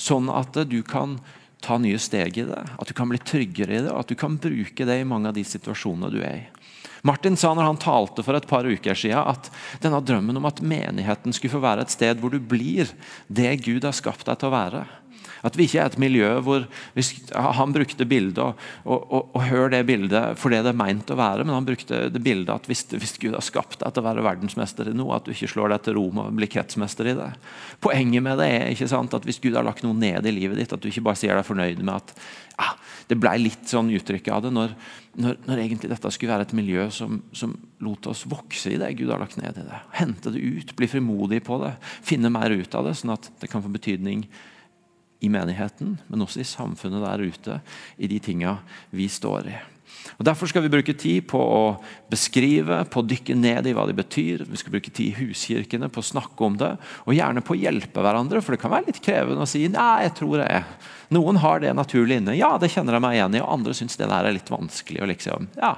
Sånn 0.00 0.30
at 0.32 0.56
du 0.64 0.78
kan 0.80 1.18
ta 1.60 1.76
nye 1.76 1.98
steg 2.00 2.38
i 2.40 2.46
det, 2.48 2.60
at 2.80 2.88
du 2.88 2.96
kan 2.96 3.10
bli 3.10 3.18
tryggere 3.20 3.74
i 3.76 3.82
det, 3.84 3.90
og 3.92 3.98
at 4.00 4.08
du 4.08 4.16
kan 4.16 4.38
bruke 4.40 4.86
det 4.88 4.96
i 4.96 5.04
mange 5.04 5.28
av 5.28 5.36
de 5.36 5.44
situasjonene 5.44 6.08
du 6.08 6.22
er 6.24 6.38
i. 6.38 6.46
Martin 7.04 7.36
sa 7.36 7.52
når 7.56 7.64
han 7.64 7.80
talte 7.80 8.24
for 8.24 8.36
et 8.36 8.48
par 8.48 8.64
uker 8.68 8.96
siden 8.96 9.20
at 9.20 9.48
denne 9.80 10.00
drømmen 10.04 10.36
om 10.36 10.48
at 10.48 10.60
menigheten 10.60 11.32
skulle 11.36 11.54
få 11.54 11.62
være 11.62 11.86
et 11.86 11.92
sted 11.92 12.20
hvor 12.20 12.32
du 12.32 12.40
blir 12.40 12.90
det 13.28 13.54
Gud 13.64 13.84
har 13.84 13.96
skapt 13.96 14.26
deg 14.28 14.40
til 14.40 14.50
å 14.50 14.56
være, 14.56 14.82
at 15.46 15.56
vi 15.56 15.66
ikke 15.66 15.80
er 15.80 15.90
et 15.90 16.00
miljø 16.00 16.28
hvor 16.44 16.66
Han 17.34 17.72
brukte 17.72 18.06
bildet, 18.08 18.38
og, 18.42 18.58
og, 18.84 19.06
og, 19.10 19.30
og 19.36 19.44
hør 19.48 19.70
det 19.72 19.82
bildet 19.88 20.38
for 20.40 20.52
det 20.52 20.62
det 20.64 20.72
er 20.72 20.80
meint 20.80 21.10
å 21.10 21.18
være, 21.18 21.44
men 21.46 21.54
han 21.54 21.66
brukte 21.66 22.02
det 22.12 22.22
bildet 22.24 22.52
at 22.52 22.68
hvis, 22.68 22.84
hvis 22.92 23.16
Gud 23.22 23.36
har 23.36 23.44
skapt 23.44 23.80
deg 23.80 23.94
til 23.94 24.02
å 24.02 24.06
være 24.08 24.24
verdensmester 24.26 24.90
i 24.90 24.96
noe, 24.96 25.16
at 25.16 25.26
du 25.26 25.32
ikke 25.34 25.50
slår 25.54 25.74
deg 25.74 25.86
til 25.86 25.96
ro 25.96 26.06
med 26.12 26.28
å 26.28 26.36
bli 26.36 26.50
kretsmester 26.50 27.10
i 27.12 27.16
det. 27.18 27.30
Poenget 27.82 28.24
med 28.24 28.40
det 28.42 28.50
er 28.52 28.68
ikke 28.74 28.90
sant, 28.90 29.16
at 29.16 29.26
hvis 29.28 29.40
Gud 29.42 29.56
har 29.56 29.66
lagt 29.66 29.84
noe 29.86 29.96
ned 29.96 30.28
i 30.28 30.34
livet 30.34 30.60
ditt, 30.60 30.74
at 30.76 30.82
du 30.82 30.90
ikke 30.90 31.04
bare 31.08 31.20
sier 31.20 31.36
deg 31.36 31.48
fornøyd 31.48 31.82
med 31.82 31.96
at 31.96 32.14
ja, 32.60 32.74
det 33.08 33.16
ble 33.18 33.32
litt 33.40 33.70
sånn 33.70 33.90
uttrykk 33.96 34.28
av 34.34 34.44
det, 34.44 34.52
når, 34.54 34.74
når, 35.22 35.40
når, 35.46 35.62
egentlig 35.64 35.90
dette 35.92 36.12
skulle 36.14 36.34
være 36.34 36.48
et 36.48 36.56
miljø 36.56 36.86
som, 36.94 37.18
som 37.32 37.54
lot 37.82 38.10
oss 38.10 38.26
vokse 38.28 38.74
i 38.74 38.78
det 38.80 38.92
Gud 38.98 39.10
har 39.12 39.22
lagt 39.22 39.40
ned 39.40 39.56
i 39.56 39.66
det. 39.66 39.80
Hente 39.96 40.32
det 40.34 40.42
ut, 40.44 40.74
bli 40.76 40.90
frimodig 40.90 41.40
på 41.46 41.58
det, 41.64 41.72
finne 42.06 42.32
mer 42.32 42.52
ut 42.52 42.76
av 42.76 42.86
det, 42.86 42.96
sånn 43.00 43.16
at 43.16 43.30
det 43.40 43.50
kan 43.50 43.64
få 43.64 43.72
betydning 43.72 44.26
i 45.20 45.28
menigheten, 45.32 45.98
men 46.08 46.24
også 46.24 46.42
i 46.42 46.48
samfunnet 46.48 47.04
der 47.04 47.26
ute, 47.28 47.60
i 48.00 48.08
de 48.10 48.20
tinga 48.22 48.56
vi 48.96 49.08
står 49.12 49.50
i. 49.50 49.58
Og 50.18 50.24
Derfor 50.26 50.48
skal 50.50 50.64
vi 50.64 50.72
bruke 50.72 50.94
tid 50.96 51.26
på 51.30 51.38
å 51.40 51.62
beskrive, 52.10 52.82
på 52.92 53.02
å 53.02 53.06
dykke 53.06 53.36
ned 53.36 53.68
i 53.68 53.74
hva 53.76 53.86
de 53.88 53.96
betyr. 53.96 54.44
Vi 54.48 54.60
skal 54.60 54.74
bruke 54.74 54.92
tid 54.92 55.12
i 55.12 55.26
huskirkene 55.26 55.90
på 55.92 56.02
å 56.02 56.08
snakke 56.10 56.46
om 56.46 56.56
det, 56.60 56.70
og 57.06 57.16
gjerne 57.16 57.42
på 57.44 57.54
å 57.56 57.60
hjelpe 57.60 58.04
hverandre. 58.04 58.42
For 58.44 58.54
det 58.54 58.62
kan 58.62 58.72
være 58.74 58.90
litt 58.90 59.02
krevende 59.04 59.46
å 59.46 59.50
si 59.50 59.66
nei, 59.72 60.06
jeg 60.06 60.16
tror 60.20 60.44
jeg 60.44 60.64
Noen 61.10 61.40
har 61.42 61.58
det 61.58 61.72
naturlig 61.74 62.20
inne. 62.20 62.36
Ja, 62.38 62.52
det 62.60 62.68
kjenner 62.70 62.94
jeg 62.94 63.02
meg 63.02 63.16
igjen 63.16 63.34
i. 63.34 63.40
Og 63.42 63.48
andre 63.50 63.72
syns 63.74 63.98
det 63.98 64.06
der 64.06 64.28
er 64.28 64.34
litt 64.36 64.52
vanskelig. 64.52 65.00
Og 65.02 65.08
liksom, 65.10 65.48
ja, 65.58 65.72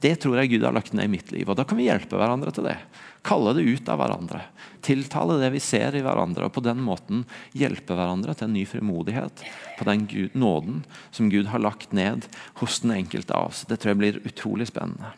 det 0.00 0.14
tror 0.22 0.38
jeg 0.40 0.54
Gud 0.54 0.64
har 0.64 0.72
lagt 0.72 0.94
ned 0.96 1.04
i 1.04 1.12
mitt 1.12 1.28
liv. 1.34 1.44
Og 1.44 1.58
da 1.58 1.66
kan 1.68 1.76
vi 1.76 1.90
hjelpe 1.90 2.16
hverandre 2.16 2.54
til 2.56 2.64
det. 2.64 2.78
Kalle 3.22 3.52
det 3.56 3.66
ut 3.68 3.88
av 3.92 4.00
hverandre. 4.00 4.42
Tiltale 4.80 5.36
det 5.42 5.50
vi 5.52 5.60
ser 5.60 5.96
i 5.96 6.02
hverandre, 6.04 6.46
og 6.48 6.54
på 6.56 6.62
den 6.64 6.80
måten 6.84 7.24
hjelpe 7.52 7.96
hverandre 7.96 8.32
til 8.34 8.48
en 8.48 8.54
ny 8.56 8.64
frimodighet 8.68 9.42
på 9.78 9.88
den 9.88 10.06
Gud, 10.08 10.36
nåden 10.38 10.84
som 11.12 11.28
Gud 11.32 11.50
har 11.52 11.60
lagt 11.60 11.92
ned 11.92 12.24
hos 12.62 12.80
den 12.80 12.94
enkelte 12.96 13.36
av 13.36 13.50
oss. 13.50 13.66
Det 13.68 13.76
tror 13.80 13.92
jeg 13.92 14.00
blir 14.00 14.22
utrolig 14.24 14.70
spennende. 14.70 15.12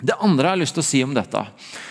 Det 0.00 0.16
andre 0.16 0.48
jeg 0.48 0.56
har 0.56 0.60
lyst 0.62 0.74
til 0.78 0.82
å 0.82 0.88
si 0.88 1.02
om 1.04 1.14
dette, 1.14 1.44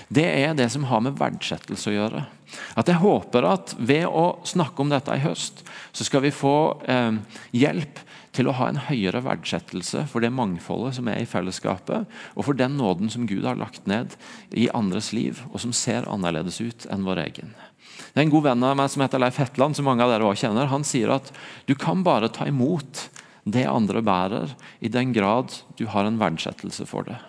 det 0.10 0.26
er 0.26 0.56
det 0.58 0.68
som 0.74 0.88
har 0.90 1.02
med 1.06 1.18
verdsettelse 1.20 1.92
å 1.92 1.94
gjøre. 1.94 2.26
At 2.74 2.90
Jeg 2.90 2.98
håper 3.04 3.46
at 3.46 3.76
ved 3.78 4.08
å 4.10 4.42
snakke 4.44 4.82
om 4.82 4.90
dette 4.90 5.14
i 5.14 5.22
høst, 5.22 5.62
så 5.94 6.04
skal 6.08 6.24
vi 6.26 6.34
få 6.34 6.82
eh, 6.90 7.20
hjelp 7.54 8.02
til 8.40 8.48
å 8.48 8.56
ha 8.56 8.70
en 8.72 8.82
høyere 8.88 9.22
verdsettelse 9.26 10.06
for 10.10 10.24
det 10.24 10.32
mangfoldet 10.32 10.96
som 10.98 11.10
er 11.12 11.20
i 11.22 11.28
fellesskapet, 11.30 12.08
og 12.36 12.48
for 12.48 12.58
den 12.58 12.78
nåden 12.80 13.12
som 13.12 13.28
Gud 13.28 13.44
har 13.48 13.60
lagt 13.60 13.90
ned 13.90 14.16
i 14.56 14.70
andres 14.76 15.12
liv, 15.16 15.44
og 15.52 15.60
som 15.64 15.76
ser 15.76 16.08
annerledes 16.08 16.62
ut 16.64 16.88
enn 16.90 17.04
vår 17.08 17.26
egen. 17.28 17.52
Det 18.00 18.22
er 18.22 18.26
En 18.26 18.32
god 18.34 18.48
venn 18.48 18.64
av 18.64 18.78
meg 18.80 18.92
som 18.92 19.04
heter 19.04 19.22
Leif 19.22 19.40
Hetland, 19.42 19.76
som 19.76 19.86
mange 19.86 20.06
av 20.06 20.14
dere 20.14 20.28
også 20.28 20.48
kjenner, 20.48 20.72
han 20.72 20.88
sier 20.88 21.12
at 21.14 21.34
du 21.68 21.76
kan 21.76 22.04
bare 22.04 22.32
ta 22.32 22.48
imot 22.48 23.10
det 23.44 23.66
andre 23.68 24.02
bærer, 24.06 24.56
i 24.80 24.92
den 24.92 25.12
grad 25.14 25.54
du 25.78 25.86
har 25.92 26.08
en 26.08 26.20
verdsettelse 26.22 26.88
for 26.88 27.08
det. 27.08 27.20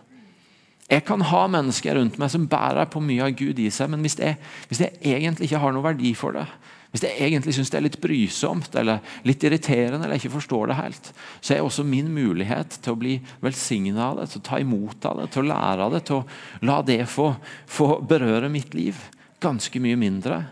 Jeg 0.90 1.04
kan 1.06 1.22
ha 1.22 1.44
mennesker 1.46 1.94
rundt 1.94 2.18
meg 2.18 2.32
som 2.32 2.48
bærer 2.50 2.88
på 2.90 3.02
mye 3.02 3.28
av 3.28 3.36
Gud 3.38 3.60
i 3.62 3.68
seg, 3.70 3.92
men 3.92 4.02
hvis 4.02 4.18
jeg, 4.18 4.38
hvis 4.68 4.82
jeg 4.82 4.98
egentlig 5.06 5.46
ikke 5.46 5.62
har 5.62 5.74
noe 5.74 5.86
verdi 5.86 6.14
for 6.18 6.34
det, 6.34 6.46
hvis 6.90 7.04
jeg 7.06 7.22
egentlig 7.22 7.54
syns 7.54 7.70
det 7.70 7.78
er 7.78 7.84
litt 7.84 8.00
brysomt 8.02 8.74
eller 8.78 8.98
litt 9.26 9.44
irriterende, 9.46 10.02
eller 10.02 10.18
ikke 10.18 10.32
forstår 10.34 10.72
det 10.72 10.78
helt, 10.80 11.10
så 11.38 11.54
er 11.54 11.62
også 11.62 11.86
min 11.86 12.08
mulighet 12.10 12.80
til 12.82 12.96
å 12.96 12.98
bli 12.98 13.14
velsigna 13.44 14.08
av 14.08 14.18
det, 14.18 14.26
til 14.32 14.42
å 14.42 14.46
ta 14.48 14.58
imot 14.58 15.06
av 15.06 15.20
det, 15.20 15.28
til 15.30 15.44
å 15.44 15.50
lære 15.52 15.86
av 15.86 15.94
det, 15.94 16.02
til 16.08 16.18
å 16.18 16.66
la 16.66 16.80
det 16.86 17.04
få, 17.10 17.28
få 17.70 17.92
berøre 18.10 18.50
mitt 18.50 18.74
liv, 18.74 18.98
ganske 19.40 19.80
mye 19.80 19.96
mindre 19.96 20.42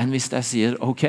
enn 0.00 0.12
hvis 0.12 0.30
jeg 0.32 0.48
sier 0.48 0.76
OK, 0.80 1.04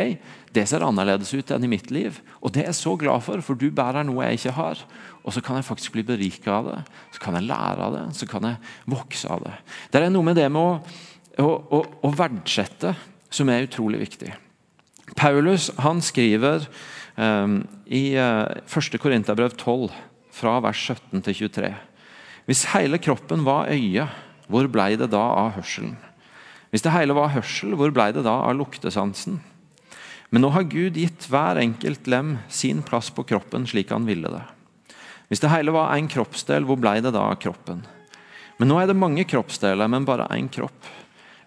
det 0.54 0.65
ser 0.69 0.84
annerledes 0.84 1.32
ut 1.34 1.52
enn 1.56 1.63
i 1.63 1.72
mitt 1.72 1.88
liv. 1.93 2.19
Og 2.43 2.52
det 2.54 2.65
er 2.65 2.69
jeg 2.74 2.82
så 2.82 2.98
glad 3.00 3.24
for, 3.26 3.39
for 3.46 3.56
du 3.56 3.69
bærer 3.74 4.04
noe 4.06 4.28
jeg 4.28 4.41
ikke 4.41 4.56
har. 4.58 4.84
Og 5.24 5.32
så 5.34 5.41
kan 5.41 5.58
jeg 5.58 5.67
faktisk 5.69 5.96
bli 5.96 6.04
berika 6.06 6.58
av 6.60 6.67
det, 6.67 6.78
så 7.15 7.24
kan 7.24 7.39
jeg 7.39 7.48
lære 7.48 7.88
av 7.88 7.96
det, 7.96 8.06
så 8.19 8.28
kan 8.30 8.50
jeg 8.50 8.60
vokse 8.91 9.32
av 9.32 9.48
det. 9.48 9.56
Det 9.89 10.02
er 10.02 10.12
noe 10.12 10.28
med 10.28 10.38
det 10.38 10.50
med 10.52 10.60
å, 10.60 10.98
å, 11.39 11.52
å, 11.80 11.84
å 12.04 12.12
verdsette 12.13 12.91
som 13.34 13.50
er 13.50 13.69
utrolig 13.69 14.04
viktig. 14.04 14.34
Paulus 15.15 15.69
han 15.82 16.02
skriver 16.02 16.67
um, 17.15 17.62
i 17.86 18.15
uh, 18.17 18.49
1. 18.65 18.99
Korinterbrev 19.02 19.56
12, 19.58 19.91
fra 20.34 20.58
vers 20.65 20.80
17 20.89 21.21
til 21.28 21.39
23. 21.45 21.73
Hvis 22.49 22.65
hele 22.73 22.99
kroppen 22.99 23.45
var 23.45 23.69
øye, 23.71 24.08
hvor 24.52 24.67
blei 24.67 24.95
det 24.99 25.12
da 25.13 25.21
av 25.21 25.54
hørselen? 25.60 25.95
Hvis 26.73 26.84
det 26.84 26.95
hele 26.95 27.15
var 27.15 27.32
hørsel, 27.36 27.76
hvor 27.78 27.93
blei 27.93 28.10
det 28.15 28.26
da 28.26 28.34
av 28.47 28.58
luktesansen? 28.58 29.38
Men 30.34 30.41
nå 30.41 30.49
har 30.56 30.65
Gud 30.65 30.97
gitt 30.97 31.28
hver 31.30 31.60
enkelt 31.62 32.08
lem 32.10 32.39
sin 32.49 32.82
plass 32.82 33.12
på 33.13 33.26
kroppen 33.30 33.67
slik 33.69 33.93
han 33.93 34.08
ville 34.10 34.32
det. 34.34 34.41
Hvis 35.30 35.43
det 35.43 35.52
hele 35.54 35.73
var 35.76 35.93
én 35.93 36.10
kroppsdel, 36.10 36.65
hvor 36.65 36.80
blei 36.82 36.97
det 37.06 37.13
da 37.13 37.28
av 37.30 37.38
kroppen? 37.41 37.84
Men 38.58 38.69
nå 38.69 38.80
er 38.82 38.89
det 38.89 38.97
mange 38.97 39.26
kroppsdeler, 39.30 39.89
men 39.89 40.06
bare 40.06 40.26
én 40.34 40.49
kropp. 40.49 40.89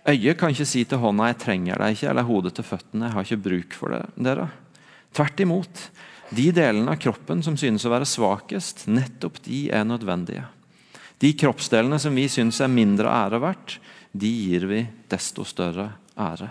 Øyet 0.07 0.38
kan 0.38 0.53
ikke 0.55 0.69
si 0.69 0.85
til 0.85 0.99
hånda 1.03 1.27
'jeg 1.27 1.38
trenger 1.38 1.79
deg 1.79 1.97
ikke', 1.97 2.11
eller 2.11 2.23
hodet 2.23 2.55
til 2.55 2.64
føttene 2.64 3.07
'jeg 3.07 3.12
har 3.12 3.25
ikke 3.25 3.42
bruk 3.42 3.73
for 3.75 3.88
det, 3.88 4.07
dere'. 4.16 4.51
Tvert 5.12 5.40
imot. 5.40 5.90
De 6.31 6.53
delene 6.53 6.90
av 6.90 6.99
kroppen 6.99 7.42
som 7.42 7.57
synes 7.57 7.85
å 7.85 7.90
være 7.90 8.07
svakest, 8.07 8.87
nettopp 8.87 9.42
de 9.42 9.71
er 9.71 9.85
nødvendige. 9.85 10.45
De 11.19 11.33
kroppsdelene 11.33 11.99
som 11.99 12.14
vi 12.14 12.29
syns 12.29 12.61
er 12.61 12.69
mindre 12.69 13.09
ære 13.09 13.40
verdt, 13.40 13.79
de 14.12 14.29
gir 14.29 14.66
vi 14.66 14.87
desto 15.09 15.45
større 15.45 15.92
ære. 16.16 16.51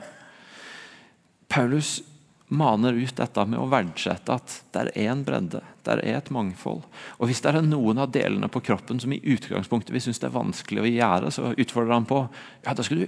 Paulus 1.47 2.01
maner 2.47 2.93
ut 2.93 3.15
dette 3.17 3.45
med 3.45 3.59
å 3.59 3.69
verdsette 3.69 4.33
at 4.33 4.55
det 4.73 4.85
er 4.95 5.09
en 5.09 5.23
bredde, 5.25 5.61
det 5.85 5.93
er 5.97 6.17
et 6.17 6.31
mangfold. 6.33 6.83
Og 7.19 7.27
Hvis 7.27 7.41
det 7.41 7.53
er 7.53 7.61
noen 7.65 7.97
av 8.01 8.11
delene 8.11 8.49
på 8.51 8.61
kroppen 8.61 8.99
som 9.01 9.13
i 9.13 9.21
utgangspunktet 9.21 9.93
vi 9.93 9.99
syns 10.03 10.21
er 10.23 10.33
vanskelig 10.33 10.83
å 10.83 10.89
gjøre, 10.89 11.31
så 11.31 11.53
utfordrer 11.53 11.93
han 11.93 12.09
på 12.09 12.27
ja, 12.65 12.73
da 12.73 12.83
skal 12.83 13.03
du 13.03 13.07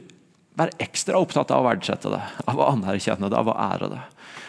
være 0.58 0.78
ekstra 0.82 1.20
opptatt 1.22 1.52
av 1.54 1.64
å 1.64 1.68
verdsette 1.70 2.12
det, 2.12 2.24
av 2.50 2.60
å 2.60 2.70
anerkjenne 2.72 3.30
det, 3.30 3.38
av 3.38 3.52
å 3.52 3.58
ære 3.68 3.92
det. 3.94 4.04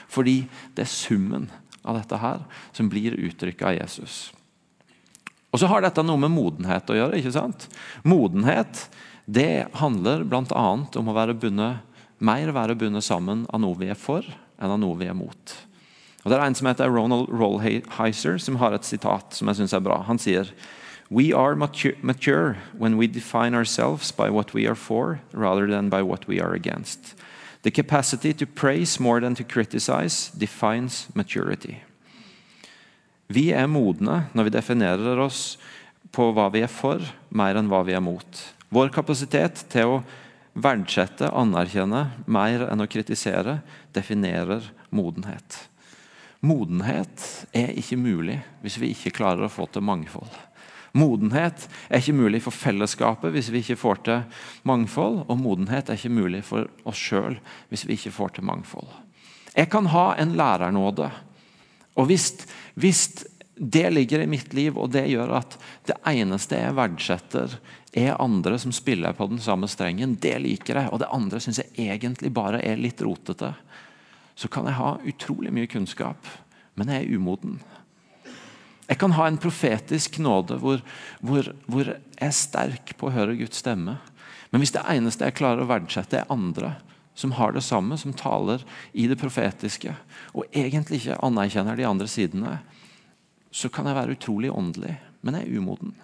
Fordi 0.09 0.39
det 0.77 0.87
er 0.87 0.93
summen 0.93 1.49
av 1.85 1.99
dette 1.99 2.21
her 2.21 2.43
som 2.77 2.89
blir 2.91 3.17
uttrykket 3.17 3.67
av 3.69 3.77
Jesus. 3.77 4.19
Og 5.53 5.61
så 5.61 5.69
har 5.71 5.85
dette 5.85 6.05
noe 6.05 6.21
med 6.21 6.33
modenhet 6.33 6.91
å 6.93 6.97
gjøre. 6.97 7.21
ikke 7.21 7.37
sant? 7.37 7.69
Modenhet 8.05 8.89
det 9.29 9.69
handler 9.77 10.25
bl.a. 10.25 10.67
om 10.97 11.09
å 11.13 11.17
være 11.17 11.37
bundet, 11.37 11.85
mer 12.19 12.53
være 12.57 12.77
bundet 12.79 13.05
sammen 13.05 13.45
av 13.53 13.61
noe 13.63 13.77
vi 13.79 13.91
er 13.93 13.99
for, 13.99 14.25
enn 14.59 14.75
av 14.75 14.81
noe 14.81 14.97
vi 15.01 15.09
er 15.09 15.17
mot. 15.17 15.57
Og 16.25 16.33
Det 16.33 16.37
er 16.37 16.45
En 16.45 16.57
som 16.57 16.69
heter 16.69 16.91
Ronald 16.93 17.29
Rollheiser, 17.33 18.39
som 18.43 18.57
har 18.61 18.75
et 18.75 18.85
sitat 18.85 19.37
som 19.37 19.49
jeg 19.49 19.61
synes 19.61 19.77
er 19.77 19.85
bra. 19.85 20.03
Han 20.09 20.19
sier 20.21 20.51
We 21.11 21.33
are 21.33 21.57
mature 21.57 22.57
when 22.77 22.99
we 22.99 23.07
define 23.07 23.55
ourselves 23.55 24.13
by 24.13 24.29
what 24.29 24.53
we 24.53 24.67
are 24.67 24.75
for, 24.75 25.21
rather 25.33 25.67
than 25.67 25.89
by 25.89 26.03
what 26.03 26.29
we 26.29 26.39
are 26.41 26.53
against. 26.53 27.15
The 27.63 27.71
capacity 27.71 28.35
to 28.35 28.47
praise 28.47 29.01
more 29.01 29.21
than 29.21 29.35
to 29.35 29.45
criticize 29.45 30.31
defines 30.37 31.09
maturity. 31.15 31.83
Vi 33.29 33.53
er 33.53 33.67
modne 33.69 34.29
når 34.33 34.49
vi 34.49 34.53
definerer 34.55 35.21
oss 35.21 35.59
på 36.13 36.31
hva 36.33 36.49
vi 36.53 36.63
er 36.65 36.73
for, 36.73 37.03
mer 37.29 37.59
enn 37.61 37.69
hva 37.69 37.83
vi 37.85 37.97
er 37.97 38.05
mot. 38.05 38.41
Vår 38.73 38.93
kapasitet 38.93 39.65
til 39.73 39.99
å 39.99 40.03
verdsette, 40.57 41.29
anerkjenne, 41.29 42.05
mer 42.25 42.65
enn 42.69 42.85
å 42.85 42.89
kritisere, 42.89 43.59
definerer 43.97 44.65
modenhet. 44.89 45.59
Modenhet 46.41 47.49
er 47.57 47.73
ikke 47.77 47.99
mulig 48.01 48.39
hvis 48.63 48.79
vi 48.81 48.93
ikke 48.95 49.17
klarer 49.19 49.49
å 49.49 49.53
få 49.53 49.67
til 49.73 49.85
mangfold. 49.85 50.31
Modenhet 50.97 51.67
er 51.89 52.01
ikke 52.01 52.17
mulig 52.17 52.41
for 52.45 52.55
fellesskapet 52.55 53.35
hvis 53.35 53.51
vi 53.53 53.63
ikke 53.63 53.79
får 53.81 54.03
til 54.07 54.45
mangfold. 54.69 55.25
Og 55.29 55.41
modenhet 55.41 55.91
er 55.91 55.99
ikke 55.99 56.15
mulig 56.15 56.45
for 56.49 56.69
oss 56.89 57.01
sjøl 57.11 57.39
hvis 57.69 57.87
vi 57.89 57.99
ikke 57.99 58.15
får 58.15 58.39
til 58.39 58.49
mangfold. 58.49 58.89
Jeg 59.57 59.71
kan 59.73 59.91
ha 59.93 60.13
en 60.17 60.37
lærernåde. 60.39 61.11
Og 61.99 62.07
hvis, 62.07 62.31
hvis 62.79 63.03
det 63.59 63.89
ligger 63.91 64.23
i 64.23 64.31
mitt 64.31 64.55
liv, 64.55 64.79
og 64.79 64.93
det 64.95 65.09
gjør 65.11 65.35
at 65.41 65.57
det 65.89 65.97
eneste 66.07 66.61
jeg 66.61 66.77
verdsetter, 66.79 67.59
er 67.97 68.21
andre 68.23 68.59
som 68.61 68.73
spiller 68.75 69.17
på 69.17 69.27
den 69.27 69.41
samme 69.43 69.69
strengen. 69.69 70.15
Det 70.21 70.37
liker 70.45 70.79
jeg. 70.83 70.93
Og 70.93 71.03
det 71.03 71.11
andre 71.13 71.41
syns 71.43 71.63
jeg 71.63 71.89
egentlig 71.89 72.31
bare 72.35 72.63
er 72.63 72.79
litt 72.79 73.03
rotete. 73.03 73.55
Så 74.39 74.51
kan 74.53 74.69
jeg 74.69 74.79
ha 74.79 74.93
utrolig 75.03 75.51
mye 75.55 75.71
kunnskap, 75.71 76.29
men 76.79 76.93
jeg 76.93 77.03
er 77.09 77.19
umoden. 77.19 77.59
Jeg 78.89 79.01
kan 79.01 79.13
ha 79.19 79.27
en 79.29 79.41
profetisk 79.41 80.17
nåde 80.25 80.57
hvor, 80.63 80.81
hvor, 81.21 81.51
hvor 81.69 81.91
jeg 81.93 82.25
er 82.25 82.35
sterk 82.35 82.95
på 82.97 83.09
å 83.09 83.15
høre 83.15 83.37
Guds 83.37 83.61
stemme. 83.61 83.99
Men 84.49 84.63
hvis 84.63 84.73
det 84.73 84.85
eneste 84.89 85.29
jeg 85.29 85.37
klarer 85.37 85.65
å 85.65 85.69
verdsette, 85.69 86.23
er 86.23 86.33
andre 86.33 86.79
som 87.19 87.35
har 87.37 87.53
det 87.53 87.65
samme, 87.67 87.99
som 87.99 88.15
taler 88.17 88.63
i 88.93 89.09
det 89.11 89.19
profetiske, 89.21 89.93
og 90.33 90.47
egentlig 90.57 91.03
ikke 91.03 91.19
anerkjenner 91.27 91.77
de 91.77 91.87
andre 91.89 92.07
sidene, 92.09 92.59
så 93.51 93.69
kan 93.73 93.89
jeg 93.89 93.99
være 93.99 94.15
utrolig 94.15 94.53
åndelig, 94.55 94.95
men 95.27 95.37
jeg 95.37 95.49
er 95.49 95.59
umoden. 95.59 95.97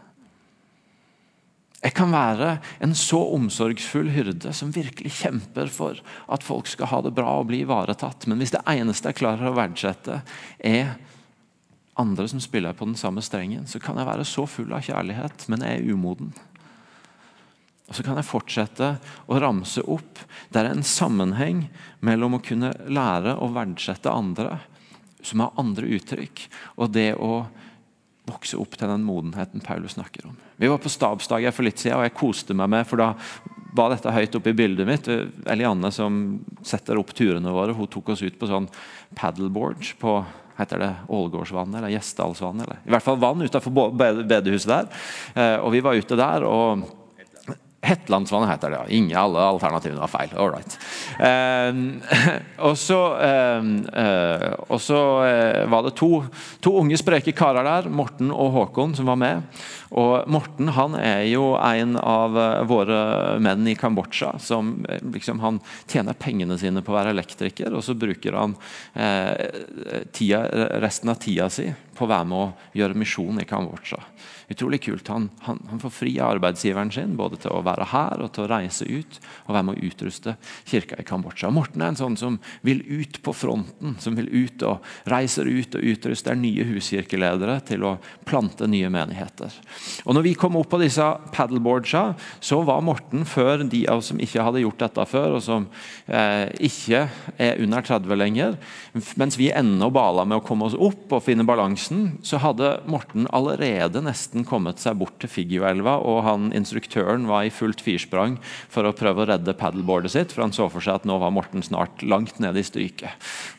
Jeg 1.84 1.92
kan 1.94 2.12
være 2.14 2.54
en 2.82 2.94
så 2.96 3.18
omsorgsfull 3.36 4.08
hyrde 4.14 4.54
som 4.56 4.72
virkelig 4.72 5.12
kjemper 5.20 5.68
for 5.72 6.00
at 6.32 6.44
folk 6.44 6.68
skal 6.70 6.88
ha 6.90 7.00
det 7.04 7.12
bra 7.16 7.36
og 7.42 7.50
bli 7.50 7.60
ivaretatt. 7.60 8.24
Men 8.26 8.40
hvis 8.40 8.54
det 8.54 8.62
eneste 8.72 9.12
jeg 9.12 9.20
klarer 9.20 9.50
å 9.50 9.56
verdsette, 9.56 10.22
er 10.64 10.94
andre 12.00 12.26
som 12.28 12.42
spiller 12.42 12.74
på 12.74 12.88
den 12.88 12.98
samme 12.98 13.22
strengen, 13.22 13.66
så 13.70 13.80
kan 13.82 13.98
jeg 13.98 14.08
være 14.08 14.26
så 14.26 14.46
full 14.50 14.72
av 14.74 14.84
kjærlighet, 14.86 15.46
men 15.52 15.62
jeg 15.62 15.78
er 15.80 15.94
umoden. 15.94 16.32
Og 17.84 17.94
Så 17.94 18.02
kan 18.02 18.16
jeg 18.16 18.26
fortsette 18.26 18.94
å 19.28 19.38
ramse 19.38 19.82
opp. 19.84 20.22
Det 20.50 20.62
er 20.62 20.70
en 20.72 20.86
sammenheng 20.86 21.66
mellom 22.00 22.38
å 22.38 22.42
kunne 22.42 22.72
lære 22.88 23.36
å 23.36 23.50
verdsette 23.52 24.10
andre 24.10 24.56
som 25.24 25.44
har 25.44 25.52
andre 25.60 25.90
uttrykk. 25.96 26.46
Og 26.80 26.94
det 26.96 27.12
å 27.14 27.44
vokse 28.24 28.56
opp 28.56 28.78
til 28.80 28.88
den 28.88 29.04
modenheten 29.04 29.60
Paulus 29.60 29.98
snakker 29.98 30.30
om. 30.30 30.36
Vi 30.56 30.70
var 30.70 30.80
på 30.80 30.92
stabsdag 30.92 31.44
for 31.52 31.66
litt 31.66 31.82
siden, 31.82 31.98
og 32.00 32.06
jeg 32.06 32.16
koste 32.16 32.56
meg 32.56 32.72
med, 32.72 32.86
for 32.88 33.02
da 33.02 33.12
var 33.74 33.90
dette 33.90 34.12
høyt 34.14 34.36
oppe 34.38 34.52
i 34.52 34.56
bildet 34.56 34.86
mitt. 34.88 35.10
Elianne, 35.50 35.90
som 35.94 36.22
setter 36.64 36.98
opp 37.00 37.10
turene 37.16 37.52
våre, 37.54 37.74
hun 37.74 37.90
tok 37.90 38.14
oss 38.14 38.22
ut 38.22 38.38
på 38.38 38.48
sånn 38.50 38.70
paddleboard 39.18 39.94
på 40.00 40.18
heter 40.54 40.78
det 40.78 40.90
Ålgårdsvannet 41.10 41.80
eller 41.80 41.90
Gjesdalsvannet. 41.96 42.76
I 42.86 42.92
hvert 42.94 43.02
fall 43.02 43.18
vann 43.18 43.42
utenfor 43.42 43.94
bedehuset 43.98 44.70
der. 44.70 44.92
Eh, 45.34 45.56
og 45.58 45.72
Vi 45.74 45.82
var 45.82 45.98
ute 45.98 46.16
der. 46.16 46.44
og 46.46 46.84
Hetlandsvannet 47.84 48.50
heter 48.50 48.70
det. 48.70 48.76
ja. 48.76 48.86
Ingen 48.88 49.18
alle 49.18 49.44
alternativene 49.44 50.00
var 50.00 50.12
feil. 50.12 50.32
All 50.40 50.50
right. 50.54 50.78
Eh, 51.18 51.70
og 52.68 52.78
så, 52.78 53.00
uh, 53.20 54.48
og 54.68 54.80
så 54.80 55.00
eh, 55.26 55.60
var 55.70 55.84
det 55.86 55.94
to, 55.98 56.10
to 56.64 56.74
unge, 56.80 56.98
spreke 57.00 57.34
karer 57.36 57.66
der, 57.66 57.90
Morten 57.92 58.32
og 58.32 58.52
Håkon, 58.56 58.96
som 58.96 59.10
var 59.10 59.20
med. 59.20 59.62
Og 59.94 60.28
Morten 60.30 60.72
han 60.74 60.96
er 60.98 61.24
jo 61.28 61.52
en 61.60 61.98
av 62.00 62.38
eh, 62.40 62.62
våre 62.70 63.00
menn 63.44 63.68
i 63.68 63.76
Kambodsja. 63.78 64.34
som 64.40 64.76
liksom, 65.14 65.40
Han 65.44 65.60
tjener 65.86 66.16
pengene 66.18 66.58
sine 66.58 66.82
på 66.82 66.92
å 66.94 66.98
være 66.98 67.14
elektriker, 67.14 67.74
og 67.74 67.84
så 67.84 67.94
bruker 67.98 68.36
han 68.38 68.56
tida, 70.14 70.40
resten 70.82 71.10
av 71.12 71.18
tida 71.22 71.48
si 71.52 71.66
på 71.96 72.06
å 72.06 72.10
være 72.10 72.28
med 72.30 72.40
å 72.40 72.78
gjøre 72.78 72.98
misjon 72.98 73.40
i 73.42 73.48
Kambodsja 73.48 74.02
utrolig 74.48 74.82
kult. 74.82 75.08
Han, 75.08 75.30
han, 75.40 75.60
han, 75.70 75.80
får 75.80 75.90
fri 75.90 76.12
arbeidsgiveren 76.22 76.92
sin 76.92 77.16
både 77.18 77.38
til 77.42 77.54
å 77.54 77.62
være 77.64 77.88
her 77.92 78.24
og 78.24 78.32
til 78.34 78.44
å 78.44 78.50
reise 78.50 78.86
ut 78.86 79.18
og 79.46 79.54
være 79.54 79.66
med 79.68 79.78
å 79.78 79.88
utruste 79.88 80.36
kirka 80.68 80.98
i 81.00 81.06
Kambodsja. 81.06 81.50
Morten 81.54 81.82
er 81.82 81.92
en 81.92 82.00
sånn 82.00 82.18
som 82.20 82.38
vil 82.66 82.82
ut 82.86 83.20
på 83.24 83.34
fronten, 83.36 83.96
som 84.02 84.16
vil 84.18 84.28
ut 84.32 84.64
og 84.66 84.84
reiser 85.10 85.48
ut 85.48 85.78
og 85.78 85.88
utruster 85.94 86.38
nye 86.38 86.66
huskirkeledere 86.68 87.58
til 87.68 87.86
å 87.88 87.96
plante 88.28 88.68
nye 88.70 88.90
menigheter. 88.92 89.52
Og 90.04 90.16
når 90.16 90.28
vi 90.28 90.36
kom 90.38 90.58
opp 90.60 90.70
på 90.74 90.82
disse 90.82 91.06
paddleboardsa, 91.34 92.04
så 92.44 92.60
var 92.66 92.84
Morten, 92.84 93.24
før 93.28 93.64
de 93.68 93.84
av 93.88 94.02
oss 94.02 94.10
som 94.12 94.20
ikke 94.20 94.44
hadde 94.44 94.64
gjort 94.64 94.82
dette 94.82 95.06
før, 95.08 95.38
og 95.38 95.44
som 95.44 95.66
eh, 96.06 96.50
ikke 96.68 97.06
er 97.40 97.62
under 97.64 97.84
30 97.84 98.18
lenger, 98.18 98.58
mens 99.20 99.38
vi 99.40 99.50
ennå 99.54 99.88
bala 99.94 100.26
med 100.28 100.40
å 100.40 100.44
komme 100.44 100.68
oss 100.68 100.76
opp 100.76 101.12
og 101.14 101.24
finne 101.24 101.46
balansen, 101.84 102.18
så 102.22 102.38
hadde 102.38 102.80
Morten 102.86 103.26
allerede 103.32 104.00
nesten 104.02 104.44
kommet 104.44 104.78
seg 104.80 104.96
bort 104.98 105.18
til 105.20 105.28
Figgjoelva, 105.28 105.98
og 106.00 106.24
han, 106.24 106.52
instruktøren 106.54 107.26
var 107.26 107.44
i 107.44 107.52
fullt 107.52 107.80
firsprang 107.80 108.38
for 108.68 108.84
å 108.84 108.94
prøve 108.94 109.22
å 109.24 109.28
redde 109.28 109.54
paddleboardet 109.54 110.12
sitt, 110.12 110.32
for 110.32 110.44
han 110.44 110.52
så 110.52 110.68
for 110.68 110.80
seg 110.80 111.00
at 111.00 111.04
nå 111.04 111.18
var 111.18 111.32
Morten 111.32 111.62
snart 111.62 112.02
langt 112.02 112.38
nede 112.40 112.60
i 112.60 112.64
stryket. 112.64 113.10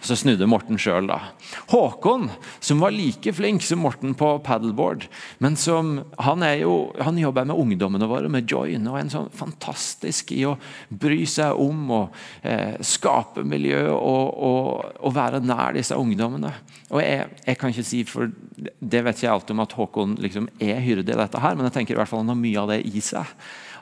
Så 0.02 0.16
snudde 0.16 0.48
Morten 0.48 0.78
sjøl, 0.78 1.08
da. 1.08 1.32
Håkon, 1.72 2.30
som 2.60 2.82
var 2.82 2.94
like 2.96 3.34
flink 3.34 3.64
som 3.64 3.84
Morten 3.84 4.16
på 4.16 4.38
paddleboard, 4.46 5.08
men 5.40 5.56
som 5.56 6.04
han, 6.20 6.44
er 6.44 6.64
jo, 6.64 6.92
han 7.00 7.20
jobber 7.20 7.46
med 7.46 7.60
ungdommene 7.60 8.10
våre, 8.10 8.30
med 8.32 8.50
Join, 8.50 8.88
og 8.90 8.98
er 8.98 9.06
en 9.06 9.14
sånn 9.14 9.32
fantastisk 9.36 10.34
i 10.36 10.46
å 10.48 10.56
bry 10.90 11.24
seg 11.30 11.58
om 11.60 11.86
og 11.96 12.16
eh, 12.46 12.78
skape 12.86 13.46
miljø 13.46 13.88
og, 13.94 14.26
og, 14.34 14.66
og, 15.00 15.12
være 15.16 15.40
nær 15.44 15.76
disse 15.76 15.96
ungdommene. 15.98 16.52
Og 16.92 17.02
jeg, 17.02 17.26
jeg, 17.46 17.58
kan 17.60 17.72
ikke 17.72 17.86
si, 17.88 18.02
for 18.16 18.32
det 18.80 19.04
vet 19.06 19.18
ikke 19.18 19.28
jeg 19.28 19.34
alltid 19.34 19.56
om 19.56 19.64
at 19.66 19.78
Håkon 19.78 20.18
liksom 20.24 20.50
er 20.64 20.82
hyrde 20.84 21.12
i 21.12 21.20
dette, 21.20 21.42
her, 21.44 21.56
men 21.56 21.68
jeg 21.68 21.76
tenker 21.78 21.96
i 21.96 22.00
hvert 22.00 22.12
fall 22.12 22.24
han 22.24 22.34
har 22.34 22.40
mye 22.40 22.62
av 22.62 22.72
det 22.72 22.82
i 22.88 23.04
seg. 23.04 23.36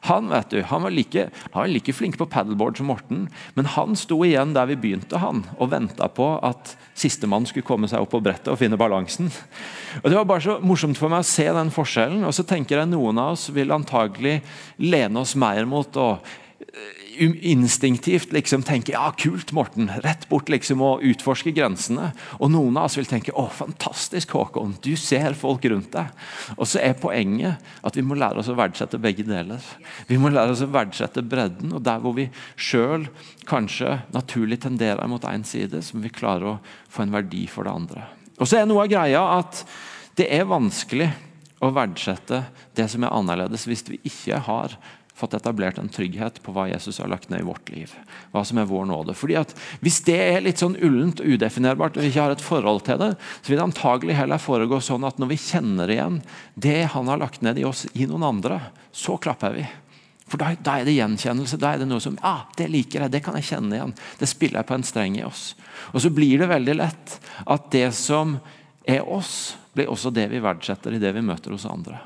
Han 0.09 0.27
vet 0.27 0.51
du, 0.51 0.57
han 0.67 0.83
var 0.83 0.91
like, 0.91 1.29
han 1.53 1.61
var 1.61 1.69
like 1.71 1.93
flink 1.95 2.17
på 2.19 2.27
paddleboard 2.27 2.75
som 2.75 2.89
Morten, 2.91 3.27
men 3.55 3.69
han 3.71 3.95
sto 3.95 4.17
igjen 4.27 4.51
der 4.55 4.67
vi 4.73 4.75
begynte 4.75 5.21
han, 5.21 5.45
og 5.55 5.71
venta 5.71 6.09
på 6.11 6.27
at 6.43 6.73
sistemann 6.99 7.47
skulle 7.47 7.67
komme 7.67 7.87
seg 7.87 8.03
opp 8.03 8.11
på 8.11 8.21
brettet 8.25 8.51
og 8.51 8.59
finne 8.59 8.79
balansen. 8.79 9.31
Og 10.01 10.09
Det 10.09 10.17
var 10.17 10.27
bare 10.27 10.43
så 10.43 10.57
morsomt 10.59 10.99
for 10.99 11.13
meg 11.13 11.23
å 11.23 11.29
se 11.29 11.47
den 11.47 11.71
forskjellen. 11.71 12.25
og 12.27 12.35
så 12.35 12.43
tenker 12.43 12.81
jeg 12.81 12.91
Noen 12.91 13.21
av 13.21 13.37
oss 13.37 13.47
vil 13.49 13.71
antagelig 13.71 14.41
lene 14.77 15.23
oss 15.23 15.37
mer 15.39 15.63
mot 15.65 15.95
å 15.95 16.17
instinktivt 17.19 18.33
liksom 18.33 18.63
tenke 18.65 18.93
ja, 18.95 19.05
kult, 19.17 19.51
Morten. 19.55 19.89
Rett 20.03 20.25
bort 20.29 20.49
liksom 20.49 20.81
og 20.83 21.03
utforske 21.05 21.53
grensene. 21.55 22.11
Og 22.39 22.51
noen 22.53 22.77
av 22.79 22.87
oss 22.89 22.97
vil 22.97 23.09
tenke 23.09 23.33
å, 23.37 23.45
fantastisk, 23.53 24.33
Håkon. 24.37 24.75
Du 24.83 24.93
ser 24.99 25.37
folk 25.37 25.65
rundt 25.69 25.91
deg. 25.93 26.11
Og 26.57 26.67
så 26.69 26.81
er 26.83 26.97
poenget 26.99 27.61
at 27.85 27.97
vi 27.97 28.05
må 28.05 28.17
lære 28.19 28.41
oss 28.41 28.51
å 28.51 28.57
verdsette 28.57 29.01
begge 29.01 29.25
deler. 29.27 29.61
Vi 30.09 30.19
må 30.21 30.31
lære 30.33 30.55
oss 30.55 30.63
å 30.65 30.71
verdsette 30.73 31.25
bredden, 31.25 31.75
og 31.77 31.83
der 31.85 32.01
hvor 32.03 32.17
vi 32.17 32.29
sjøl 32.55 33.07
kanskje 33.49 33.99
naturlig 34.15 34.61
tenderer 34.63 35.09
mot 35.09 35.23
én 35.29 35.45
side, 35.47 35.83
så 35.83 35.97
må 35.97 36.07
vi 36.07 36.15
klare 36.15 36.55
å 36.55 36.59
få 36.91 37.05
en 37.05 37.15
verdi 37.15 37.45
for 37.51 37.67
det 37.67 37.75
andre. 37.75 38.07
Og 38.39 38.49
så 38.49 38.59
er 38.59 38.67
noe 38.69 38.85
av 38.85 38.91
greia 38.91 39.21
at 39.37 39.63
det 40.17 40.27
er 40.33 40.49
vanskelig 40.49 41.11
å 41.63 41.71
verdsette 41.73 42.43
det 42.75 42.89
som 42.91 43.05
er 43.05 43.15
annerledes, 43.15 43.67
hvis 43.69 43.85
vi 43.87 44.01
ikke 44.09 44.41
har 44.47 44.75
fått 45.23 45.37
etablert 45.37 45.79
en 45.79 45.91
trygghet 45.91 46.41
på 46.43 46.53
hva 46.55 46.67
Jesus 46.69 46.99
har 46.99 47.09
lagt 47.11 47.29
ned 47.31 47.43
i 47.43 47.47
vårt 47.47 47.69
liv. 47.71 47.91
Hva 48.33 48.43
som 48.45 48.59
er 48.59 48.67
vår 48.69 48.89
nåde. 48.89 49.15
Fordi 49.17 49.37
at 49.39 49.55
Hvis 49.83 50.01
det 50.07 50.19
er 50.19 50.43
litt 50.43 50.61
sånn 50.61 50.75
ullent 50.75 51.23
og 51.23 51.35
udefinerbart, 51.35 51.97
og 51.97 52.03
vi 52.03 52.11
ikke 52.11 52.25
har 52.25 52.35
et 52.35 52.43
forhold 52.43 52.83
til 52.87 52.99
det, 53.01 53.13
så 53.41 53.51
vil 53.51 53.61
det 53.61 53.69
antagelig 53.69 54.17
heller 54.19 54.41
foregå 54.41 54.81
sånn 54.83 55.07
at 55.07 55.21
når 55.21 55.31
vi 55.31 55.39
kjenner 55.39 55.91
igjen 55.93 56.19
det 56.55 56.83
han 56.93 57.09
har 57.11 57.21
lagt 57.21 57.41
ned 57.45 57.61
i 57.61 57.65
oss 57.67 57.85
i 57.93 58.07
noen 58.09 58.27
andre, 58.27 58.59
så 58.91 59.17
klapper 59.17 59.55
vi. 59.55 59.65
For 60.27 60.39
da, 60.41 60.53
da, 60.59 60.79
er 60.79 60.87
det 60.87 60.95
gjenkjennelse. 60.97 61.59
Da 61.61 61.73
er 61.73 61.83
det 61.83 61.89
noe 61.89 62.03
som 62.03 62.15
ja, 62.21 62.35
det 62.57 62.69
liker 62.71 63.05
jeg, 63.05 63.13
det 63.13 63.23
kan 63.25 63.35
jeg 63.37 63.49
kjenne 63.51 63.77
igjen. 63.77 63.97
Det 64.19 64.29
spiller 64.29 64.61
jeg 64.61 64.69
på 64.69 64.77
en 64.77 64.87
streng 64.87 65.19
i 65.19 65.27
oss. 65.27 65.51
Og 65.91 66.03
så 66.03 66.11
blir 66.13 66.41
det 66.41 66.51
veldig 66.51 66.77
lett 66.79 67.19
at 67.43 67.69
det 67.75 67.89
som 67.97 68.37
er 68.83 69.03
oss, 69.07 69.55
blir 69.73 69.89
også 69.89 70.11
det 70.13 70.27
vi 70.31 70.41
verdsetter 70.43 70.95
i 70.95 71.01
det 71.01 71.13
vi 71.15 71.23
møter 71.25 71.53
hos 71.55 71.67
andre. 71.69 71.99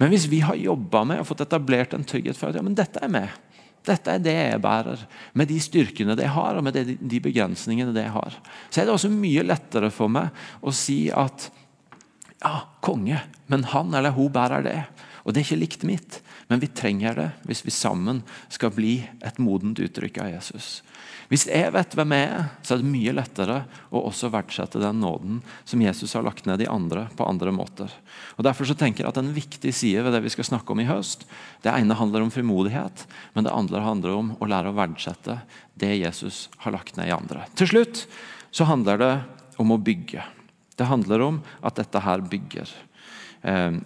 Men 0.00 0.10
hvis 0.12 0.28
vi 0.30 0.40
har 0.44 0.58
jobba 0.58 1.04
med 1.06 1.22
og 1.22 1.28
fått 1.28 1.44
etablert 1.44 1.94
en 1.94 2.06
trygghet 2.06 2.38
for 2.38 2.50
at 2.50 2.58
ja, 2.58 2.64
men 2.66 2.76
dette 2.78 3.02
er 3.02 3.12
meg, 3.12 3.34
dette 3.84 4.14
er 4.14 4.22
det 4.22 4.34
jeg 4.34 4.62
bærer, 4.64 5.02
med 5.36 5.50
de 5.50 5.58
styrkene 5.60 6.16
det 6.16 6.30
har, 6.32 6.56
og 6.56 6.64
med 6.64 6.78
de 6.96 7.20
begrensningene 7.22 7.92
det 7.96 8.06
har, 8.14 8.38
så 8.70 8.80
er 8.80 8.88
det 8.88 8.94
også 8.94 9.12
mye 9.12 9.44
lettere 9.44 9.90
for 9.92 10.12
meg 10.12 10.32
å 10.64 10.72
si 10.74 11.06
at 11.12 11.50
ja, 12.40 12.56
konge, 12.84 13.20
men 13.52 13.66
han 13.72 13.92
eller 13.96 14.16
hun 14.16 14.32
bærer 14.32 14.64
det. 14.64 14.78
Og 15.24 15.32
det 15.32 15.40
er 15.40 15.46
ikke 15.46 15.60
likt 15.60 15.84
mitt, 15.88 16.18
men 16.50 16.60
vi 16.60 16.72
trenger 16.72 17.16
det 17.16 17.28
hvis 17.48 17.64
vi 17.64 17.72
sammen 17.72 18.22
skal 18.52 18.72
bli 18.76 18.98
et 19.24 19.40
modent 19.40 19.80
uttrykk 19.80 20.20
av 20.24 20.32
Jesus. 20.34 20.68
Hvis 21.34 21.48
jeg 21.50 21.72
vet 21.74 21.94
hvem 21.98 22.12
jeg 22.14 22.26
er, 22.30 22.42
så 22.62 22.76
er 22.76 22.82
det 22.84 22.86
mye 22.92 23.12
lettere 23.16 23.54
å 23.90 24.04
også 24.06 24.28
verdsette 24.30 24.78
den 24.78 25.00
nåden 25.02 25.40
som 25.66 25.80
Jesus 25.82 26.12
har 26.14 26.22
lagt 26.22 26.44
ned 26.46 26.62
i 26.62 26.68
andre 26.70 27.08
på 27.18 27.26
andre 27.26 27.50
måter. 27.50 27.90
Og 28.36 28.46
Derfor 28.46 28.68
så 28.70 28.76
tenker 28.78 29.02
jeg 29.02 29.10
at 29.10 29.18
En 29.18 29.32
viktig 29.34 29.72
side 29.74 30.04
ved 30.06 30.14
det 30.14 30.20
vi 30.22 30.30
skal 30.30 30.46
snakke 30.46 30.70
om 30.70 30.82
i 30.84 30.86
høst, 30.86 31.24
det 31.66 31.72
ene 31.74 31.96
handler 31.98 32.22
om 32.22 32.30
frimodighet, 32.30 33.02
men 33.34 33.48
det 33.48 33.56
andre 33.56 33.82
handler 33.82 34.14
om 34.14 34.30
å 34.38 34.46
lære 34.46 34.70
å 34.70 34.76
verdsette 34.78 35.40
det 35.74 35.90
Jesus 35.96 36.44
har 36.62 36.76
lagt 36.76 36.94
ned 36.94 37.10
i 37.10 37.16
andre. 37.16 37.48
Til 37.58 37.72
slutt 37.72 38.04
så 38.54 38.68
handler 38.70 39.02
det 39.02 39.12
om 39.58 39.74
å 39.74 39.80
bygge. 39.82 40.22
Det 40.78 40.86
handler 40.86 41.26
om 41.32 41.42
at 41.66 41.82
dette 41.82 42.04
her 42.06 42.22
bygger. 42.22 42.70
Eh, 43.42 43.82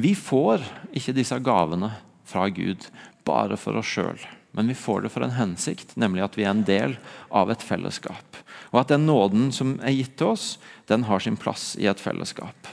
vi 0.00 0.16
får 0.16 0.64
ikke 0.96 1.18
disse 1.20 1.36
gavene 1.44 1.92
fra 2.24 2.48
Gud 2.48 2.88
bare 3.28 3.60
for 3.60 3.76
oss 3.76 3.92
sjøl. 3.92 4.37
Men 4.58 4.72
vi 4.72 4.74
får 4.74 5.04
det 5.04 5.12
for 5.14 5.22
en 5.22 5.36
hensikt, 5.36 5.92
nemlig 5.94 6.24
at 6.24 6.34
vi 6.34 6.42
er 6.42 6.50
en 6.50 6.64
del 6.66 6.96
av 7.30 7.52
et 7.52 7.62
fellesskap. 7.62 8.40
Og 8.72 8.80
at 8.80 8.90
den 8.90 9.04
nåden 9.06 9.52
som 9.54 9.76
er 9.86 9.94
gitt 9.94 10.16
til 10.18 10.32
oss, 10.32 10.46
den 10.90 11.04
har 11.06 11.22
sin 11.22 11.38
plass 11.38 11.76
i 11.78 11.86
et 11.86 12.02
fellesskap. 12.02 12.66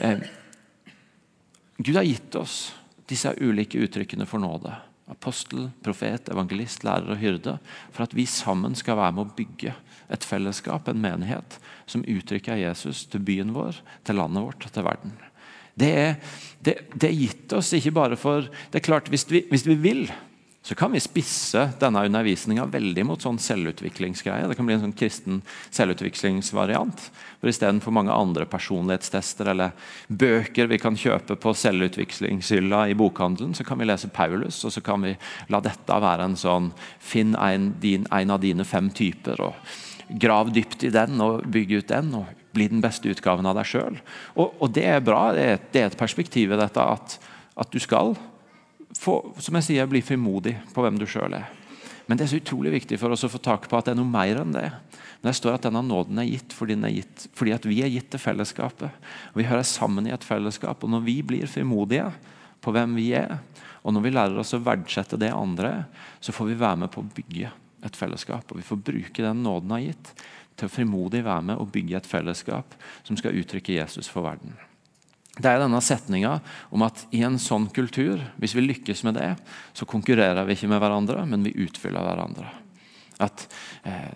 Eh, 0.00 0.24
Gud 1.76 1.98
har 2.00 2.08
gitt 2.08 2.38
oss 2.40 2.54
disse 3.12 3.34
ulike 3.36 3.76
uttrykkene 3.84 4.24
for 4.24 4.40
nåde. 4.40 4.72
Apostel, 5.12 5.68
profet, 5.84 6.32
evangelist, 6.32 6.88
lærer 6.88 7.12
og 7.12 7.20
hyrde. 7.20 7.58
For 7.92 8.08
at 8.08 8.16
vi 8.16 8.24
sammen 8.24 8.72
skal 8.72 8.96
være 8.96 9.18
med 9.18 9.28
å 9.28 9.36
bygge 9.36 9.74
et 10.08 10.24
fellesskap, 10.24 10.88
en 10.88 11.04
menighet, 11.04 11.58
som 11.84 12.08
uttrykker 12.08 12.56
Jesus 12.64 13.04
til 13.12 13.20
byen 13.20 13.52
vår, 13.52 13.82
til 14.08 14.16
landet 14.16 14.48
vårt 14.48 14.64
og 14.64 14.72
til 14.72 14.88
verden. 14.88 15.12
Det 15.78 15.90
er, 15.92 16.16
det, 16.64 16.74
det 16.96 17.12
er, 17.12 17.20
gitt 17.20 17.52
oss 17.54 17.70
ikke 17.76 17.92
bare 17.94 18.16
for 18.18 18.48
Det 18.48 18.80
er 18.80 18.88
klart, 18.88 19.12
hvis 19.12 19.28
vi, 19.30 19.44
hvis 19.52 19.66
vi 19.68 19.76
vil, 19.78 20.08
så 20.62 20.74
kan 20.74 20.92
vi 20.92 21.00
spisse 21.00 21.62
denne 21.80 22.02
undervisninga 22.04 22.66
veldig 22.68 23.04
mot 23.06 23.22
sånn 23.22 23.38
selvutviklingsgreie. 23.40 24.48
Det 24.50 24.56
kan 24.58 24.66
bli 24.68 24.74
en 24.74 24.82
sånn 24.82 24.96
kristen 24.98 25.38
selvutviklingsvariant. 25.70 27.04
For 27.38 27.48
Istedenfor 27.48 27.94
mange 27.94 28.12
andre 28.12 28.44
personlighetstester 28.50 29.52
eller 29.54 29.72
bøker 30.08 30.68
vi 30.68 30.80
kan 30.82 30.98
kjøpe 30.98 31.38
på 31.40 31.54
selvutviklingshylla 31.56 32.82
i 32.90 32.96
bokhandelen, 32.98 33.54
så 33.56 33.64
kan 33.64 33.80
vi 33.80 33.88
lese 33.88 34.10
Paulus, 34.12 34.60
og 34.66 34.74
så 34.74 34.82
kan 34.84 35.06
vi 35.06 35.14
la 35.48 35.62
dette 35.64 36.00
være 36.04 36.28
en 36.28 36.36
sånn 36.38 36.72
Finn 36.98 37.36
en, 37.38 37.70
din, 37.80 38.04
en 38.12 38.34
av 38.34 38.42
dine 38.42 38.66
fem 38.68 38.90
typer, 38.92 39.40
og 39.40 40.18
grav 40.20 40.50
dypt 40.52 40.84
i 40.84 40.92
den 40.92 41.20
og 41.24 41.46
bygg 41.48 41.78
ut 41.78 41.94
den. 41.94 42.12
og 42.18 42.34
bli 42.58 42.66
den 42.68 42.80
beste 42.82 43.10
utgaven 43.12 43.46
av 43.46 43.54
deg 43.58 43.68
sjøl. 43.68 43.98
Og, 44.34 44.56
og, 44.58 44.70
det 44.74 44.86
er 44.88 45.04
bra. 45.04 45.28
Det 45.36 45.44
er, 45.44 45.60
det 45.72 45.80
er 45.82 45.90
et 45.90 46.00
perspektiv 46.00 46.52
i 46.52 46.58
dette 46.58 46.80
at, 46.82 47.18
at 47.60 47.70
du 47.70 47.78
skal 47.82 48.16
få, 48.98 49.20
som 49.38 49.58
jeg 49.58 49.68
sier, 49.68 49.88
bli 49.90 50.02
frimodig 50.04 50.56
på 50.74 50.84
hvem 50.84 50.98
du 51.00 51.06
sjøl 51.08 51.38
er. 51.38 51.48
Men 52.08 52.16
det 52.16 52.24
er 52.24 52.30
så 52.32 52.40
utrolig 52.40 52.72
viktig 52.72 52.96
for 53.00 53.12
oss 53.12 53.26
å 53.26 53.28
få 53.28 53.40
tak 53.44 53.66
på 53.68 53.76
at 53.76 53.88
det 53.88 53.92
er 53.92 53.98
noe 54.00 54.08
mer 54.08 54.40
enn 54.40 54.54
det. 54.54 54.68
Men 55.20 55.28
det 55.28 55.36
står 55.36 55.58
at 55.58 55.66
denne 55.66 55.82
nåden 55.84 56.20
er 56.22 56.30
gitt 56.30 56.54
fordi, 56.56 56.78
er 56.80 56.94
gitt, 56.94 57.26
fordi 57.36 57.52
at 57.52 57.66
vi 57.68 57.82
er 57.84 57.92
gitt 57.92 58.08
til 58.14 58.22
fellesskapet. 58.22 59.08
Og 59.34 59.40
Vi 59.42 59.48
hører 59.48 59.66
sammen 59.68 60.08
i 60.08 60.14
et 60.14 60.24
fellesskap. 60.24 60.84
Og 60.84 60.92
når 60.94 61.04
vi 61.04 61.18
blir 61.26 61.50
frimodige 61.50 62.08
på 62.64 62.72
hvem 62.72 62.96
vi 62.96 63.10
er, 63.18 63.36
og 63.84 63.92
når 63.92 64.06
vi 64.06 64.14
lærer 64.14 64.40
oss 64.40 64.54
å 64.56 64.62
verdsette 64.64 65.20
det 65.20 65.34
andre, 65.36 65.84
så 66.24 66.32
får 66.32 66.48
vi 66.48 66.60
være 66.62 66.80
med 66.84 66.92
på 66.94 67.04
å 67.04 67.10
bygge 67.18 67.52
et 67.84 68.00
fellesskap. 68.00 68.48
Og 68.48 68.62
vi 68.62 68.66
får 68.66 68.80
bruke 68.88 69.26
den 69.26 69.44
nåden 69.44 69.76
har 69.76 69.84
gitt, 69.84 70.14
til 70.58 70.66
å 70.66 70.74
frimodig 70.74 71.22
være 71.26 71.44
med 71.52 71.60
og 71.60 71.70
bygge 71.76 72.00
et 72.00 72.08
fellesskap 72.08 72.72
som 73.06 73.20
skal 73.20 73.36
uttrykke 73.38 73.76
Jesus 73.76 74.08
for 74.10 74.26
verden. 74.26 74.56
Det 75.38 75.50
er 75.50 75.60
denne 75.62 75.80
setninga 75.84 76.38
om 76.74 76.82
at 76.86 77.04
i 77.14 77.22
en 77.26 77.38
sånn 77.38 77.68
kultur, 77.74 78.20
hvis 78.42 78.56
vi 78.58 78.64
lykkes 78.66 79.04
med 79.06 79.18
det, 79.20 79.34
så 79.76 79.86
konkurrerer 79.86 80.46
vi 80.48 80.56
ikke 80.56 80.70
med 80.70 80.82
hverandre, 80.82 81.22
men 81.30 81.46
vi 81.46 81.54
utfyller 81.62 82.02
hverandre. 82.02 82.48
At 83.22 83.48
eh, 83.82 84.10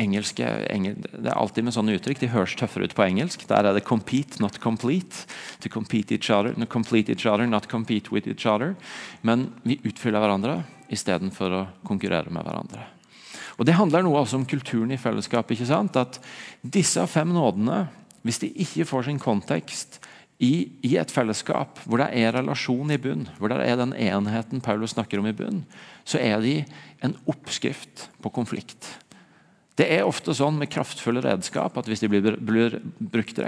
engelske, 0.00 0.44
engel, 0.72 0.96
Det 1.04 1.28
er 1.28 1.36
alltid 1.36 1.66
med 1.66 1.74
sånne 1.76 1.96
uttrykk. 1.98 2.22
De 2.22 2.32
høres 2.32 2.54
tøffere 2.56 2.88
ut 2.88 2.94
på 2.96 3.04
engelsk. 3.04 3.44
Der 3.48 3.68
er 3.68 3.76
det 3.76 3.84
'compete, 3.84 4.40
not 4.40 4.60
complete'. 4.60 5.26
To 5.60 5.68
compete 5.68 6.14
each 6.14 6.30
other, 6.30 6.54
no, 6.56 6.64
complete 6.64 7.12
each 7.12 7.26
other, 7.26 7.46
not 7.46 7.68
compete 7.68 8.10
with 8.12 8.28
each 8.28 8.46
other. 8.46 8.74
Men 9.22 9.52
vi 9.62 9.80
utfyller 9.84 10.20
hverandre 10.20 10.64
istedenfor 10.88 11.52
å 11.52 11.66
konkurrere 11.84 12.30
med 12.30 12.44
hverandre. 12.44 12.86
Og 13.58 13.66
Det 13.66 13.74
handler 13.74 14.02
noe 14.02 14.20
også 14.20 14.36
om 14.36 14.46
kulturen 14.46 14.90
i 14.92 14.96
fellesskapet. 14.96 15.56
ikke 15.56 15.66
sant? 15.66 15.96
At 15.96 16.20
disse 16.62 17.06
fem 17.06 17.28
nådene, 17.28 17.88
hvis 18.22 18.38
de 18.38 18.52
ikke 18.52 18.84
får 18.84 19.04
sin 19.04 19.18
kontekst 19.18 20.00
i, 20.38 20.68
i, 20.84 20.96
et 21.00 21.12
fellesskap 21.12 21.80
hvor 21.86 22.02
det 22.02 22.10
er 22.12 22.34
relasjon 22.36 22.92
i 22.92 23.00
bunn, 23.00 23.24
hvor 23.38 23.52
det 23.52 23.62
er 23.64 23.78
den 23.80 23.94
enheten 23.96 24.60
Paulus 24.64 24.92
snakker 24.92 25.22
om 25.22 25.30
i 25.30 25.36
bunn, 25.36 25.62
så 26.04 26.20
er 26.20 26.42
de 26.44 26.58
en 27.04 27.16
oppskrift 27.30 28.08
på 28.20 28.32
konflikt. 28.34 28.96
Det 29.76 29.84
er 29.92 30.06
ofte 30.08 30.32
sånn 30.32 30.56
med 30.56 30.70
kraftfulle 30.72 31.20
redskap 31.20 31.74
at 31.76 31.88
hvis 31.88 32.00
de 32.00 32.08
blir, 32.08 32.38
blir 32.40 32.78
brukt 32.96 33.40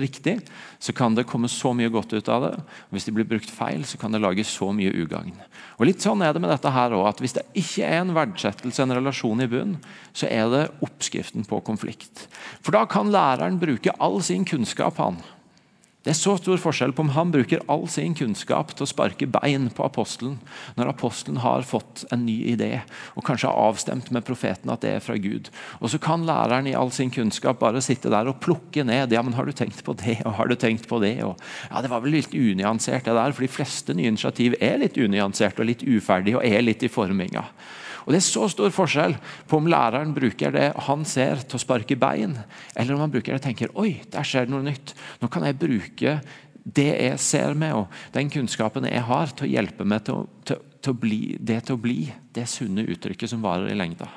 riktig, 0.00 0.38
så 0.80 0.94
kan 0.96 1.16
det 1.16 1.26
komme 1.28 1.50
så 1.52 1.74
mye 1.76 1.92
godt 1.92 2.14
ut 2.16 2.30
av 2.32 2.46
det. 2.46 2.52
og 2.56 2.96
Hvis 2.96 3.04
de 3.04 3.12
blir 3.18 3.28
brukt 3.28 3.52
feil, 3.52 3.84
så 3.84 4.00
kan 4.00 4.16
det 4.16 4.22
lage 4.24 4.46
så 4.48 4.70
mye 4.72 4.94
ugagn. 4.96 5.36
Og 5.76 5.84
litt 5.90 6.00
sånn 6.00 6.24
er 6.24 6.32
det 6.32 6.40
med 6.40 6.54
dette 6.54 6.72
her 6.72 6.96
også, 6.96 7.10
at 7.12 7.20
Hvis 7.20 7.36
det 7.36 7.44
ikke 7.52 7.84
er 7.84 8.00
en 8.00 8.14
verdsettelse, 8.16 8.80
en 8.80 8.96
relasjon 8.96 9.44
i 9.44 9.50
bunn, 9.52 9.76
så 10.16 10.30
er 10.32 10.48
det 10.54 10.64
oppskriften 10.88 11.44
på 11.44 11.60
konflikt. 11.68 12.24
For 12.64 12.72
da 12.72 12.86
kan 12.88 13.12
læreren 13.12 13.60
bruke 13.60 13.92
all 14.00 14.22
sin 14.24 14.48
kunnskap 14.48 14.96
han, 15.04 15.20
det 16.08 16.14
er 16.14 16.22
så 16.24 16.38
stor 16.40 16.56
forskjell 16.56 16.94
på 16.96 17.04
om 17.04 17.10
han 17.12 17.28
bruker 17.34 17.60
all 17.68 17.82
sin 17.92 18.14
kunnskap 18.16 18.70
til 18.72 18.86
å 18.86 18.88
sparke 18.88 19.26
bein 19.28 19.66
på 19.76 19.84
apostelen, 19.84 20.38
når 20.78 20.94
apostelen 20.94 21.42
har 21.42 21.66
fått 21.68 22.06
en 22.14 22.22
ny 22.24 22.38
idé 22.54 22.70
og 23.12 23.26
kanskje 23.26 23.50
har 23.50 23.68
avstemt 23.68 24.08
med 24.14 24.24
profeten 24.24 24.72
at 24.72 24.80
det 24.80 24.94
er 24.94 25.04
fra 25.04 25.18
Gud. 25.20 25.50
Og 25.82 25.92
Så 25.92 26.00
kan 26.00 26.24
læreren 26.24 26.70
i 26.70 26.72
all 26.72 26.88
sin 26.96 27.12
kunnskap 27.12 27.60
bare 27.60 27.82
sitte 27.84 28.08
der 28.08 28.30
og 28.32 28.40
plukke 28.40 28.86
ned. 28.88 29.12
ja, 29.12 29.20
men 29.20 29.34
'Har 29.34 29.44
du 29.44 29.52
tenkt 29.52 29.84
på 29.84 29.92
det?' 29.92 30.24
og 30.24 30.32
'Har 30.32 30.48
du 30.48 30.54
tenkt 30.54 30.88
på 30.88 30.98
det?' 30.98 31.22
Og, 31.22 31.36
ja, 31.70 31.82
Det 31.82 31.90
var 31.90 32.00
vel 32.00 32.12
litt 32.12 32.32
unyansert, 32.32 33.04
det 33.04 33.12
der, 33.12 33.32
for 33.32 33.42
de 33.42 33.48
fleste 33.48 33.92
nye 33.92 34.08
initiativ 34.08 34.54
er 34.62 34.78
litt 34.78 34.96
unyansert 34.96 35.60
og 35.60 35.66
litt 35.66 35.82
uferdige 35.82 36.36
og 36.36 36.44
er 36.44 36.62
litt 36.62 36.82
i 36.82 36.88
forminga. 36.88 37.44
Og 38.08 38.14
Det 38.14 38.22
er 38.22 38.24
så 38.24 38.46
stor 38.48 38.70
forskjell 38.72 39.18
på 39.50 39.58
om 39.60 39.66
læreren 39.68 40.14
bruker 40.16 40.54
det 40.54 40.70
han 40.86 41.02
ser 41.04 41.42
til 41.44 41.58
å 41.58 41.60
sparke 41.60 41.96
bein, 42.00 42.38
eller 42.72 42.94
om 42.94 43.02
han 43.04 43.12
bruker 43.12 43.34
det 43.34 43.42
og 43.42 43.44
tenker 43.44 43.74
oi, 43.76 43.98
der 44.08 44.24
skjer 44.24 44.46
det 44.46 44.54
noe 44.54 44.64
nytt. 44.64 44.94
Nå 45.20 45.28
kan 45.28 45.44
jeg 45.44 45.58
bruke 45.60 46.14
det 46.64 46.88
jeg 46.88 47.18
ser 47.20 47.52
med, 47.52 47.74
og 47.76 48.16
den 48.16 48.32
kunnskapen 48.32 48.88
jeg 48.88 49.04
har, 49.10 49.34
til 49.36 49.44
å 49.44 49.50
hjelpe 49.52 49.84
meg 49.84 50.06
til, 50.08 50.24
til, 50.48 50.64
til 50.80 50.96
å 50.96 51.00
bli, 51.04 51.20
det 51.36 51.60
til 51.68 51.76
å 51.76 51.82
bli 51.84 51.98
det 52.32 52.46
sunne 52.48 52.86
uttrykket 52.88 53.34
som 53.34 53.44
varer 53.44 53.68
i 53.74 53.76
lengda. 53.76 54.08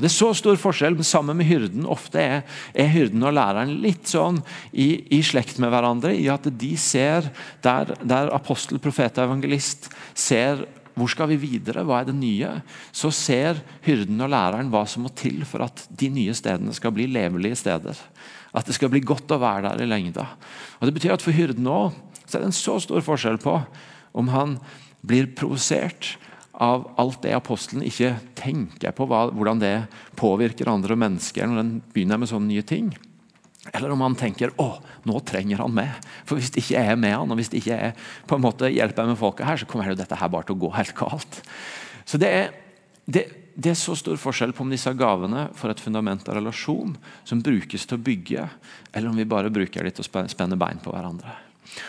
Det 0.00 0.08
er 0.08 0.16
så 0.16 0.32
stor 0.32 0.56
forskjell, 0.56 0.96
men 0.96 1.04
sammen 1.04 1.36
med 1.36 1.50
hyrden 1.50 1.84
ofte 1.84 2.24
er, 2.24 2.42
er 2.72 2.88
hyrden 2.88 3.20
og 3.20 3.36
læreren 3.36 3.76
litt 3.84 4.08
sånn 4.08 4.40
i, 4.72 4.94
i, 5.12 5.20
slekt 5.20 5.60
med 5.60 5.68
hverandre. 5.74 6.16
I 6.16 6.30
at 6.32 6.48
de 6.48 6.72
ser, 6.80 7.28
der, 7.60 7.92
der 8.00 8.32
apostel, 8.32 8.80
profet 8.80 9.20
og 9.20 9.28
evangelist 9.28 9.90
ser 10.16 10.64
hvor 10.98 11.10
skal 11.10 11.30
vi 11.30 11.38
videre? 11.40 11.84
Hva 11.86 12.00
er 12.00 12.10
det 12.10 12.16
nye? 12.18 12.52
Så 12.92 13.12
ser 13.14 13.60
hyrden 13.86 14.20
og 14.24 14.32
læreren 14.32 14.70
hva 14.72 14.84
som 14.88 15.06
må 15.06 15.12
til 15.16 15.44
for 15.48 15.64
at 15.66 15.86
de 15.90 16.10
nye 16.12 16.34
stedene 16.36 16.74
skal 16.76 16.94
bli 16.96 17.08
levelige 17.10 17.60
steder. 17.62 17.98
At 18.56 18.66
det 18.66 18.76
skal 18.76 18.90
bli 18.92 19.02
godt 19.04 19.30
å 19.30 19.40
være 19.40 19.70
der 19.70 19.84
i 19.84 19.90
lengda. 19.90 20.26
Og 20.80 20.88
Det 20.88 20.96
betyr 20.96 21.14
at 21.14 21.24
for 21.24 21.36
hyrden 21.36 21.68
òg 21.70 21.94
er 22.30 22.38
det 22.38 22.50
en 22.50 22.54
så 22.54 22.78
stor 22.82 23.02
forskjell 23.02 23.40
på 23.42 23.56
om 24.14 24.30
han 24.30 24.58
blir 25.06 25.30
provosert 25.34 26.16
av 26.60 26.84
alt 27.00 27.22
det 27.24 27.32
apostelen 27.32 27.86
ikke 27.86 28.12
tenker 28.38 28.92
på, 28.92 29.06
hva, 29.08 29.30
hvordan 29.32 29.62
det 29.62 29.74
påvirker 30.18 30.68
andre 30.68 30.96
mennesker 30.98 31.48
når 31.48 31.62
den 31.62 31.70
begynner 31.94 32.20
med 32.20 32.30
sånne 32.30 32.50
nye 32.52 32.66
ting. 32.66 32.90
Eller 33.68 33.92
om 33.92 34.00
han 34.00 34.16
tenker 34.16 34.54
å, 34.62 34.70
nå 35.04 35.20
trenger 35.28 35.60
han 35.60 35.74
meg. 35.76 36.06
For 36.24 36.40
hvis 36.40 36.48
ikke 36.54 36.78
jeg 36.78 36.94
er 36.94 36.96
med 37.00 37.12
han, 37.12 37.28
og 37.28 37.36
hvis 37.36 37.52
ikke 37.52 37.74
jeg 37.74 37.92
på 38.28 38.38
en 38.38 38.44
måte 38.46 38.70
hjelper 38.72 39.10
med 39.10 39.20
folket 39.20 39.44
her, 39.48 39.60
så 39.60 39.68
kommer 39.68 39.90
jo 39.90 39.98
dette 40.00 40.16
her 40.16 40.32
bare 40.32 40.48
til 40.48 40.56
å 40.56 40.62
gå 40.62 40.72
helt 40.78 40.94
galt. 40.96 41.42
Så 42.08 42.20
det 42.20 42.30
er, 42.38 42.48
det, 43.04 43.26
det 43.52 43.74
er 43.74 43.78
så 43.78 43.98
stor 43.98 44.16
forskjell 44.20 44.56
på 44.56 44.64
om 44.64 44.72
disse 44.72 44.94
gavene 44.96 45.50
får 45.60 45.74
et 45.74 45.84
fundament 45.84 46.32
av 46.32 46.40
relasjon 46.40 46.96
som 47.28 47.44
brukes 47.44 47.84
til 47.84 48.00
å 48.00 48.04
bygge, 48.08 48.48
eller 48.94 49.12
om 49.12 49.20
vi 49.20 49.28
bare 49.28 49.52
bruker 49.52 49.84
dem 49.84 49.92
til 49.98 50.08
å 50.08 50.26
spenne 50.32 50.60
bein 50.60 50.80
på 50.80 50.96
hverandre. 50.96 51.36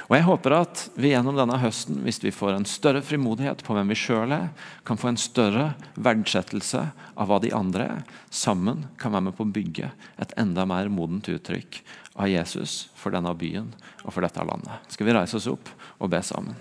Og 0.09 0.15
Jeg 0.15 0.25
håper 0.27 0.55
at 0.55 0.81
vi 0.99 1.11
gjennom 1.13 1.37
denne 1.39 1.57
høsten, 1.61 2.01
hvis 2.05 2.21
vi 2.23 2.33
får 2.33 2.53
en 2.55 2.67
større 2.69 3.01
frimodighet 3.05 3.63
på 3.65 3.75
hvem 3.75 3.91
vi 3.91 3.97
sjøl 3.97 4.33
er, 4.35 4.49
kan 4.87 4.99
få 4.99 5.11
en 5.11 5.19
større 5.19 5.71
verdsettelse 5.95 6.83
av 7.15 7.29
hva 7.29 7.39
de 7.41 7.53
andre 7.55 7.87
er, 7.97 8.03
sammen 8.29 8.85
kan 9.01 9.15
være 9.15 9.29
med 9.29 9.37
på 9.37 9.47
å 9.47 9.53
bygge 9.55 9.91
et 10.21 10.35
enda 10.41 10.67
mer 10.69 10.91
modent 10.93 11.31
uttrykk 11.33 11.81
av 12.15 12.29
Jesus 12.29 12.91
for 12.99 13.15
denne 13.15 13.33
byen 13.37 13.71
og 14.03 14.11
for 14.13 14.25
dette 14.25 14.45
landet. 14.45 14.91
Skal 14.91 15.09
vi 15.09 15.17
reise 15.17 15.39
oss 15.39 15.49
opp 15.49 15.73
og 15.97 16.11
be 16.13 16.21
sammen? 16.25 16.59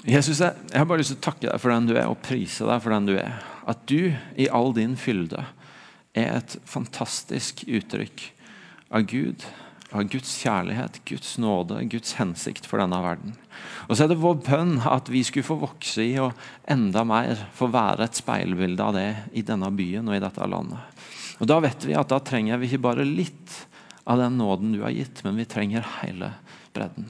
Jesus, 0.00 0.38
jeg 0.40 0.72
har 0.72 0.86
bare 0.88 1.02
lyst 1.02 1.12
til 1.12 1.18
å 1.20 1.24
takke 1.26 1.44
deg 1.44 1.60
for 1.60 1.74
den 1.74 1.90
du 1.90 1.92
er, 1.92 2.06
og 2.08 2.22
prise 2.24 2.64
deg 2.64 2.80
for 2.80 2.94
den 2.94 3.08
du 3.10 3.18
er. 3.20 3.42
At 3.68 3.82
du 3.90 4.08
i 4.08 4.46
all 4.48 4.72
din 4.72 4.94
fylde 4.96 5.44
er 6.16 6.40
et 6.40 6.56
fantastisk 6.66 7.64
uttrykk 7.68 8.24
av 8.90 9.06
Gud, 9.10 9.44
av 9.94 10.06
Guds 10.10 10.32
kjærlighet, 10.42 11.00
Guds 11.06 11.36
nåde, 11.42 11.82
Guds 11.90 12.16
hensikt 12.18 12.66
for 12.66 12.82
denne 12.82 12.98
verden. 13.02 13.36
Og 13.88 13.96
så 13.96 14.04
er 14.04 14.12
det 14.12 14.20
vår 14.22 14.40
bønn 14.46 14.76
at 14.86 15.10
vi 15.10 15.22
skulle 15.26 15.46
få 15.46 15.58
vokse 15.62 16.04
i 16.04 16.14
og 16.22 16.34
enda 16.70 17.04
mer 17.06 17.46
få 17.56 17.70
være 17.70 18.06
et 18.06 18.18
speilbilde 18.18 18.86
av 18.86 18.96
det 18.98 19.08
i 19.38 19.44
denne 19.46 19.70
byen 19.74 20.10
og 20.10 20.18
i 20.18 20.22
dette 20.22 20.50
landet. 20.50 21.06
Og 21.40 21.48
Da 21.48 21.60
vet 21.62 21.86
vi 21.88 21.96
at 21.96 22.10
da 22.10 22.20
trenger 22.20 22.60
vi 22.60 22.68
ikke 22.68 22.84
bare 22.90 23.06
litt 23.06 23.54
av 24.04 24.18
den 24.20 24.36
nåden 24.38 24.74
du 24.74 24.82
har 24.82 24.94
gitt, 24.94 25.22
men 25.24 25.38
vi 25.38 25.48
trenger 25.48 25.86
hele 26.00 26.34
bredden. 26.74 27.08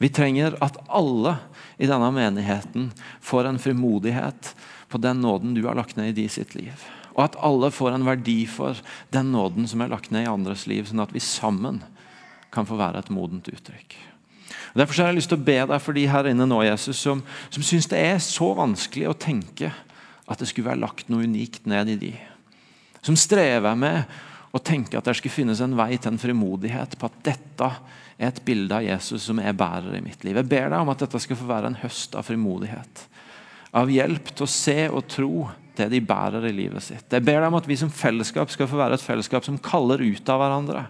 Vi 0.00 0.08
trenger 0.12 0.56
at 0.64 0.78
alle 0.88 1.36
i 1.80 1.88
denne 1.88 2.10
menigheten 2.12 2.90
får 3.24 3.48
en 3.48 3.60
frimodighet 3.62 4.54
på 4.88 4.98
den 4.98 5.20
nåden 5.22 5.54
du 5.54 5.62
har 5.66 5.78
lagt 5.78 5.96
ned 5.96 6.12
i 6.12 6.22
de 6.22 6.28
sitt 6.28 6.54
liv. 6.54 6.74
Og 7.16 7.24
at 7.24 7.38
alle 7.44 7.72
får 7.74 7.96
en 7.96 8.06
verdi 8.06 8.44
for 8.50 8.78
den 9.14 9.32
nåden 9.34 9.66
som 9.70 9.82
er 9.82 9.90
lagt 9.92 10.12
ned 10.14 10.26
i 10.26 10.30
andres 10.30 10.66
liv, 10.70 10.86
sånn 10.88 11.02
at 11.02 11.14
vi 11.14 11.22
sammen 11.24 11.82
kan 12.54 12.66
få 12.66 12.78
være 12.78 13.02
et 13.02 13.12
modent 13.14 13.50
uttrykk. 13.50 13.96
Og 14.70 14.78
Derfor 14.78 15.02
har 15.02 15.10
jeg 15.10 15.20
lyst 15.20 15.32
til 15.32 15.40
å 15.40 15.46
be 15.46 15.58
deg 15.72 15.82
for 15.82 15.96
de 15.96 16.06
her 16.10 16.30
inne 16.30 16.46
nå, 16.46 16.62
Jesus, 16.66 16.98
som, 17.02 17.22
som 17.50 17.64
syns 17.66 17.88
det 17.90 18.00
er 18.02 18.18
så 18.22 18.52
vanskelig 18.58 19.10
å 19.10 19.18
tenke 19.18 19.72
at 20.30 20.38
det 20.38 20.50
skulle 20.50 20.70
være 20.70 20.84
lagt 20.84 21.10
noe 21.10 21.26
unikt 21.26 21.66
ned 21.70 21.90
i 21.90 21.98
de. 21.98 22.12
Som 23.02 23.18
strever 23.18 23.74
med 23.78 24.04
å 24.54 24.60
tenke 24.62 24.98
at 24.98 25.06
det 25.06 25.16
skulle 25.18 25.34
finnes 25.34 25.62
en 25.62 25.76
vei 25.78 25.94
til 25.96 26.12
en 26.12 26.20
frimodighet 26.22 26.96
på 26.98 27.10
at 27.10 27.18
dette 27.26 27.70
er 28.20 28.28
et 28.28 28.42
bilde 28.46 28.76
av 28.76 28.84
Jesus 28.84 29.26
som 29.26 29.40
jeg 29.42 29.58
bærer 29.58 29.96
i 29.96 30.04
mitt 30.04 30.22
liv. 30.26 30.38
Jeg 30.38 30.50
ber 30.50 30.68
deg 30.70 30.78
om 30.82 30.90
at 30.92 31.02
dette 31.02 31.22
skal 31.22 31.38
få 31.38 31.48
være 31.50 31.70
en 31.70 31.80
høst 31.82 32.14
av 32.18 32.26
frimodighet. 32.26 33.04
Av 33.78 33.90
hjelp 33.90 34.32
til 34.34 34.46
å 34.46 34.50
se 34.50 34.78
og 34.90 35.06
tro 35.10 35.34
det 35.78 35.88
de 35.92 36.00
bærer 36.04 36.46
i 36.48 36.54
livet 36.54 36.84
sitt. 36.84 37.06
Jeg 37.12 37.24
ber 37.26 37.40
deg 37.40 37.48
om 37.50 37.58
at 37.58 37.68
vi 37.68 37.76
som 37.78 37.92
fellesskap 37.92 38.50
skal 38.52 38.68
få 38.70 38.78
være 38.80 38.98
et 38.98 39.04
fellesskap 39.04 39.46
som 39.46 39.58
kaller 39.62 40.02
ut 40.02 40.32
av 40.32 40.42
hverandre. 40.42 40.84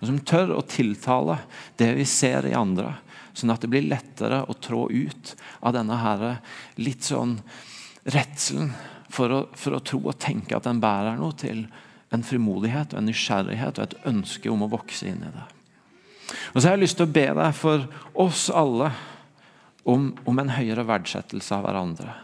Og 0.00 0.10
som 0.10 0.20
tør 0.28 0.54
å 0.56 0.66
tiltale 0.68 1.38
det 1.80 1.92
vi 1.98 2.06
ser 2.08 2.48
i 2.48 2.56
andre. 2.56 2.94
Sånn 3.36 3.52
at 3.52 3.64
det 3.64 3.70
blir 3.72 3.88
lettere 3.88 4.42
å 4.48 4.58
trå 4.60 4.86
ut 4.90 5.34
av 5.60 5.74
denne 5.76 5.98
her 6.00 6.26
litt 6.80 7.04
sånn 7.04 7.38
redselen 8.06 8.70
for 9.12 9.32
å, 9.32 9.40
for 9.56 9.76
å 9.76 9.82
tro 9.84 10.00
og 10.04 10.18
tenke 10.22 10.56
at 10.56 10.66
den 10.68 10.80
bærer 10.82 11.18
noe 11.18 11.36
til 11.38 11.66
en 12.14 12.24
frimodighet 12.24 12.94
og 12.94 13.00
en 13.00 13.10
nysgjerrighet 13.10 13.80
og 13.80 13.84
et 13.86 13.98
ønske 14.08 14.50
om 14.52 14.64
å 14.64 14.72
vokse 14.72 15.08
inn 15.10 15.24
i 15.26 15.32
det. 15.34 15.46
Og 16.54 16.60
så 16.60 16.68
har 16.68 16.76
jeg 16.76 16.86
lyst 16.86 16.98
til 17.00 17.06
å 17.06 17.14
be 17.14 17.26
deg 17.38 17.52
for 17.54 17.86
oss 18.26 18.46
alle 18.50 18.90
om, 19.86 20.10
om 20.26 20.42
en 20.42 20.54
høyere 20.56 20.86
verdsettelse 20.86 21.54
av 21.54 21.66
hverandre. 21.66 22.14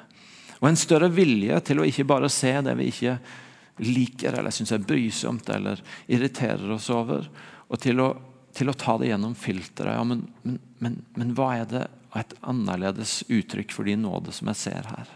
Og 0.63 0.69
en 0.71 0.79
større 0.79 1.11
vilje 1.11 1.59
til 1.67 1.83
å 1.83 1.87
ikke 1.89 2.07
bare 2.07 2.31
se 2.31 2.53
det 2.63 2.77
vi 2.79 2.87
ikke 2.93 3.17
liker 3.83 4.37
eller 4.39 4.55
syns 4.55 4.71
er 4.75 4.85
brysomt 4.87 5.49
eller 5.51 5.81
irriterer 6.07 6.71
oss 6.71 6.87
over, 6.95 7.27
og 7.67 7.81
til 7.83 8.03
å, 8.05 8.13
til 8.55 8.71
å 8.71 8.77
ta 8.79 8.95
det 9.01 9.09
gjennom 9.11 9.35
filteret. 9.35 9.97
Ja, 9.97 10.05
men, 10.07 10.29
men, 10.45 10.61
men, 10.79 11.01
men, 11.17 11.33
hva 11.35 11.49
er 11.57 11.67
det 11.71 11.83
et 12.19 12.37
annerledes 12.47 13.23
uttrykk 13.27 13.75
for 13.75 13.89
de 13.89 13.97
nåde 13.99 14.35
som 14.37 14.53
jeg 14.53 14.61
ser 14.61 14.87
her? 14.93 15.11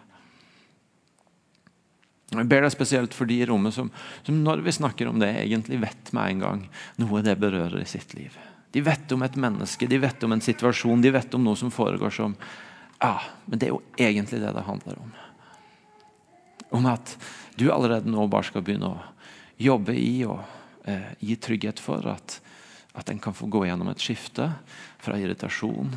Jeg 2.32 2.48
ber 2.50 2.64
deg 2.66 2.74
spesielt 2.74 3.14
for 3.14 3.30
de 3.30 3.36
i 3.38 3.46
rommet 3.46 3.76
som, 3.76 3.92
som 4.26 4.40
når 4.42 4.64
vi 4.66 4.74
snakker 4.74 5.06
om 5.06 5.20
det, 5.22 5.30
egentlig 5.44 5.78
vet 5.84 6.10
med 6.16 6.32
en 6.32 6.42
gang 6.42 6.64
noe 6.98 7.22
det 7.22 7.36
berører 7.38 7.84
i 7.84 7.86
sitt 7.86 8.16
liv. 8.18 8.34
De 8.74 8.82
vet 8.82 9.14
om 9.14 9.22
et 9.22 9.38
menneske, 9.38 9.86
de 9.86 10.00
vet 10.02 10.26
om 10.26 10.34
en 10.34 10.42
situasjon, 10.42 11.04
de 11.04 11.14
vet 11.14 11.38
om 11.38 11.46
noe 11.46 11.60
som 11.60 11.70
foregår 11.70 12.10
som 12.18 12.34
Ja, 12.98 13.20
men 13.44 13.60
det 13.60 13.68
er 13.68 13.76
jo 13.76 13.82
egentlig 14.00 14.40
det 14.42 14.50
det 14.56 14.66
handler 14.66 14.98
om. 15.04 15.14
Om 16.74 16.88
at 16.90 17.14
du 17.56 17.68
allerede 17.72 18.10
nå 18.10 18.26
bare 18.30 18.48
skal 18.48 18.64
begynne 18.64 18.90
å 18.90 19.04
jobbe 19.60 19.94
i 19.96 20.24
og 20.28 20.40
eh, 20.88 21.14
gi 21.22 21.36
trygghet 21.40 21.80
for 21.80 22.04
at, 22.10 22.40
at 22.98 23.10
en 23.12 23.22
kan 23.22 23.36
få 23.36 23.48
gå 23.52 23.64
gjennom 23.68 23.88
et 23.92 24.02
skifte 24.02 24.50
fra 25.02 25.18
irritasjon 25.20 25.94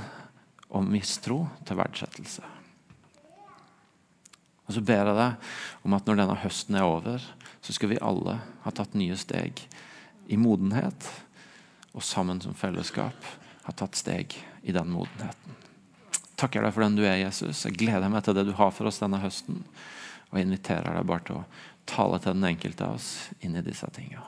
og 0.69 0.87
mistro 0.87 1.41
til 1.67 1.79
verdsettelse. 1.79 2.45
Og 4.69 4.75
så 4.77 4.83
ber 4.85 5.09
jeg 5.09 5.17
deg 5.17 5.85
om 5.87 5.95
at 5.97 6.05
når 6.05 6.21
denne 6.21 6.41
høsten 6.43 6.77
er 6.77 6.85
over, 6.85 7.23
så 7.65 7.73
skal 7.73 7.89
vi 7.89 8.03
alle 8.05 8.37
ha 8.63 8.73
tatt 8.75 8.93
nye 8.97 9.17
steg 9.17 9.63
i 10.29 10.37
modenhet 10.37 11.09
og 11.97 12.05
sammen 12.05 12.37
som 12.43 12.53
fellesskap 12.53 13.31
ha 13.65 13.73
tatt 13.73 13.97
steg 13.97 14.35
i 14.61 14.75
den 14.75 14.91
modenheten. 14.93 15.57
Takker 16.39 16.63
deg 16.63 16.75
for 16.75 16.85
den 16.85 16.99
du 16.99 17.03
er, 17.03 17.17
Jesus. 17.19 17.65
Jeg 17.65 17.79
gleder 17.81 18.11
meg 18.13 18.23
til 18.23 18.37
det 18.37 18.45
du 18.47 18.53
har 18.55 18.69
for 18.71 18.87
oss 18.87 19.01
denne 19.01 19.19
høsten. 19.19 19.63
Og 20.29 20.37
jeg 20.37 20.47
inviterer 20.47 20.93
deg 20.93 21.09
bare 21.09 21.25
til 21.27 21.41
å 21.41 21.45
tale 21.89 22.21
til 22.21 22.37
den 22.37 22.49
enkelte 22.51 22.85
av 22.85 22.99
oss 22.99 23.11
inn 23.41 23.57
i 23.57 23.65
disse 23.65 23.89
tingene. 23.95 24.25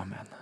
Amen. 0.00 0.39